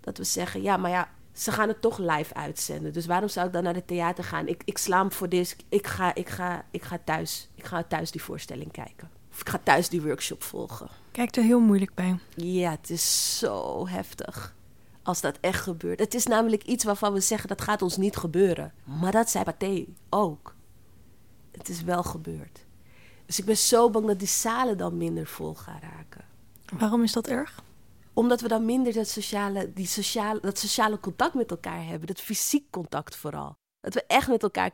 Dat 0.00 0.18
we 0.18 0.24
zeggen, 0.24 0.62
ja, 0.62 0.76
maar 0.76 0.90
ja, 0.90 1.10
ze 1.32 1.52
gaan 1.52 1.68
het 1.68 1.80
toch 1.80 1.98
live 1.98 2.34
uitzenden. 2.34 2.92
Dus 2.92 3.06
waarom 3.06 3.28
zou 3.28 3.46
ik 3.46 3.52
dan 3.52 3.62
naar 3.62 3.74
het 3.74 3.86
theater 3.86 4.24
gaan? 4.24 4.48
Ik, 4.48 4.62
ik 4.64 4.78
sla 4.78 4.98
hem 4.98 5.12
voor 5.12 5.28
dit. 5.28 5.56
Ik 5.68 5.86
ga, 5.86 6.14
ik, 6.14 6.28
ga, 6.28 6.64
ik 6.70 6.82
ga 6.82 6.98
thuis. 7.04 7.48
Ik 7.54 7.64
ga 7.64 7.82
thuis 7.82 8.10
die 8.10 8.22
voorstelling 8.22 8.72
kijken. 8.72 9.10
Of 9.32 9.40
ik 9.40 9.48
ga 9.48 9.60
thuis 9.62 9.88
die 9.88 10.02
workshop 10.02 10.42
volgen. 10.42 10.88
Kijk 11.10 11.36
er 11.36 11.42
heel 11.42 11.60
moeilijk 11.60 11.94
bij. 11.94 12.18
Ja, 12.34 12.70
het 12.70 12.90
is 12.90 13.38
zo 13.38 13.86
heftig. 13.88 14.54
Als 15.02 15.20
dat 15.20 15.38
echt 15.40 15.60
gebeurt. 15.60 15.98
Het 16.00 16.14
is 16.14 16.26
namelijk 16.26 16.62
iets 16.62 16.84
waarvan 16.84 17.12
we 17.12 17.20
zeggen 17.20 17.48
dat 17.48 17.60
gaat 17.60 17.82
ons 17.82 17.96
niet 17.96 18.16
gebeuren. 18.16 18.72
Maar 18.84 19.12
dat 19.12 19.30
zei 19.30 19.44
Pathé 19.44 19.84
ook. 20.10 20.54
Het 21.50 21.68
is 21.68 21.82
wel 21.82 22.02
gebeurd. 22.02 22.64
Dus 23.26 23.38
ik 23.38 23.44
ben 23.44 23.56
zo 23.56 23.90
bang 23.90 24.06
dat 24.06 24.18
die 24.18 24.28
zalen 24.28 24.76
dan 24.76 24.96
minder 24.96 25.26
vol 25.26 25.54
gaan 25.54 25.80
raken. 25.80 26.24
Waarom 26.78 27.02
is 27.02 27.12
dat 27.12 27.26
erg? 27.26 27.62
Omdat 28.14 28.40
we 28.40 28.48
dan 28.48 28.64
minder 28.64 28.92
dat 28.92 29.08
sociale, 29.08 29.72
die 29.72 29.86
sociale, 29.86 30.40
dat 30.40 30.58
sociale 30.58 31.00
contact 31.00 31.34
met 31.34 31.50
elkaar 31.50 31.86
hebben. 31.86 32.06
Dat 32.06 32.20
fysiek 32.20 32.70
contact 32.70 33.16
vooral. 33.16 33.56
Dat 33.80 33.94
we 33.94 34.04
echt 34.06 34.28
met 34.28 34.42
elkaar 34.42 34.72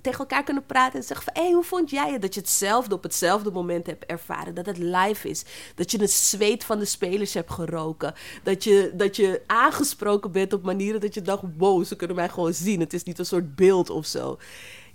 tegen 0.00 0.18
elkaar 0.18 0.44
kunnen 0.44 0.66
praten 0.66 0.98
en 0.98 1.04
zeggen 1.04 1.24
van... 1.24 1.34
hé, 1.42 1.48
hey, 1.48 1.52
hoe 1.52 1.64
vond 1.64 1.90
jij 1.90 2.12
het? 2.12 2.22
Dat 2.22 2.34
je 2.34 2.40
hetzelfde 2.40 2.94
op 2.94 3.02
hetzelfde 3.02 3.50
moment 3.50 3.86
hebt 3.86 4.04
ervaren. 4.04 4.54
Dat 4.54 4.66
het 4.66 4.78
live 4.78 5.28
is. 5.28 5.44
Dat 5.74 5.90
je 5.90 6.00
het 6.00 6.10
zweet 6.10 6.64
van 6.64 6.78
de 6.78 6.84
spelers 6.84 7.34
hebt 7.34 7.50
geroken. 7.50 8.14
Dat 8.42 8.64
je, 8.64 8.92
dat 8.94 9.16
je 9.16 9.42
aangesproken 9.46 10.32
bent 10.32 10.52
op 10.52 10.62
manieren 10.62 11.00
dat 11.00 11.14
je 11.14 11.22
dacht... 11.22 11.42
wow, 11.56 11.84
ze 11.84 11.96
kunnen 11.96 12.16
mij 12.16 12.28
gewoon 12.28 12.54
zien. 12.54 12.80
Het 12.80 12.92
is 12.92 13.02
niet 13.02 13.18
een 13.18 13.26
soort 13.26 13.54
beeld 13.56 13.90
of 13.90 14.06
zo. 14.06 14.38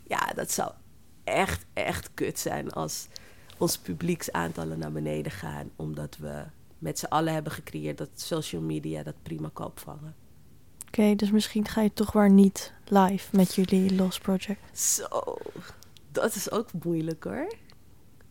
Ja, 0.07 0.31
dat 0.35 0.51
zou 0.51 0.71
echt, 1.23 1.65
echt 1.73 2.09
kut 2.13 2.39
zijn 2.39 2.71
als 2.71 3.07
onze 3.57 3.81
publieksaantallen 3.81 4.79
naar 4.79 4.91
beneden 4.91 5.31
gaan... 5.31 5.71
omdat 5.75 6.17
we 6.17 6.43
met 6.79 6.99
z'n 6.99 7.05
allen 7.05 7.33
hebben 7.33 7.51
gecreëerd 7.51 7.97
dat 7.97 8.09
social 8.13 8.61
media 8.61 9.03
dat 9.03 9.15
prima 9.23 9.49
kan 9.53 9.65
opvangen. 9.65 10.15
Oké, 10.87 11.15
dus 11.15 11.31
misschien 11.31 11.67
ga 11.67 11.81
je 11.81 11.93
toch 11.93 12.13
maar 12.13 12.29
niet 12.29 12.73
live 12.87 13.35
met 13.35 13.55
jullie 13.55 13.95
Lost 13.95 14.21
Project. 14.21 14.79
Zo, 14.79 15.37
dat 16.11 16.35
is 16.35 16.51
ook 16.51 16.67
moeilijk 16.83 17.23
hoor. 17.23 17.53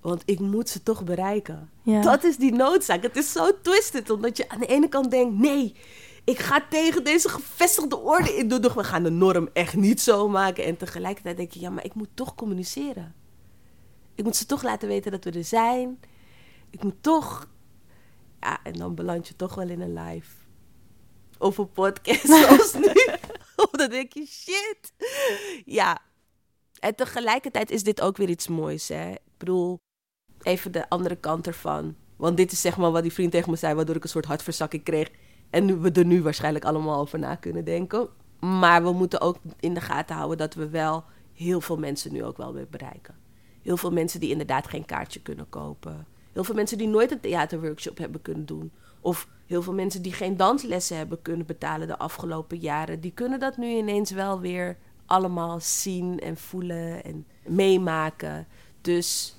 Want 0.00 0.22
ik 0.24 0.40
moet 0.40 0.68
ze 0.68 0.82
toch 0.82 1.04
bereiken. 1.04 1.70
Ja. 1.82 2.00
Dat 2.00 2.24
is 2.24 2.36
die 2.36 2.52
noodzaak. 2.52 3.02
Het 3.02 3.16
is 3.16 3.32
zo 3.32 3.60
twisted, 3.62 4.10
omdat 4.10 4.36
je 4.36 4.48
aan 4.48 4.60
de 4.60 4.66
ene 4.66 4.88
kant 4.88 5.10
denkt: 5.10 5.38
nee, 5.38 5.74
ik 6.24 6.38
ga 6.38 6.64
tegen 6.70 7.04
deze 7.04 7.28
gevestigde 7.28 7.96
orde 7.96 8.36
in 8.36 8.48
doen. 8.48 8.60
We 8.60 8.84
gaan 8.84 9.02
de 9.02 9.10
norm 9.10 9.48
echt 9.52 9.76
niet 9.76 10.00
zo 10.00 10.28
maken. 10.28 10.64
En 10.64 10.76
tegelijkertijd 10.76 11.36
denk 11.36 11.52
je: 11.52 11.60
ja, 11.60 11.70
maar 11.70 11.84
ik 11.84 11.94
moet 11.94 12.08
toch 12.14 12.34
communiceren. 12.34 13.14
Ik 14.14 14.24
moet 14.24 14.36
ze 14.36 14.46
toch 14.46 14.62
laten 14.62 14.88
weten 14.88 15.10
dat 15.10 15.24
we 15.24 15.30
er 15.30 15.44
zijn. 15.44 15.98
Ik 16.70 16.82
moet 16.82 16.96
toch. 17.00 17.48
Ja, 18.40 18.58
en 18.62 18.72
dan 18.72 18.94
beland 18.94 19.28
je 19.28 19.36
toch 19.36 19.54
wel 19.54 19.68
in 19.68 19.80
een 19.80 19.94
live 19.94 20.30
of 21.38 21.58
een 21.58 21.72
podcast 21.72 22.26
zoals 22.36 22.74
nu. 22.74 22.92
of 23.64 23.70
dan 23.70 23.90
denk 23.90 24.12
je, 24.12 24.26
shit. 24.26 24.92
Ja. 25.64 25.98
En 26.80 26.94
tegelijkertijd 26.94 27.70
is 27.70 27.82
dit 27.82 28.00
ook 28.00 28.16
weer 28.16 28.28
iets 28.28 28.48
moois, 28.48 28.88
hè. 28.88 29.10
Ik 29.10 29.36
bedoel, 29.36 29.78
even 30.42 30.72
de 30.72 30.88
andere 30.88 31.16
kant 31.16 31.46
ervan. 31.46 31.96
Want 32.16 32.36
dit 32.36 32.52
is 32.52 32.60
zeg 32.60 32.76
maar 32.76 32.90
wat 32.90 33.02
die 33.02 33.12
vriend 33.12 33.32
tegen 33.32 33.50
me 33.50 33.56
zei, 33.56 33.74
waardoor 33.74 33.96
ik 33.96 34.02
een 34.02 34.08
soort 34.08 34.24
hartverzakking 34.24 34.84
kreeg. 34.84 35.10
En 35.50 35.80
we 35.80 35.90
er 35.90 36.04
nu 36.04 36.22
waarschijnlijk 36.22 36.64
allemaal 36.64 37.00
over 37.00 37.18
na 37.18 37.34
kunnen 37.34 37.64
denken. 37.64 38.08
Maar 38.40 38.82
we 38.82 38.92
moeten 38.92 39.20
ook 39.20 39.38
in 39.60 39.74
de 39.74 39.80
gaten 39.80 40.16
houden 40.16 40.38
dat 40.38 40.54
we 40.54 40.68
wel 40.68 41.04
heel 41.32 41.60
veel 41.60 41.78
mensen 41.78 42.12
nu 42.12 42.24
ook 42.24 42.36
wel 42.36 42.52
weer 42.52 42.68
bereiken. 42.70 43.14
Heel 43.62 43.76
veel 43.76 43.92
mensen 43.92 44.20
die 44.20 44.30
inderdaad 44.30 44.68
geen 44.68 44.84
kaartje 44.84 45.20
kunnen 45.20 45.48
kopen. 45.48 46.06
Heel 46.38 46.46
veel 46.46 46.56
mensen 46.56 46.78
die 46.78 46.88
nooit 46.88 47.10
een 47.10 47.20
theaterworkshop 47.20 47.98
hebben 47.98 48.22
kunnen 48.22 48.46
doen. 48.46 48.72
Of 49.00 49.28
heel 49.46 49.62
veel 49.62 49.72
mensen 49.72 50.02
die 50.02 50.12
geen 50.12 50.36
danslessen 50.36 50.96
hebben 50.96 51.22
kunnen 51.22 51.46
betalen 51.46 51.86
de 51.86 51.98
afgelopen 51.98 52.58
jaren, 52.58 53.00
die 53.00 53.12
kunnen 53.12 53.40
dat 53.40 53.56
nu 53.56 53.66
ineens 53.66 54.10
wel 54.10 54.40
weer 54.40 54.76
allemaal 55.06 55.60
zien 55.60 56.18
en 56.18 56.36
voelen 56.36 57.04
en 57.04 57.26
meemaken. 57.46 58.46
Dus 58.80 59.36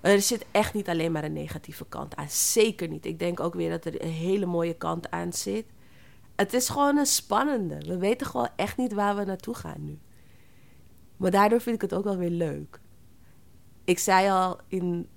er 0.00 0.20
zit 0.20 0.46
echt 0.50 0.74
niet 0.74 0.88
alleen 0.88 1.12
maar 1.12 1.24
een 1.24 1.32
negatieve 1.32 1.86
kant 1.88 2.16
aan. 2.16 2.30
Zeker 2.30 2.88
niet. 2.88 3.06
Ik 3.06 3.18
denk 3.18 3.40
ook 3.40 3.54
weer 3.54 3.70
dat 3.70 3.84
er 3.84 4.04
een 4.04 4.10
hele 4.10 4.46
mooie 4.46 4.74
kant 4.74 5.10
aan 5.10 5.32
zit. 5.32 5.66
Het 6.36 6.52
is 6.52 6.68
gewoon 6.68 6.96
een 6.96 7.06
spannende. 7.06 7.78
We 7.86 7.98
weten 7.98 8.26
gewoon 8.26 8.50
echt 8.56 8.76
niet 8.76 8.92
waar 8.92 9.16
we 9.16 9.24
naartoe 9.24 9.54
gaan 9.54 9.84
nu. 9.84 9.98
Maar 11.16 11.30
daardoor 11.30 11.60
vind 11.60 11.74
ik 11.74 11.82
het 11.82 11.94
ook 11.94 12.04
wel 12.04 12.16
weer 12.16 12.30
leuk. 12.30 12.80
Ik 13.84 13.98
zei 13.98 14.30
al 14.30 14.60
in, 14.68 15.08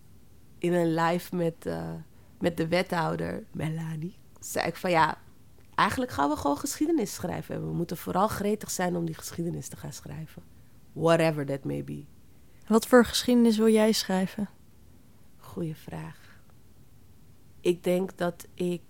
in 0.62 0.74
een 0.74 0.94
live 0.94 1.36
met. 1.36 1.66
Uh, 1.66 1.94
met 2.42 2.58
de 2.58 2.68
wethouder, 2.68 3.44
Melanie, 3.52 4.16
zei 4.40 4.68
ik 4.68 4.76
van 4.76 4.90
ja, 4.92 5.18
eigenlijk 5.76 6.12
gaan 6.12 6.30
we 6.30 6.36
gewoon 6.36 6.58
geschiedenis 6.58 7.14
schrijven. 7.14 7.56
En 7.56 7.68
we 7.68 7.74
moeten 7.74 7.98
vooral 7.98 8.28
gretig 8.28 8.72
zijn 8.72 8.96
om 8.96 9.06
die 9.06 9.16
geschiedenis 9.16 9.68
te 9.68 9.78
gaan 9.78 9.94
schrijven. 9.94 10.44
Whatever 10.94 11.46
that 11.46 11.64
may 11.64 11.84
be. 11.84 12.06
Wat 12.68 12.88
voor 12.88 13.06
geschiedenis 13.06 13.58
wil 13.58 13.70
jij 13.70 13.92
schrijven? 13.92 14.50
Goeie 15.38 15.76
vraag. 15.76 16.42
Ik 17.60 17.84
denk 17.84 18.18
dat 18.18 18.48
ik 18.54 18.82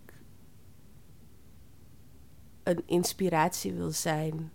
een 2.64 2.84
inspiratie 2.86 3.74
wil 3.74 3.92
zijn 3.92 4.52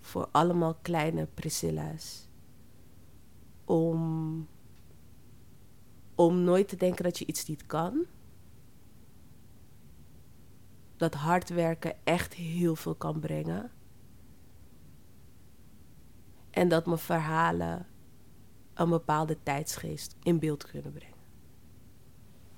voor 0.00 0.28
allemaal 0.30 0.74
kleine 0.82 1.26
Priscilla's. 1.34 2.28
Om, 3.64 4.48
om 6.14 6.40
nooit 6.40 6.68
te 6.68 6.76
denken 6.76 7.04
dat 7.04 7.18
je 7.18 7.26
iets 7.26 7.46
niet 7.46 7.66
kan 7.66 8.06
dat 10.96 11.14
hard 11.14 11.48
werken 11.48 11.94
echt 12.04 12.34
heel 12.34 12.76
veel 12.76 12.94
kan 12.94 13.20
brengen. 13.20 13.70
En 16.50 16.68
dat 16.68 16.86
mijn 16.86 16.98
verhalen 16.98 17.86
een 18.74 18.88
bepaalde 18.88 19.36
tijdsgeest 19.42 20.16
in 20.22 20.38
beeld 20.38 20.70
kunnen 20.70 20.92
brengen. 20.92 21.14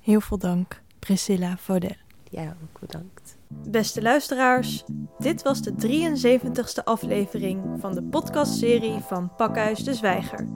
Heel 0.01 0.21
veel 0.21 0.39
dank, 0.39 0.83
Priscilla 0.99 1.57
Vaudel. 1.57 1.97
Ja, 2.31 2.57
ook 2.63 2.81
bedankt. 2.81 3.39
Beste 3.49 4.03
luisteraars, 4.03 4.85
dit 5.19 5.43
was 5.43 5.63
de 5.63 5.73
73ste 5.73 6.85
aflevering 6.85 7.81
van 7.81 7.95
de 7.95 8.03
podcastserie 8.03 8.99
van 8.99 9.35
Pakhuis 9.37 9.85
de 9.85 9.95
Zwijger. 9.95 10.49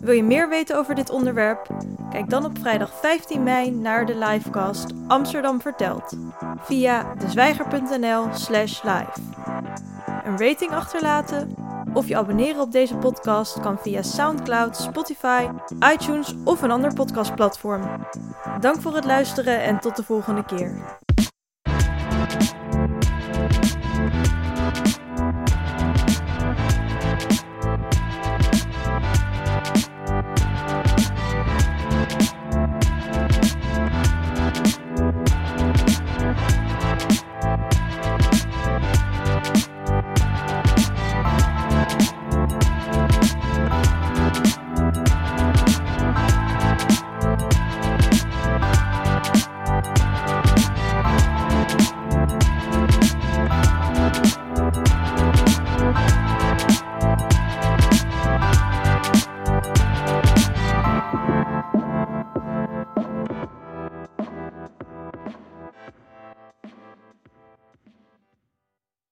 Wil 0.00 0.14
je 0.14 0.22
meer 0.22 0.48
weten 0.48 0.76
over 0.78 0.94
dit 0.94 1.10
onderwerp? 1.10 1.66
Kijk 2.10 2.30
dan 2.30 2.44
op 2.44 2.58
vrijdag 2.58 2.90
15 3.00 3.42
mei 3.42 3.70
naar 3.70 4.06
de 4.06 4.18
livecast 4.18 4.92
Amsterdam 5.06 5.60
Vertelt 5.60 6.16
via 6.58 7.14
dezwijger.nl 7.14 8.26
slash 8.32 8.82
live. 8.82 9.12
Een 10.24 10.38
rating 10.38 10.70
achterlaten 10.70 11.54
of 11.92 12.08
je 12.08 12.16
abonneren 12.16 12.60
op 12.60 12.72
deze 12.72 12.96
podcast 12.96 13.60
kan 13.60 13.78
via 13.78 14.02
Soundcloud, 14.02 14.76
Spotify, 14.76 15.48
iTunes 15.92 16.34
of 16.44 16.62
een 16.62 16.70
ander 16.70 16.94
podcastplatform. 16.94 18.06
Dank 18.60 18.80
voor 18.80 18.94
het 18.94 19.04
luisteren 19.04 19.62
en 19.62 19.80
tot 19.80 19.96
de 19.96 20.02
volgende 20.02 20.44
keer. 20.44 20.98